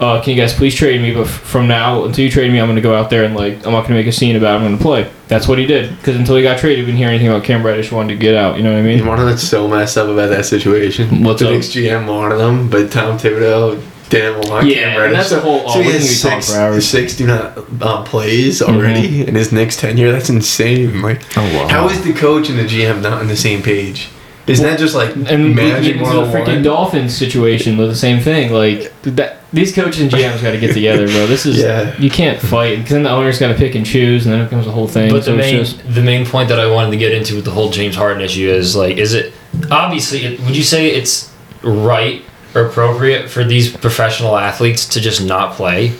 Uh, 0.00 0.20
can 0.22 0.34
you 0.34 0.40
guys 0.40 0.52
please 0.54 0.74
trade 0.74 1.00
me? 1.02 1.12
But 1.14 1.26
f- 1.26 1.30
from 1.30 1.68
now 1.68 2.04
until 2.04 2.24
you 2.24 2.30
trade 2.30 2.50
me, 2.50 2.58
I'm 2.60 2.66
going 2.66 2.76
to 2.76 2.82
go 2.82 2.94
out 2.94 3.08
there 3.10 3.22
and 3.24 3.36
like 3.36 3.54
I'm 3.66 3.72
not 3.72 3.82
going 3.86 3.88
to 3.90 3.94
make 3.94 4.06
a 4.08 4.12
scene 4.12 4.34
about. 4.36 4.54
it. 4.54 4.56
I'm 4.56 4.62
going 4.66 4.78
to 4.78 4.82
play." 4.82 5.10
That's 5.30 5.48
what 5.48 5.58
he 5.58 5.64
did. 5.64 5.96
Because 5.96 6.16
until 6.16 6.36
he 6.36 6.42
got 6.42 6.58
traded, 6.58 6.80
we 6.84 6.90
didn't 6.90 6.98
hear 6.98 7.08
anything 7.08 7.28
about 7.28 7.44
Cam 7.44 7.64
Reddish 7.64 7.90
wanting 7.90 8.18
to 8.18 8.20
get 8.20 8.34
out. 8.34 8.56
You 8.58 8.62
know 8.64 8.72
what 8.72 8.78
I 8.84 8.88
You 8.90 8.96
mean? 8.98 9.06
want 9.06 9.20
to 9.20 9.24
know 9.24 9.30
what's 9.30 9.42
so 9.48 9.66
messed 9.68 9.96
up 9.96 10.08
about 10.08 10.28
that 10.30 10.44
situation? 10.44 11.22
What's 11.24 11.40
the 11.40 11.46
up? 11.46 11.52
Knicks 11.54 11.68
GM 11.68 12.06
wanted 12.08 12.36
them, 12.36 12.68
but 12.68 12.90
Tom 12.90 13.16
Thibodeau 13.16 13.80
didn't 14.10 14.48
want 14.50 14.66
Yeah, 14.66 14.74
Cam 14.74 14.88
and 14.88 14.98
Reddish. 14.98 15.16
that's 15.16 15.30
the 15.30 15.40
whole- 15.40 15.62
oh, 15.66 15.72
so 15.74 15.80
he 15.80 15.86
we 15.86 15.92
has 15.94 16.02
can 16.02 16.12
be 16.16 16.20
talking 16.30 16.42
six, 16.42 16.74
for 16.74 16.80
six 16.80 17.16
do 17.16 17.26
not 17.28 17.58
uh, 17.80 18.02
plays 18.02 18.60
already 18.60 19.24
in 19.24 19.34
his 19.36 19.52
Knicks 19.52 19.76
tenure. 19.76 20.10
That's 20.10 20.28
insane. 20.30 21.00
Like, 21.00 21.22
Oh 21.38 21.42
wow. 21.56 21.68
how 21.68 21.88
is 21.88 22.02
the 22.02 22.12
coach 22.12 22.48
and 22.50 22.58
the 22.58 22.64
GM 22.64 23.00
not 23.00 23.20
on 23.20 23.28
the 23.28 23.36
same 23.36 23.62
page? 23.62 24.08
Isn't 24.48 24.66
that 24.66 24.80
just 24.80 24.96
like 24.96 25.14
And 25.14 25.26
we 25.44 25.54
can 25.54 25.54
get 25.54 25.54
Magic 25.54 25.96
into 25.98 26.12
the 26.12 26.22
freaking 26.26 26.64
Dolphins 26.64 27.16
situation 27.16 27.76
with 27.76 27.88
the 27.88 27.94
same 27.94 28.18
thing. 28.20 28.52
Like 28.52 28.92
that, 29.02 29.39
these 29.52 29.74
coaches 29.74 30.00
and 30.00 30.10
GMs 30.10 30.42
got 30.42 30.52
to 30.52 30.58
get 30.58 30.74
together, 30.74 31.06
bro. 31.06 31.26
This 31.26 31.44
is 31.46 31.58
Yeah. 31.58 31.96
you 31.98 32.08
can't 32.10 32.40
fight 32.40 32.76
because 32.78 32.90
then 32.92 33.02
the 33.02 33.10
owners 33.10 33.38
got 33.38 33.48
to 33.48 33.54
pick 33.54 33.74
and 33.74 33.84
choose, 33.84 34.24
and 34.26 34.32
then 34.32 34.40
it 34.42 34.44
becomes 34.44 34.66
a 34.66 34.70
whole 34.70 34.86
thing. 34.86 35.10
But 35.10 35.24
so 35.24 35.32
the 35.34 35.38
it's 35.38 35.46
main 35.52 35.64
just 35.64 35.94
the 35.94 36.02
main 36.02 36.24
point 36.26 36.48
that 36.50 36.60
I 36.60 36.66
wanted 36.70 36.90
to 36.92 36.96
get 36.96 37.12
into 37.12 37.34
with 37.36 37.44
the 37.44 37.50
whole 37.50 37.70
James 37.70 37.96
Harden 37.96 38.22
issue 38.22 38.48
is 38.48 38.76
like, 38.76 38.96
is 38.96 39.14
it 39.14 39.32
obviously? 39.70 40.24
It, 40.24 40.40
would 40.40 40.56
you 40.56 40.62
say 40.62 40.88
it's 40.90 41.32
right 41.62 42.22
or 42.54 42.66
appropriate 42.66 43.28
for 43.30 43.44
these 43.44 43.70
professional 43.76 44.36
athletes 44.36 44.86
to 44.88 45.00
just 45.00 45.24
not 45.24 45.54
play? 45.54 45.92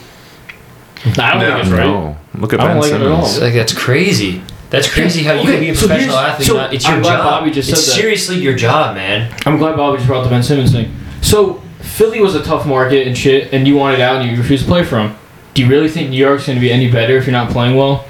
I 1.17 1.31
don't 1.31 1.39
No, 1.39 1.51
think 1.53 1.59
it's 1.65 1.69
right. 1.71 1.85
No. 1.87 2.17
Look 2.35 2.53
at 2.53 2.59
I 2.61 2.67
don't 2.67 2.73
Ben 2.73 2.81
like 2.81 2.91
it 2.93 3.01
at 3.01 3.07
all. 3.11 3.25
Simmons. 3.25 3.41
Like 3.41 3.53
that's 3.53 3.73
crazy. 3.73 4.41
That's 4.69 4.87
crazy 4.91 5.23
how 5.23 5.33
you 5.33 5.41
Okay, 5.41 5.51
can 5.51 5.59
be 5.59 5.69
a 5.71 5.75
so 5.75 5.87
professional 5.87 6.15
here's- 6.17 6.31
athlete. 6.31 6.47
so 6.47 6.53
not, 6.55 6.73
it's 6.73 6.85
I'm 6.85 6.93
your 6.93 7.01
glad 7.01 7.17
job. 7.17 7.25
Bobby 7.25 7.51
just 7.51 7.69
it's 7.69 7.83
said 7.83 7.91
that. 7.93 7.99
seriously 8.01 8.37
your 8.37 8.53
job, 8.55 8.95
man. 8.95 9.35
I'm 9.45 9.57
glad 9.57 9.75
Bobby 9.75 9.97
just 9.97 10.07
brought 10.07 10.23
the 10.23 10.29
Ben 10.29 10.41
Simmons 10.43 10.71
thing. 10.71 10.95
So 11.21 11.61
Philly 11.81 12.19
was 12.21 12.35
a 12.35 12.43
tough 12.43 12.65
market 12.65 13.07
and 13.07 13.17
shit, 13.17 13.53
and 13.53 13.67
you 13.67 13.75
wanted 13.75 13.99
out 14.01 14.21
and 14.21 14.29
you 14.31 14.37
refused 14.37 14.63
to 14.63 14.69
play 14.69 14.83
for 14.83 14.99
him. 14.99 15.15
Do 15.53 15.61
you 15.61 15.67
really 15.69 15.89
think 15.89 16.09
New 16.09 16.17
York's 16.17 16.45
going 16.45 16.55
to 16.57 16.61
be 16.61 16.71
any 16.71 16.89
better 16.91 17.17
if 17.17 17.25
you're 17.25 17.33
not 17.33 17.49
playing 17.51 17.75
well? 17.75 18.05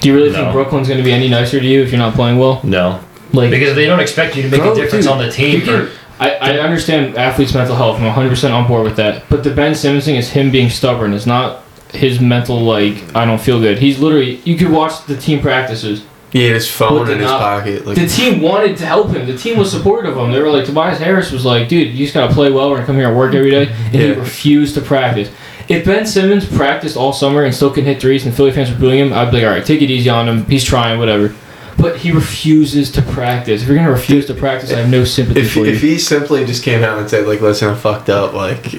Do 0.00 0.08
you 0.08 0.14
really 0.14 0.30
No. 0.30 0.36
think 0.36 0.52
Brooklyn's 0.52 0.88
going 0.88 0.98
to 0.98 1.04
be 1.04 1.12
any 1.12 1.28
nicer 1.28 1.60
to 1.60 1.66
you 1.66 1.82
if 1.82 1.90
you're 1.90 1.98
not 1.98 2.14
playing 2.14 2.38
well? 2.38 2.60
No, 2.62 3.00
Like 3.32 3.50
because 3.50 3.74
they 3.74 3.86
don't 3.86 4.00
expect 4.00 4.36
you 4.36 4.42
to 4.42 4.48
make 4.48 4.60
Bro, 4.60 4.72
a 4.72 4.74
difference 4.74 5.04
dude, 5.06 5.12
on 5.12 5.18
the 5.18 5.30
team. 5.30 5.56
you 5.60 5.62
can- 5.62 5.86
for- 5.86 5.92
I, 6.20 6.34
I 6.34 6.58
understand 6.58 7.16
athletes' 7.16 7.54
mental 7.54 7.74
health. 7.76 7.98
I'm 7.98 8.04
100% 8.12 8.52
on 8.52 8.68
board 8.68 8.84
with 8.84 8.96
that. 8.96 9.24
But 9.30 9.42
the 9.42 9.50
Ben 9.50 9.74
Simmons 9.74 10.04
thing 10.04 10.16
is 10.16 10.28
him 10.30 10.50
being 10.50 10.68
stubborn. 10.68 11.14
It's 11.14 11.24
not 11.26 11.62
his 11.94 12.20
mental, 12.20 12.60
like, 12.60 13.16
I 13.16 13.24
don't 13.24 13.40
feel 13.40 13.58
good. 13.58 13.78
He's 13.78 13.98
literally, 13.98 14.36
you 14.44 14.56
could 14.56 14.68
watch 14.70 15.06
the 15.06 15.16
team 15.16 15.40
practices. 15.40 16.02
He 16.30 16.44
had 16.44 16.54
his 16.54 16.70
phone 16.70 17.10
in 17.10 17.18
his 17.18 17.26
not- 17.26 17.40
pocket. 17.40 17.86
Like 17.86 17.96
The 17.96 18.06
team 18.06 18.40
wanted 18.40 18.76
to 18.78 18.86
help 18.86 19.10
him. 19.10 19.26
The 19.26 19.36
team 19.36 19.58
was 19.58 19.70
supportive 19.70 20.16
of 20.16 20.24
him. 20.26 20.32
They 20.32 20.40
were 20.40 20.50
like, 20.50 20.64
Tobias 20.64 20.98
Harris 20.98 21.32
was 21.32 21.44
like, 21.44 21.68
dude, 21.68 21.88
you 21.88 22.04
just 22.04 22.14
got 22.14 22.28
to 22.28 22.32
play 22.34 22.50
well. 22.50 22.68
We're 22.70 22.76
going 22.76 22.82
to 22.82 22.86
come 22.86 22.96
here 22.96 23.08
and 23.08 23.16
work 23.16 23.34
every 23.34 23.50
day. 23.50 23.66
And 23.86 23.94
he 23.94 24.12
refused 24.12 24.74
to 24.76 24.80
practice. 24.80 25.28
If 25.68 25.84
Ben 25.84 26.06
Simmons 26.06 26.46
practiced 26.46 26.96
all 26.96 27.12
summer 27.12 27.44
and 27.44 27.54
still 27.54 27.70
can 27.70 27.84
hit 27.84 28.00
threes 28.00 28.26
and 28.26 28.34
Philly 28.34 28.50
fans 28.52 28.70
were 28.72 28.78
booing 28.78 28.98
him, 28.98 29.12
I'd 29.12 29.30
be 29.30 29.38
like, 29.38 29.44
all 29.46 29.50
right, 29.52 29.64
take 29.64 29.82
it 29.82 29.90
easy 29.90 30.08
on 30.10 30.28
him. 30.28 30.44
He's 30.46 30.64
trying, 30.64 30.98
whatever. 30.98 31.34
But 31.76 31.96
he 31.96 32.12
refuses 32.12 32.90
to 32.92 33.02
practice. 33.02 33.62
If 33.62 33.68
you're 33.68 33.76
going 33.76 33.86
to 33.86 33.92
refuse 33.92 34.26
to 34.26 34.34
practice, 34.34 34.72
I 34.72 34.80
have 34.80 34.90
no 34.90 35.04
sympathy 35.04 35.40
if 35.40 35.52
for 35.52 35.60
you. 35.60 35.66
if 35.72 35.80
he 35.80 35.98
simply 35.98 36.44
just 36.44 36.62
came 36.62 36.82
out 36.84 36.98
and 36.98 37.08
said 37.08 37.26
like, 37.26 37.40
"Listen, 37.40 37.68
I'm 37.70 37.76
fucked 37.76 38.10
up. 38.10 38.34
Like, 38.34 38.74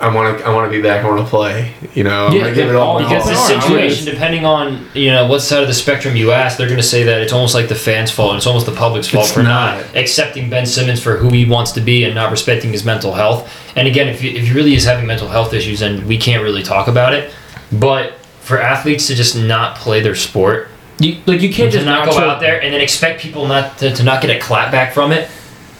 I 0.00 0.12
want 0.12 0.38
to 0.38 0.44
I 0.44 0.52
want 0.52 0.70
to 0.70 0.76
be 0.76 0.82
back. 0.82 1.04
I 1.04 1.08
want 1.08 1.20
to 1.20 1.26
play. 1.30 1.74
You 1.94 2.02
know, 2.02 2.26
I'm 2.26 2.32
Yeah, 2.32 2.40
gonna 2.42 2.54
give 2.54 2.68
it 2.70 2.74
all." 2.74 2.96
all- 2.96 2.98
Because 2.98 3.22
all." 3.24 3.28
the 3.28 3.36
Alright, 3.38 3.50
alright. 3.70 3.90
situation, 3.90 4.04
depending 4.06 4.44
on 4.44 4.86
you 4.94 5.10
know 5.12 5.26
what 5.26 5.40
side 5.42 5.62
of 5.62 5.68
the 5.68 5.74
spectrum 5.74 6.16
you 6.16 6.32
ask, 6.32 6.58
they're 6.58 6.66
going 6.66 6.80
to 6.80 6.82
say 6.82 7.04
that 7.04 7.20
it's 7.20 7.32
almost 7.32 7.54
like 7.54 7.68
the 7.68 7.74
fans' 7.76 8.10
fault. 8.10 8.36
It's 8.36 8.46
almost 8.46 8.66
the 8.66 8.72
public's 8.72 9.06
fault 9.08 9.26
It's 9.26 9.32
for 9.32 9.42
not. 9.42 9.76
not. 9.78 9.96
accepting 9.96 10.50
Ben 10.50 10.66
Simmons 10.66 11.00
for 11.00 11.16
who 11.18 11.28
he 11.28 11.44
wants 11.44 11.70
to 11.72 11.80
be 11.80 12.04
and 12.04 12.14
not 12.14 12.30
respecting 12.32 12.72
his 12.72 12.84
mental 12.84 13.12
health. 13.12 13.48
And 13.76 13.86
again, 13.86 14.08
if, 14.08 14.22
you, 14.24 14.32
if 14.32 14.48
he 14.48 14.52
really 14.52 14.74
is 14.74 14.84
having 14.84 15.06
mental 15.06 15.28
health 15.28 15.54
issues, 15.54 15.80
then 15.80 16.06
we 16.08 16.16
can't 16.18 16.42
really 16.42 16.62
talk 16.64 16.88
about 16.88 17.14
it. 17.14 17.30
But 17.70 18.14
for 18.40 18.60
athletes 18.60 19.06
to 19.06 19.14
just 19.14 19.36
not 19.36 19.76
play 19.76 20.00
their 20.00 20.16
sport, 20.16 20.68
You, 20.98 21.16
like 21.26 21.40
you 21.42 21.52
can't 21.52 21.70
just 21.72 21.86
not 21.86 22.06
not 22.06 22.14
go 22.14 22.18
out 22.28 22.40
there 22.40 22.60
and 22.60 22.74
then 22.74 22.80
expect 22.80 23.20
people 23.20 23.46
not 23.46 23.78
to, 23.78 23.94
to 23.94 24.02
not 24.02 24.20
get 24.20 24.30
a 24.36 24.40
clapback 24.44 24.92
from 24.92 25.12
it, 25.12 25.28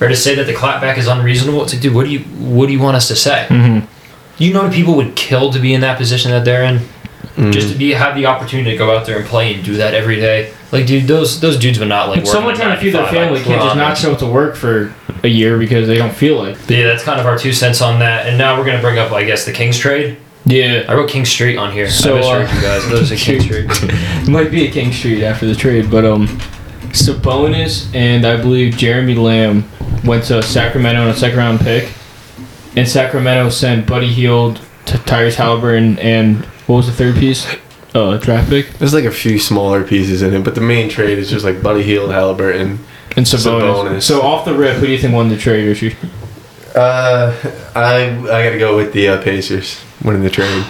or 0.00 0.08
to 0.08 0.16
say 0.16 0.34
that 0.36 0.46
the 0.46 0.54
clapback 0.54 0.96
is 0.96 1.06
unreasonable. 1.08 1.62
It's 1.64 1.72
like, 1.72 1.82
dude, 1.82 1.94
what 1.94 2.04
do 2.06 2.10
you 2.12 2.20
what 2.20 2.66
do 2.66 2.72
you 2.72 2.78
want 2.80 2.96
us 2.96 3.08
to 3.08 3.16
say? 3.16 3.46
Mhm. 3.48 3.82
You 4.42 4.52
know, 4.52 4.70
people 4.70 4.96
would 4.96 5.14
kill 5.14 5.52
to 5.52 5.58
be 5.58 5.72
in 5.72 5.82
that 5.82 5.98
position 5.98 6.30
that 6.32 6.44
they're 6.44 6.64
in. 6.64 6.80
Mm. 7.36 7.50
just 7.50 7.72
to 7.72 7.78
be 7.78 7.92
have 7.92 8.14
the 8.14 8.26
opportunity 8.26 8.72
to 8.72 8.76
go 8.76 8.94
out 8.94 9.06
there 9.06 9.18
and 9.18 9.26
play 9.26 9.54
and 9.54 9.64
do 9.64 9.76
that 9.76 9.94
every 9.94 10.16
day. 10.16 10.52
Like, 10.70 10.86
dude, 10.86 11.04
those 11.04 11.40
those 11.40 11.58
dudes 11.58 11.78
would 11.78 11.88
not 11.88 12.08
like. 12.08 12.18
Like 12.18 12.26
someone 12.26 12.52
working 12.52 12.60
trying 12.60 12.76
to 12.76 12.82
feed 12.82 12.92
their 12.92 13.02
95, 13.04 13.22
I 13.22 13.24
family 13.24 13.42
can't 13.42 13.62
just 13.62 13.76
not 13.76 13.96
show 13.96 14.12
up 14.12 14.18
to 14.18 14.26
work 14.26 14.54
for 14.54 14.94
a 15.22 15.28
year 15.28 15.58
because 15.58 15.86
they 15.86 15.96
don't 15.96 16.12
feel 16.12 16.36
like. 16.36 16.58
But 16.66 16.76
yeah, 16.76 16.88
that's 16.88 17.04
kind 17.04 17.18
of 17.20 17.26
our 17.26 17.38
two 17.38 17.52
cents 17.52 17.80
on 17.80 18.00
that. 18.00 18.26
And 18.26 18.36
now 18.36 18.58
we're 18.58 18.66
gonna 18.66 18.82
bring 18.82 18.98
up, 18.98 19.12
I 19.12 19.24
guess, 19.24 19.46
the 19.46 19.52
Kings 19.52 19.78
trade. 19.78 20.18
Yeah, 20.44 20.84
I 20.88 20.94
wrote 20.94 21.08
King 21.08 21.24
Street 21.24 21.56
on 21.56 21.72
here. 21.72 21.88
So, 21.88 22.16
I 22.16 22.18
misheard 22.18 22.48
uh, 22.48 22.54
you 22.54 22.60
guys. 22.60 22.88
Those 22.88 23.12
are 23.12 23.16
King 23.16 23.40
Street. 23.48 23.66
it 23.70 24.28
might 24.28 24.50
be 24.50 24.66
a 24.66 24.70
King 24.70 24.92
Street 24.92 25.22
after 25.22 25.46
the 25.46 25.54
trade, 25.54 25.90
but 25.90 26.04
um, 26.04 26.26
Sabonis 26.88 27.94
and 27.94 28.26
I 28.26 28.36
believe 28.36 28.76
Jeremy 28.76 29.14
Lamb 29.14 29.64
went 30.04 30.24
to 30.24 30.42
Sacramento 30.42 31.00
on 31.00 31.08
a 31.08 31.14
second 31.14 31.38
round 31.38 31.60
pick, 31.60 31.92
and 32.76 32.88
Sacramento 32.88 33.50
sent 33.50 33.86
Buddy 33.86 34.08
Heald 34.08 34.60
to 34.86 34.98
Tyrese 34.98 35.34
Halliburton 35.36 35.98
and 35.98 36.44
what 36.66 36.76
was 36.76 36.86
the 36.86 36.92
third 36.92 37.16
piece? 37.16 37.46
Uh, 37.94 38.16
draft 38.16 38.48
pick 38.48 38.70
There's 38.78 38.94
like 38.94 39.04
a 39.04 39.10
few 39.10 39.38
smaller 39.38 39.84
pieces 39.84 40.22
in 40.22 40.32
it, 40.32 40.44
but 40.44 40.54
the 40.54 40.60
main 40.62 40.88
trade 40.88 41.18
is 41.18 41.28
just 41.28 41.44
like 41.44 41.62
Buddy 41.62 41.82
Hield, 41.82 42.10
Halliburton. 42.10 42.78
and 43.16 43.26
Sabonis. 43.26 43.74
Sabonis. 43.74 44.02
So 44.02 44.22
off 44.22 44.44
the 44.46 44.54
rip, 44.54 44.76
who 44.76 44.86
do 44.86 44.92
you 44.92 44.98
think 44.98 45.12
won 45.12 45.28
the 45.28 45.36
trade, 45.36 45.66
Richie? 45.68 45.96
Uh, 46.74 47.36
I 47.74 48.06
I 48.06 48.44
gotta 48.44 48.58
go 48.58 48.76
with 48.76 48.94
the 48.94 49.08
uh, 49.08 49.22
Pacers 49.22 49.84
winning 50.02 50.22
the 50.22 50.30
trade. 50.30 50.64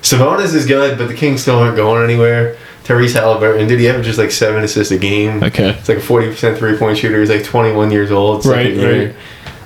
Sabonis 0.00 0.54
is 0.54 0.64
good, 0.64 0.96
but 0.96 1.08
the 1.08 1.14
Kings 1.14 1.42
still 1.42 1.58
aren't 1.58 1.76
going 1.76 2.04
anywhere. 2.04 2.56
Tyrese 2.84 3.14
Halliburton, 3.14 3.68
did 3.68 3.78
he 3.78 3.86
just 4.02 4.18
like 4.18 4.30
seven 4.30 4.64
assists 4.64 4.90
a 4.92 4.98
game? 4.98 5.42
Okay. 5.42 5.70
It's 5.70 5.88
like 5.88 5.98
a 5.98 6.02
forty 6.02 6.28
percent 6.28 6.56
three 6.58 6.76
point 6.76 6.98
shooter. 6.98 7.20
He's 7.20 7.30
like 7.30 7.44
twenty 7.44 7.72
one 7.72 7.90
years 7.90 8.10
old. 8.10 8.46
Right, 8.46 8.66
second 8.66 8.80
year. 8.80 9.16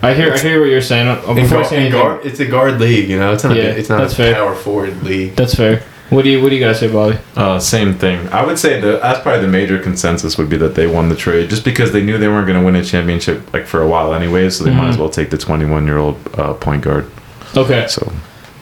Right. 0.04 0.10
I 0.12 0.14
hear, 0.14 0.32
I 0.32 0.38
hear 0.38 0.60
what 0.60 0.70
you're 0.70 0.80
saying. 0.82 1.08
Uh, 1.08 1.34
In 1.34 1.48
guard, 1.48 1.66
say 1.66 1.76
in 1.76 1.82
anything, 1.82 1.92
guard, 2.00 2.24
it's 2.26 2.40
a 2.40 2.46
guard 2.46 2.80
league, 2.80 3.08
you 3.08 3.18
know. 3.18 3.32
It's 3.32 3.44
not. 3.44 3.56
Yeah, 3.56 3.64
a, 3.64 3.68
it's 3.76 3.88
not 3.88 3.98
that's 3.98 4.12
a 4.14 4.16
fair. 4.16 4.34
power 4.34 4.54
forward 4.54 5.02
league. 5.02 5.34
that's 5.36 5.54
fair. 5.54 5.82
What 6.10 6.22
do 6.22 6.30
you, 6.30 6.42
what 6.42 6.50
do 6.50 6.54
you 6.56 6.64
guys 6.64 6.78
say, 6.78 6.92
Bobby? 6.92 7.18
Uh, 7.34 7.58
same 7.58 7.94
thing. 7.94 8.28
I 8.28 8.44
would 8.44 8.58
say 8.58 8.78
that 8.80 9.00
that's 9.00 9.20
probably 9.20 9.40
the 9.40 9.48
major 9.48 9.78
consensus 9.78 10.36
would 10.38 10.50
be 10.50 10.56
that 10.58 10.74
they 10.74 10.86
won 10.86 11.08
the 11.08 11.16
trade 11.16 11.48
just 11.50 11.64
because 11.64 11.92
they 11.92 12.02
knew 12.04 12.18
they 12.18 12.28
weren't 12.28 12.46
going 12.46 12.58
to 12.58 12.64
win 12.64 12.76
a 12.76 12.84
championship 12.84 13.52
like 13.54 13.66
for 13.66 13.80
a 13.82 13.88
while 13.88 14.12
anyways, 14.14 14.56
so 14.58 14.64
they 14.64 14.70
might 14.70 14.84
Mhm. 14.86 14.90
as 14.90 14.98
well 14.98 15.08
take 15.08 15.30
the 15.30 15.38
21 15.38 15.86
year 15.86 15.96
old 15.98 16.18
uh, 16.38 16.52
point 16.54 16.82
guard. 16.82 17.10
Okay. 17.56 17.86
So 17.88 18.12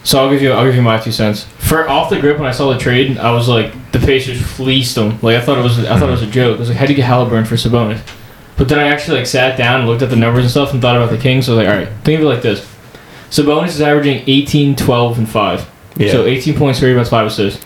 So 0.03 0.19
I'll 0.23 0.29
give 0.31 0.41
you 0.41 0.51
I'll 0.53 0.65
give 0.65 0.75
you 0.75 0.81
my 0.81 0.97
two 0.99 1.11
cents. 1.11 1.43
For 1.59 1.87
off 1.89 2.09
the 2.09 2.19
grip 2.19 2.37
when 2.39 2.47
I 2.47 2.51
saw 2.53 2.71
the 2.73 2.79
trade, 2.79 3.17
I 3.17 3.31
was 3.33 3.47
like 3.49 3.73
the 3.91 3.99
Pacers 3.99 4.41
fleeced 4.41 4.95
them. 4.95 5.19
Like 5.21 5.35
I 5.35 5.41
thought 5.41 5.57
it 5.57 5.63
was 5.63 5.79
I 5.79 5.99
thought 5.99 6.09
it 6.09 6.13
was 6.13 6.23
a 6.23 6.27
joke. 6.27 6.55
I 6.55 6.59
was 6.59 6.69
like, 6.69 6.77
how 6.77 6.85
do 6.85 6.93
you 6.93 6.97
get 6.97 7.05
Halliburton 7.05 7.45
for 7.45 7.55
Sabonis? 7.55 7.99
But 8.57 8.69
then 8.69 8.79
I 8.79 8.87
actually 8.87 9.17
like 9.17 9.27
sat 9.27 9.57
down 9.57 9.79
and 9.81 9.89
looked 9.89 10.01
at 10.03 10.09
the 10.09 10.15
numbers 10.15 10.43
and 10.43 10.51
stuff 10.51 10.73
and 10.73 10.81
thought 10.81 10.95
about 10.95 11.09
the 11.09 11.17
Kings. 11.17 11.45
So 11.47 11.53
I 11.53 11.55
was 11.57 11.65
like, 11.65 11.73
all 11.73 11.79
right, 11.81 12.03
think 12.03 12.19
of 12.19 12.25
it 12.25 12.29
like 12.29 12.41
this: 12.41 12.59
Sabonis 13.29 13.69
is 13.69 13.81
averaging 13.81 14.23
18, 14.27 14.75
12, 14.75 15.17
and 15.17 15.29
five. 15.29 15.69
Yeah. 15.97 16.11
So 16.11 16.25
18 16.25 16.55
points, 16.55 16.79
three 16.79 16.89
rebounds, 16.89 17.09
five 17.09 17.27
assists. 17.27 17.63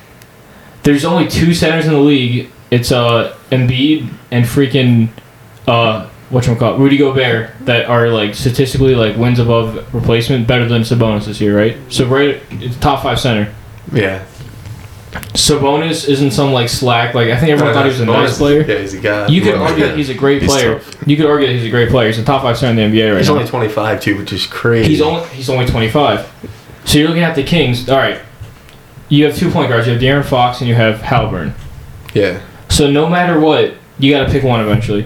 There's 0.83 1.03
only 1.05 1.27
two 1.27 1.53
centers 1.53 1.85
in 1.85 1.93
the 1.93 1.99
league. 1.99 2.49
It's 2.71 2.91
uh 2.91 3.35
Embiid 3.51 4.09
and 4.31 4.45
freaking 4.45 5.09
uh 5.67 6.09
whatchamacallit, 6.29 6.77
Rudy 6.79 6.97
Gobert 6.97 7.51
that 7.61 7.85
are 7.85 8.09
like 8.09 8.35
statistically 8.35 8.95
like 8.95 9.15
wins 9.17 9.39
above 9.39 9.93
replacement 9.93 10.47
better 10.47 10.67
than 10.67 10.81
Sabonis 10.81 11.25
this 11.25 11.39
year, 11.41 11.57
right? 11.57 11.77
So 11.89 12.05
right 12.05 12.41
it's 12.51 12.77
top 12.77 13.03
five 13.03 13.19
center. 13.19 13.53
yeah. 13.91 14.25
Sabonis 15.33 16.07
isn't 16.09 16.31
some 16.31 16.51
like 16.51 16.69
slack 16.69 17.13
like 17.13 17.29
I 17.29 17.37
think 17.39 17.51
everyone 17.51 17.73
thought 17.73 17.85
he 17.85 17.89
was 17.91 17.99
a 18.01 18.05
nice 18.05 18.37
player. 18.37 18.61
Yeah, 18.61 18.79
he's 18.79 18.93
a 18.93 18.99
guy. 18.99 19.27
You 19.27 19.41
could 19.41 19.55
Yeah. 19.55 19.61
argue 19.61 19.85
that 19.87 19.97
he's 19.97 20.09
a 20.09 20.13
great 20.13 20.41
He's 20.41 20.51
player. 20.51 20.79
tough. 20.79 20.95
You 21.07 21.15
could 21.17 21.25
argue 21.27 21.47
that 21.47 21.53
he's 21.53 21.65
a 21.65 21.69
great 21.69 21.89
player. 21.89 22.07
He's 22.07 22.19
a 22.19 22.23
top 22.23 22.41
five 22.41 22.57
center 22.57 22.79
in 22.81 22.91
the 22.91 22.97
NBA 22.99 23.11
right 23.11 23.17
He's 23.19 23.27
now. 23.29 23.35
He's 23.35 23.39
only 23.41 23.49
twenty 23.49 23.67
five 23.69 24.01
too, 24.01 24.17
which 24.17 24.33
is 24.33 24.45
crazy. 24.45 24.89
He's 24.89 25.01
only 25.01 25.25
he's 25.29 25.49
only 25.49 25.65
25. 25.65 26.27
So 26.85 26.97
you're 26.99 27.07
looking 27.07 27.23
at 27.23 27.35
the 27.35 27.43
Kings. 27.43 27.87
All 27.89 27.97
right, 27.97 28.19
you 29.09 29.25
have 29.25 29.35
two 29.35 29.49
point 29.49 29.69
guards. 29.69 29.87
You 29.87 29.93
have 29.93 30.01
De'Aaron 30.01 30.25
Fox 30.25 30.59
and 30.61 30.67
you 30.67 30.75
have 30.75 31.01
Halliburton. 31.01 31.53
yeah. 32.13 32.39
So 32.69 32.89
no 32.89 33.07
matter 33.09 33.39
what, 33.39 33.75
you 33.99 34.11
got 34.13 34.25
to 34.25 34.31
pick 34.31 34.43
one 34.43 34.59
eventually. 34.59 35.05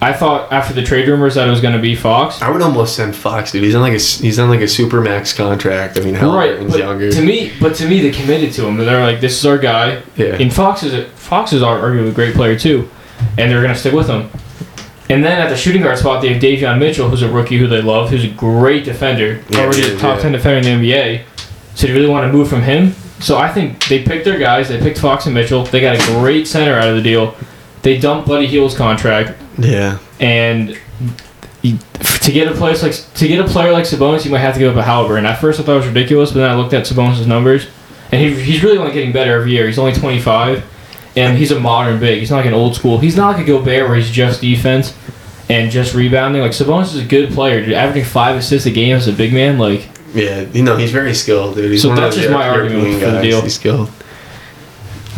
I 0.00 0.12
thought 0.12 0.52
after 0.52 0.74
the 0.74 0.82
trade 0.82 1.08
rumors 1.08 1.36
that 1.36 1.48
it 1.48 1.50
was 1.50 1.62
going 1.62 1.72
to 1.74 1.80
be 1.80 1.94
Fox. 1.94 2.42
I 2.42 2.50
would 2.50 2.60
almost 2.60 2.96
send 2.96 3.16
Fox, 3.16 3.52
dude. 3.52 3.62
He's 3.64 3.74
on 3.74 3.80
like 3.80 3.94
a 3.94 3.98
he's 3.98 4.38
on 4.38 4.50
like 4.50 4.60
a 4.60 4.68
super 4.68 5.00
max 5.00 5.32
contract. 5.32 5.98
I 5.98 6.02
mean, 6.02 6.14
Halliburton's 6.14 6.72
but 6.72 6.78
younger. 6.80 7.10
to 7.10 7.22
me, 7.22 7.52
but 7.60 7.74
to 7.76 7.88
me, 7.88 8.02
they 8.02 8.10
committed 8.10 8.52
to 8.54 8.66
him. 8.66 8.76
They're 8.76 9.02
like, 9.02 9.20
"This 9.20 9.38
is 9.38 9.46
our 9.46 9.56
guy." 9.58 10.02
yeah. 10.16 10.34
And 10.34 10.52
Fox 10.52 10.82
is 10.82 10.92
a, 10.92 11.06
Fox 11.06 11.52
is 11.54 11.62
ar- 11.62 11.80
arguably 11.80 12.10
a 12.10 12.12
great 12.12 12.34
player 12.34 12.58
too, 12.58 12.88
and 13.38 13.50
they're 13.50 13.62
going 13.62 13.72
to 13.72 13.78
stick 13.80 13.94
with 13.94 14.06
him. 14.08 14.28
And 15.08 15.24
then 15.24 15.40
at 15.40 15.48
the 15.48 15.56
shooting 15.56 15.82
guard 15.82 15.96
spot, 15.96 16.20
they 16.20 16.32
have 16.32 16.42
Davion 16.42 16.78
Mitchell, 16.78 17.08
who's 17.08 17.22
a 17.22 17.30
rookie 17.30 17.56
who 17.58 17.66
they 17.68 17.80
love, 17.80 18.10
who's 18.10 18.24
a 18.24 18.28
great 18.28 18.84
defender, 18.84 19.40
Yeah, 19.48 19.60
already 19.60 19.82
he 19.82 19.92
a 19.94 19.98
top 19.98 20.16
yeah. 20.16 20.22
ten 20.22 20.32
defender 20.32 20.68
in 20.68 20.80
the 20.82 20.90
NBA. 20.92 21.22
So 21.74 21.86
they 21.86 21.92
really 21.94 22.08
want 22.08 22.30
to 22.30 22.36
move 22.36 22.48
from 22.48 22.62
him. 22.62 22.92
So 23.20 23.38
I 23.38 23.48
think 23.50 23.86
they 23.88 24.02
picked 24.02 24.24
their 24.26 24.38
guys. 24.38 24.68
They 24.68 24.78
picked 24.78 24.98
Fox 24.98 25.24
and 25.26 25.34
Mitchell. 25.34 25.64
They 25.64 25.80
got 25.80 25.94
a 25.96 26.12
great 26.18 26.46
center 26.46 26.74
out 26.74 26.88
of 26.88 26.96
the 26.96 27.02
deal. 27.02 27.34
They 27.82 27.98
dumped 27.98 28.28
Buddy 28.28 28.46
Hield's 28.46 28.76
contract, 28.76 29.40
yeah. 29.58 29.98
and 30.20 30.78
you- 31.62 31.78
to 32.22 32.32
get 32.32 32.48
a 32.48 32.52
place 32.54 32.82
like 32.82 32.92
to 33.14 33.26
get 33.28 33.38
a 33.40 33.44
player 33.48 33.72
like 33.72 33.84
Sabonis, 33.84 34.24
you 34.24 34.30
might 34.30 34.38
have 34.40 34.54
to 34.54 34.58
give 34.60 34.70
up 34.70 34.76
a 34.80 34.82
Halliburton. 34.82 35.26
At 35.26 35.40
first, 35.40 35.58
I 35.60 35.62
thought 35.62 35.74
it 35.74 35.78
was 35.78 35.86
ridiculous, 35.86 36.30
but 36.32 36.40
then 36.40 36.50
I 36.50 36.54
looked 36.56 36.72
at 36.74 36.84
Sabonis' 36.84 37.26
numbers, 37.26 37.66
and 38.12 38.20
he, 38.20 38.34
he's 38.40 38.62
really 38.62 38.78
only 38.78 38.92
getting 38.92 39.12
better 39.12 39.32
every 39.32 39.52
year. 39.52 39.66
He's 39.66 39.78
only 39.78 39.92
25, 39.92 40.64
and 41.16 41.36
he's 41.38 41.50
a 41.52 41.58
modern 41.60 41.98
big. 42.00 42.18
He's 42.20 42.30
not 42.30 42.38
like 42.38 42.46
an 42.46 42.54
old 42.54 42.74
school. 42.76 42.98
He's 42.98 43.16
not 43.16 43.32
like 43.36 43.42
a 43.42 43.46
Gobert 43.46 43.88
where 43.88 43.96
he's 43.96 44.10
just 44.10 44.40
defense 44.40 44.96
and 45.48 45.70
just 45.70 45.94
rebounding. 45.94 46.42
Like 46.42 46.50
Sabonis 46.52 46.94
is 46.94 46.96
a 46.96 47.04
good 47.04 47.30
player, 47.32 47.64
dude. 47.64 47.74
Averaging 47.74 48.04
five 48.04 48.36
assists 48.36 48.66
a 48.66 48.70
game 48.70 48.96
as 48.96 49.06
a 49.08 49.12
big 49.12 49.32
man, 49.32 49.58
like 49.58 49.88
Yeah, 50.14 50.40
you 50.52 50.62
know 50.62 50.76
he's 50.76 50.92
very 50.92 51.14
skilled, 51.14 51.54
dude. 51.56 51.70
He's 51.70 51.82
So 51.82 51.88
one 51.88 51.96
that's 51.98 52.16
of 52.16 52.22
just 52.22 52.32
those 52.32 52.36
my 52.38 52.48
argument 52.48 53.00
for 53.00 53.10
the 53.10 53.22
deal. 53.22 53.40
He's 53.42 53.54
skilled. 53.54 53.90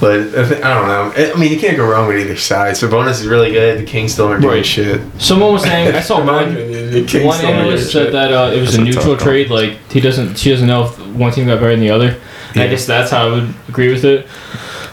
But 0.00 0.20
I, 0.20 0.44
thi- 0.46 0.62
I 0.62 0.74
don't 0.74 0.86
know. 0.86 1.32
I 1.34 1.36
mean, 1.38 1.50
you 1.52 1.58
can't 1.58 1.76
go 1.76 1.84
wrong 1.88 2.06
with 2.06 2.18
either 2.20 2.36
side. 2.36 2.74
Sabonis 2.74 3.20
is 3.20 3.26
really 3.26 3.50
good. 3.50 3.80
The 3.80 3.84
Kings 3.84 4.12
still 4.12 4.26
aren't 4.28 4.42
doing 4.42 4.54
Right. 4.58 4.66
shit. 4.66 5.00
Someone 5.18 5.52
was 5.52 5.62
saying 5.62 5.92
I 5.94 6.00
saw 6.00 6.18
one. 6.24 6.52
opinion, 6.52 6.90
the 6.92 7.04
Kings 7.04 7.24
One 7.24 7.36
still 7.36 7.48
aren't 7.50 7.60
analyst 7.62 7.92
doing 7.92 8.04
said 8.04 8.14
that 8.14 8.32
uh, 8.32 8.52
it 8.54 8.60
was 8.60 8.70
That's 8.70 8.78
a 8.78 8.80
a 8.80 8.84
neutral 8.84 9.16
tough 9.16 9.22
trade. 9.24 9.50
Like 9.50 9.78
he 9.90 10.00
doesn't, 10.00 10.36
she 10.38 10.50
doesn't 10.50 10.68
know 10.68 10.84
if 10.84 10.98
one 11.08 11.32
team 11.32 11.46
got 11.46 11.56
better 11.56 11.70
than 11.72 11.80
the 11.80 11.90
other. 11.90 12.16
And 12.54 12.62
I 12.62 12.68
guess 12.68 12.86
that's 12.86 13.10
how 13.10 13.26
I 13.28 13.30
would 13.32 13.54
agree 13.68 13.90
with 13.92 14.04
it. 14.04 14.26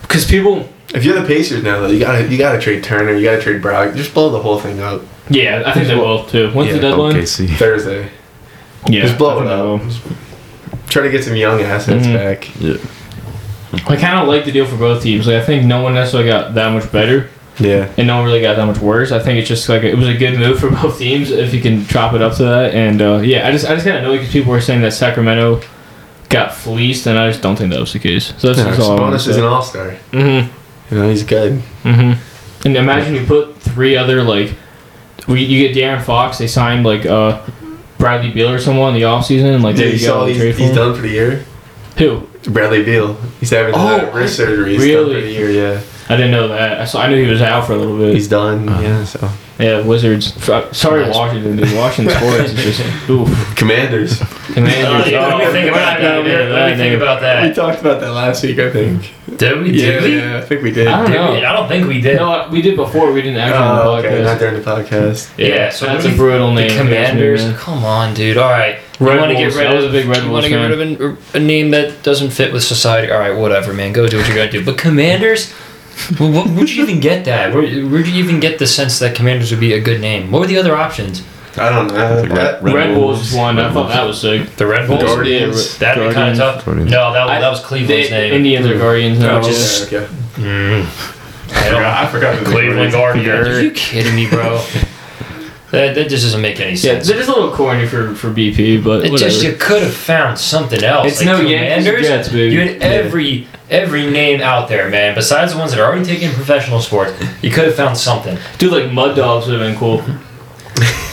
Because 0.01 0.25
people, 0.25 0.67
If 0.93 1.03
you're 1.05 1.19
the 1.19 1.27
Pacers 1.27 1.61
now, 1.63 1.79
though, 1.81 1.87
you 1.87 1.99
gotta 1.99 2.27
you 2.27 2.37
gotta 2.37 2.59
trade 2.59 2.83
Turner. 2.83 3.13
You 3.13 3.23
gotta 3.23 3.41
trade 3.41 3.61
Brock. 3.61 3.93
Just 3.95 4.13
blow 4.13 4.29
the 4.29 4.41
whole 4.41 4.59
thing 4.59 4.79
up 4.81 5.01
yeah, 5.29 5.63
I 5.65 5.71
think 5.73 5.87
they 5.87 5.95
will 5.95 6.23
too. 6.25 6.51
When's 6.51 6.69
the 6.69 6.75
Yeah, 6.75 6.81
deadline? 6.81 7.15
OKC. 7.15 7.47
Thursday. 7.57 8.09
Yeah, 8.87 9.01
Just 9.01 9.17
blow 9.17 9.31
it 9.31 9.35
think 9.37 9.47
they 9.47 9.53
up. 9.53 9.65
will. 10.75 10.87
Try 10.87 11.01
to 11.03 11.09
get 11.09 11.23
some 11.23 11.35
young 11.35 11.61
assets 11.61 12.05
Mhm. 12.05 12.13
back. 12.13 12.47
I 13.73 13.95
kind 13.97 14.19
of 14.19 14.27
like 14.27 14.45
the 14.45 14.51
deal 14.51 14.65
for 14.65 14.77
both 14.77 15.03
teams. 15.03 15.27
Like 15.27 15.37
I 15.37 15.45
think 15.45 15.65
no 15.65 15.81
one 15.81 15.93
necessarily 15.95 16.29
got 16.29 16.53
that 16.53 16.71
much 16.71 16.89
better, 16.91 17.29
Yeah. 17.59 17.91
and 17.97 18.07
no 18.07 18.17
one 18.17 18.25
really 18.25 18.41
got 18.41 18.55
that 18.55 18.65
much 18.65 18.79
worse. 18.79 19.11
I 19.11 19.19
think 19.19 19.39
it's 19.39 19.47
just 19.47 19.67
like 19.69 19.83
it 19.83 19.95
was 19.95 20.07
a 20.07 20.13
good 20.13 20.37
move 20.39 20.59
for 20.59 20.69
both 20.81 20.97
teams 20.99 21.31
if 21.31 21.53
you 21.53 21.61
can 21.61 21.85
chop 21.87 22.13
it 22.13 22.21
up 22.21 22.35
to 22.37 22.43
that. 22.43 22.73
And 22.73 23.01
uh, 23.01 23.17
yeah, 23.17 23.47
I 23.47 23.51
just 23.51 23.65
I 23.65 23.73
just 23.73 23.85
kind 23.85 23.97
of 23.97 24.03
know 24.03 24.11
because 24.13 24.31
people 24.31 24.51
were 24.51 24.61
saying 24.61 24.81
that 24.81 24.91
Sacramento 24.93 25.61
got 26.29 26.53
fleeced, 26.53 27.05
and 27.07 27.17
I 27.19 27.29
just 27.29 27.41
don't 27.41 27.55
think 27.55 27.71
that 27.71 27.79
was 27.79 27.93
the 27.93 27.99
case. 27.99 28.33
So 28.37 28.53
that's 28.53 28.59
No, 28.59 28.75
just 28.75 28.81
all 28.81 28.97
I 28.99 29.09
Sabonis 29.11 29.15
is 29.15 29.35
say. 29.35 29.37
an 29.39 29.43
all 29.45 29.61
star. 29.61 29.95
Mm-hmm. 30.11 30.93
You 30.95 31.01
know, 31.01 31.09
he's 31.09 31.23
good. 31.23 31.61
Mm-hmm. 31.83 32.67
And 32.67 32.77
imagine 32.77 33.13
you 33.15 33.25
put 33.25 33.55
three 33.57 33.95
other 33.97 34.23
like, 34.23 34.53
we 35.27 35.43
you 35.43 35.67
get 35.67 35.75
De'Aaron 35.75 36.01
Fox. 36.03 36.37
They 36.37 36.47
signed 36.47 36.85
like 36.85 37.05
uh, 37.05 37.41
Bradley 37.97 38.31
Beal 38.31 38.49
or 38.51 38.59
someone 38.59 38.93
in 38.95 39.01
the 39.01 39.05
offseason. 39.07 39.61
Like 39.61 39.75
there 39.75 39.85
Did 39.91 39.99
you 40.01 40.07
you 40.07 40.13
go. 40.13 40.19
saw 40.21 40.25
he's, 40.27 40.57
he's 40.57 40.73
done 40.75 40.95
for 40.95 41.01
the 41.01 41.09
year? 41.09 41.45
Who? 41.97 42.27
Bradley 42.47 42.83
Beal. 42.83 43.13
He's 43.39 43.49
having 43.49 43.73
Oh, 43.75 43.97
that 43.97 44.13
wrist 44.13 44.37
surgery. 44.37 44.73
He's 44.73 44.83
really? 44.83 45.15
for 45.15 45.21
the 45.21 45.31
year, 45.31 45.49
yeah. 45.51 45.81
I 46.07 46.15
didn't 46.15 46.31
know 46.31 46.47
that. 46.49 46.81
I 46.81 46.85
saw. 46.85 47.01
I 47.01 47.07
knew 47.09 47.23
he 47.23 47.29
was 47.31 47.41
out 47.41 47.65
for 47.65 47.73
a 47.73 47.77
little 47.77 47.97
bit. 47.97 48.13
He's 48.13 48.27
done, 48.27 48.69
Uh-huh. 48.69 48.81
yeah, 48.81 49.03
so. 49.05 49.29
yeah, 49.57 49.81
Wizards. 49.81 50.33
Sorry, 50.77 51.01
Nice. 51.03 51.15
Washington. 51.15 51.55
Dude. 51.57 51.75
Washington 51.75 52.15
sports 52.17 52.51
is 52.53 52.77
just 52.77 53.09
oof. 53.09 53.55
Commanders. 53.55 54.19
Commanders. 54.53 55.11
Uh, 55.13 55.27
let 55.27 55.37
me 55.39 55.45
oh, 55.45 55.51
think 55.51 55.67
about 55.71 55.73
we're 55.73 55.79
not 55.79 55.99
that. 55.99 56.01
gonna 56.01 56.23
get 56.23 56.41
into 56.41 56.53
Let 56.53 56.65
me 56.65 56.71
that 56.71 56.77
think 56.77 56.91
name. 56.93 57.01
about 57.01 57.43
we 57.49 57.53
talked 57.55 57.81
about 57.81 58.01
that 58.01 58.11
last 58.11 58.43
week, 58.43 58.59
I 58.59 58.69
think. 58.71 59.13
Did 59.37 59.61
we? 59.63 59.71
Yeah, 59.71 59.91
Did 59.99 60.03
we? 60.03 60.17
yeah, 60.19 60.37
I 60.37 60.41
think 60.41 60.61
we 60.61 60.71
did. 60.71 60.87
I 60.87 60.97
don't 61.01 61.11
Did 61.11 61.15
know. 61.17 61.31
we? 61.33 61.43
I 61.45 61.53
don't 61.53 61.67
think 61.67 61.87
we 61.87 62.01
did. 62.01 62.17
No, 62.17 62.47
we 62.51 62.61
did 62.61 62.75
before. 62.75 63.11
We 63.11 63.23
didn't 63.23 63.39
actually 63.39 63.57
on 63.65 63.75
the 63.77 63.81
Oh, 63.83 63.87
podcast. 63.87 64.05
okay, 64.05 64.23
not 64.23 64.39
during 64.39 64.55
the 64.55 64.61
podcast. 64.61 65.31
Yeah, 65.39 65.69
so 65.71 65.87
that's 65.87 65.97
what 65.97 65.99
a 65.99 66.03
do 66.03 66.09
you- 66.11 66.15
brutal 66.17 66.47
The 66.53 66.61
name. 66.67 66.77
Commanders. 66.77 67.51
Come 67.57 67.83
on, 67.83 68.13
dude. 68.13 68.37
All 68.37 68.51
right. 68.51 68.77
You 68.99 69.07
Red 69.07 69.19
want 69.19 69.31
to 69.31 69.37
get 69.37 69.53
rid 69.55 69.67
I 69.67 69.73
was 69.73 69.85
of 69.85 69.89
a 69.89 69.93
big 69.93 70.07
Red 70.07 70.23
You 70.23 70.29
want 70.31 70.43
to 70.45 70.49
get 70.49 70.55
rid 70.55 70.71
of 70.71 70.79
an, 71.01 71.17
a 71.33 71.39
name 71.39 71.71
that 71.71 72.01
doesn't 72.03 72.29
fit 72.31 72.53
with 72.53 72.63
society. 72.63 73.11
All 73.11 73.19
right, 73.19 73.35
whatever, 73.35 73.73
man. 73.73 73.91
Go 73.91 74.07
do 74.07 74.17
what 74.17 74.27
you're 74.27 74.37
gonna 74.37 74.51
do. 74.51 74.63
But 74.63 74.77
Commanders. 74.77 75.53
well, 76.19 76.31
what, 76.31 76.47
where'd 76.49 76.69
you 76.69 76.83
even 76.83 76.99
get 76.99 77.25
that? 77.25 77.53
Where, 77.53 77.63
where'd 77.87 78.07
you 78.07 78.21
even 78.23 78.39
get 78.39 78.59
the 78.59 78.67
sense 78.67 78.99
that 78.99 79.15
Commanders 79.15 79.51
would 79.51 79.59
be 79.59 79.73
a 79.73 79.79
good 79.81 80.01
name? 80.01 80.31
What 80.31 80.41
were 80.41 80.47
the 80.47 80.57
other 80.57 80.75
options? 80.75 81.23
I 81.57 81.69
don't 81.69 81.87
know. 81.87 82.21
Like 82.21 82.29
Red- 82.31 82.63
Red, 82.63 82.73
Red 82.73 82.97
Wolves 82.97 83.31
Wolves. 83.31 83.33
won. 83.33 83.59
I 83.59 83.71
thought 83.71 83.87
that 83.89 84.03
was 84.05 84.19
sick. 84.19 84.49
The 84.57 84.67
Red 84.67 84.87
Bulls. 84.87 85.03
Guardians. 85.03 85.77
That'd 85.77 86.07
be 86.09 86.13
kind 86.13 86.31
of 86.31 86.37
tough. 86.37 86.65
Guardians. 86.65 86.91
No, 86.91 87.13
that, 87.13 87.27
I- 87.29 87.39
that 87.39 87.49
was 87.49 87.61
Cleveland's 87.61 88.09
The 88.09 88.15
name. 88.15 88.33
Indians 88.33 88.65
or 88.65 88.77
Guardians. 88.77 89.19
No, 89.19 89.39
now. 89.39 89.41
just- 89.41 89.91
okay. 89.93 90.05
Mm. 90.35 90.83
I 91.47 91.67
forgot, 91.69 92.03
I 92.05 92.11
forgot 92.11 92.39
the 92.39 92.45
Cleveland 92.51 92.91
Guardians. 92.91 93.27
Guardians. 93.27 93.57
Are 93.57 93.61
you 93.63 93.71
kidding 93.71 94.15
me, 94.15 94.29
bro? 94.29 94.63
that, 95.75 95.95
that 95.95 96.09
just 96.09 96.23
doesn't 96.23 96.41
make 96.41 96.59
any 96.59 96.75
sense. 96.75 97.07
they're 97.07 97.17
just 97.17 97.29
a 97.29 97.33
little 97.33 97.51
corny 97.53 97.85
for, 97.87 98.15
for 98.15 98.29
BP, 98.29 98.83
but 98.83 99.05
It 99.05 99.11
whatever. 99.11 99.29
just 99.29 99.43
you 99.43 99.53
could 99.53 99.81
have 99.83 99.93
found 99.95 100.37
something 100.39 100.83
else. 100.83 101.07
It's 101.07 101.23
no 101.23 101.39
Yankees 101.41 102.07
Jets, 102.07 102.29
baby. 102.29 102.53
You 102.55 102.61
had 102.61 102.81
every 102.81 103.47
every 103.69 104.09
name 104.09 104.41
out 104.41 104.69
there, 104.69 104.89
man. 104.89 105.15
Besides 105.15 105.53
the 105.53 105.59
ones 105.59 105.71
that 105.71 105.79
are 105.79 105.85
already 105.85 106.05
taking 106.05 106.31
professional 106.31 106.79
sports, 106.81 107.13
you 107.41 107.49
could 107.51 107.65
have 107.65 107.75
found 107.75 107.97
something. 107.97 108.37
Dude, 108.57 108.71
like 108.71 108.91
Mud 108.91 109.15
Dogs 109.15 109.47
would 109.47 109.59
have 109.59 109.67
been 109.69 109.77
cool. 109.77 110.01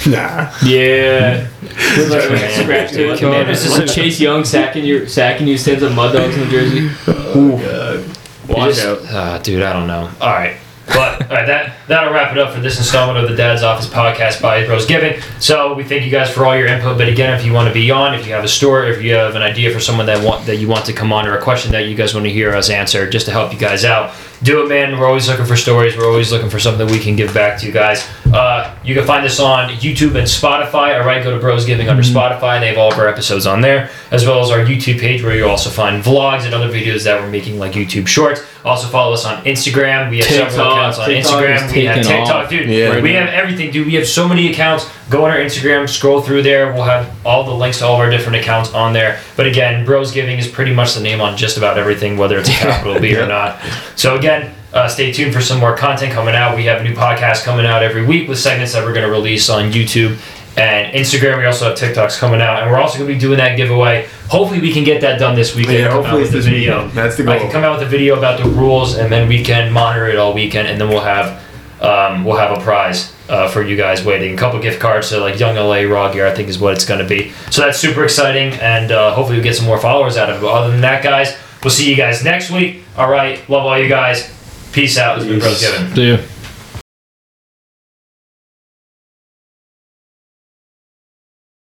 Nah. 0.04 0.52
Yeah. 0.64 1.46
With 1.62 2.10
like 2.10 2.28
a 2.28 2.32
Man. 2.32 2.62
scratch 2.64 2.90
to 2.90 3.12
it. 3.12 3.18
Commanders 3.20 3.64
is- 3.64 3.78
Like 3.78 3.86
Chase 3.86 4.18
Young 4.18 4.44
sacking 4.44 4.84
your 4.84 5.06
sacking 5.06 5.46
you 5.46 5.56
stands 5.56 5.84
up 5.84 5.92
Mud 5.92 6.12
Dogs 6.12 6.34
in 6.34 6.40
the 6.40 6.46
Jersey. 6.50 6.90
Oh, 7.06 7.56
God. 7.56 8.48
Watch 8.48 8.74
just- 8.74 8.84
out. 8.84 8.98
ah, 9.12 9.38
dude, 9.40 9.62
I 9.62 9.72
don't 9.72 9.86
know. 9.86 10.10
All 10.20 10.32
right. 10.32 10.56
But 10.88 11.22
all 11.30 11.36
right, 11.36 11.46
that 11.46 11.76
that'll 11.92 12.12
wrap 12.12 12.32
it 12.32 12.38
up 12.38 12.54
for 12.54 12.60
this 12.60 12.78
installment 12.78 13.22
of 13.22 13.30
the 13.30 13.36
Dad's 13.36 13.62
Office 13.62 13.86
podcast 13.86 14.40
by 14.40 14.64
Bros 14.64 14.86
Giving. 14.86 15.20
So 15.40 15.74
we 15.74 15.84
thank 15.84 16.04
you 16.04 16.10
guys 16.10 16.32
for 16.32 16.46
all 16.46 16.56
your 16.56 16.66
input. 16.66 16.96
But 16.96 17.08
again, 17.08 17.38
if 17.38 17.44
you 17.44 17.52
want 17.52 17.68
to 17.68 17.74
be 17.74 17.90
on, 17.90 18.14
if 18.14 18.26
you 18.26 18.32
have 18.32 18.44
a 18.44 18.48
story, 18.48 18.90
if 18.90 19.02
you 19.02 19.12
have 19.12 19.34
an 19.34 19.42
idea 19.42 19.70
for 19.70 19.78
someone 19.78 20.06
that 20.06 20.24
want 20.24 20.46
that 20.46 20.56
you 20.56 20.68
want 20.68 20.86
to 20.86 20.92
come 20.94 21.12
on, 21.12 21.28
or 21.28 21.36
a 21.36 21.42
question 21.42 21.70
that 21.72 21.86
you 21.86 21.94
guys 21.94 22.14
want 22.14 22.24
to 22.24 22.32
hear 22.32 22.54
us 22.54 22.70
answer, 22.70 23.08
just 23.08 23.26
to 23.26 23.32
help 23.32 23.52
you 23.52 23.58
guys 23.58 23.84
out, 23.84 24.14
do 24.42 24.64
it, 24.64 24.68
man. 24.68 24.98
We're 24.98 25.06
always 25.06 25.28
looking 25.28 25.44
for 25.44 25.56
stories. 25.56 25.96
We're 25.96 26.08
always 26.08 26.32
looking 26.32 26.50
for 26.50 26.58
something 26.58 26.86
we 26.86 26.98
can 26.98 27.14
give 27.14 27.32
back 27.34 27.60
to 27.60 27.66
you 27.66 27.72
guys. 27.72 28.08
Uh, 28.32 28.74
you 28.82 28.94
can 28.94 29.04
find 29.06 29.24
this 29.24 29.38
on 29.38 29.68
YouTube 29.70 30.16
and 30.16 30.26
Spotify. 30.26 30.98
All 30.98 31.06
right, 31.06 31.22
go 31.22 31.32
to 31.34 31.38
Bros 31.38 31.66
Giving 31.66 31.88
under 31.88 32.02
Spotify. 32.02 32.54
And 32.54 32.62
they 32.62 32.68
have 32.68 32.78
all 32.78 32.90
of 32.92 32.98
our 32.98 33.06
episodes 33.06 33.46
on 33.46 33.60
there, 33.60 33.90
as 34.10 34.26
well 34.26 34.42
as 34.42 34.50
our 34.50 34.64
YouTube 34.64 34.98
page 34.98 35.22
where 35.22 35.36
you'll 35.36 35.50
also 35.50 35.70
find 35.70 36.02
vlogs 36.02 36.44
and 36.44 36.54
other 36.54 36.68
videos 36.68 37.04
that 37.04 37.20
we're 37.20 37.30
making, 37.30 37.58
like 37.58 37.72
YouTube 37.72 38.08
Shorts. 38.08 38.42
Also 38.64 38.88
follow 38.88 39.12
us 39.12 39.24
on 39.24 39.44
Instagram. 39.44 40.10
We 40.10 40.18
have 40.18 40.26
several 40.26 40.72
accounts 40.72 40.98
on 40.98 41.08
TikTok 41.08 41.42
Instagram. 41.42 41.72
We 41.72 41.81
have 41.86 41.96
taking 41.96 42.10
TikTok, 42.18 42.44
off. 42.44 42.50
dude. 42.50 42.68
Yeah. 42.68 43.00
we 43.00 43.12
have 43.14 43.28
everything, 43.28 43.70
dude. 43.70 43.86
We 43.86 43.94
have 43.94 44.06
so 44.06 44.28
many 44.28 44.50
accounts. 44.50 44.88
Go 45.10 45.24
on 45.24 45.30
our 45.30 45.38
Instagram, 45.38 45.88
scroll 45.88 46.20
through 46.20 46.42
there. 46.42 46.72
We'll 46.72 46.84
have 46.84 47.14
all 47.26 47.44
the 47.44 47.54
links 47.54 47.78
to 47.78 47.86
all 47.86 47.94
of 47.94 48.00
our 48.00 48.10
different 48.10 48.36
accounts 48.36 48.72
on 48.72 48.92
there. 48.92 49.20
But 49.36 49.46
again, 49.46 49.84
Bros 49.84 50.12
Giving 50.12 50.38
is 50.38 50.48
pretty 50.48 50.74
much 50.74 50.94
the 50.94 51.00
name 51.00 51.20
on 51.20 51.36
just 51.36 51.56
about 51.56 51.78
everything, 51.78 52.16
whether 52.16 52.38
it's 52.38 52.48
a 52.48 52.52
capital 52.64 53.00
B 53.00 53.16
or 53.16 53.26
not. 53.26 53.60
So 53.96 54.16
again, 54.16 54.54
uh, 54.72 54.88
stay 54.88 55.12
tuned 55.12 55.34
for 55.34 55.40
some 55.40 55.60
more 55.60 55.76
content 55.76 56.12
coming 56.12 56.34
out. 56.34 56.56
We 56.56 56.64
have 56.64 56.80
a 56.80 56.84
new 56.84 56.94
podcast 56.94 57.44
coming 57.44 57.66
out 57.66 57.82
every 57.82 58.04
week 58.04 58.28
with 58.28 58.38
segments 58.38 58.72
that 58.72 58.84
we're 58.84 58.94
going 58.94 59.06
to 59.06 59.12
release 59.12 59.50
on 59.50 59.70
YouTube 59.70 60.18
and 60.56 60.94
Instagram. 60.94 61.38
We 61.38 61.46
also 61.46 61.68
have 61.68 61.78
TikToks 61.78 62.18
coming 62.18 62.40
out, 62.40 62.62
and 62.62 62.70
we're 62.70 62.78
also 62.78 62.98
going 62.98 63.08
to 63.08 63.14
be 63.14 63.20
doing 63.20 63.38
that 63.38 63.56
giveaway. 63.56 64.08
Hopefully, 64.28 64.60
we 64.60 64.72
can 64.72 64.84
get 64.84 65.00
that 65.00 65.18
done 65.18 65.34
this 65.34 65.54
weekend. 65.54 65.78
Yeah, 65.78 65.90
hopefully 65.90 66.22
with 66.22 66.26
it's 66.26 66.30
the 66.32 66.38
this 66.38 66.46
video. 66.46 66.84
weekend. 66.84 66.98
That's 66.98 67.16
the 67.16 67.30
I 67.30 67.38
can 67.38 67.50
come 67.50 67.64
out 67.64 67.78
with 67.78 67.86
a 67.88 67.90
video 67.90 68.16
about 68.16 68.42
the 68.42 68.48
rules, 68.48 68.96
and 68.96 69.10
then 69.10 69.28
we 69.28 69.42
can 69.42 69.72
monitor 69.72 70.06
it 70.06 70.16
all 70.16 70.32
weekend, 70.34 70.68
and 70.68 70.80
then 70.80 70.88
we'll 70.88 71.00
have 71.00 71.41
um, 71.82 72.24
we'll 72.24 72.36
have 72.36 72.56
a 72.56 72.60
prize 72.62 73.12
uh, 73.28 73.48
for 73.48 73.62
you 73.62 73.76
guys 73.76 74.04
waiting. 74.04 74.34
A 74.34 74.36
couple 74.36 74.60
gift 74.60 74.80
cards 74.80 75.08
to 75.10 75.18
like 75.18 75.38
Young 75.38 75.56
LA 75.56 75.82
Raw 75.82 76.12
Gear, 76.12 76.26
I 76.26 76.34
think 76.34 76.48
is 76.48 76.58
what 76.58 76.74
it's 76.74 76.84
going 76.84 77.00
to 77.00 77.06
be. 77.06 77.32
So 77.50 77.62
that's 77.62 77.78
super 77.78 78.04
exciting, 78.04 78.52
and 78.60 78.92
uh, 78.92 79.14
hopefully 79.14 79.38
we 79.38 79.42
get 79.42 79.56
some 79.56 79.66
more 79.66 79.78
followers 79.78 80.16
out 80.16 80.30
of 80.30 80.36
it. 80.36 80.40
But 80.40 80.52
other 80.52 80.70
than 80.70 80.80
that, 80.82 81.02
guys, 81.02 81.36
we'll 81.62 81.70
see 81.70 81.90
you 81.90 81.96
guys 81.96 82.24
next 82.24 82.50
week. 82.50 82.82
All 82.96 83.10
right, 83.10 83.36
love 83.48 83.64
all 83.66 83.78
you 83.78 83.88
guys. 83.88 84.30
Peace 84.72 84.96
out. 84.96 85.18
This 85.18 85.24
has 85.24 85.32
been 85.32 85.40
Bros 85.40 85.60
Peace. 85.60 85.94
See 85.94 86.10
ya. 86.12 86.31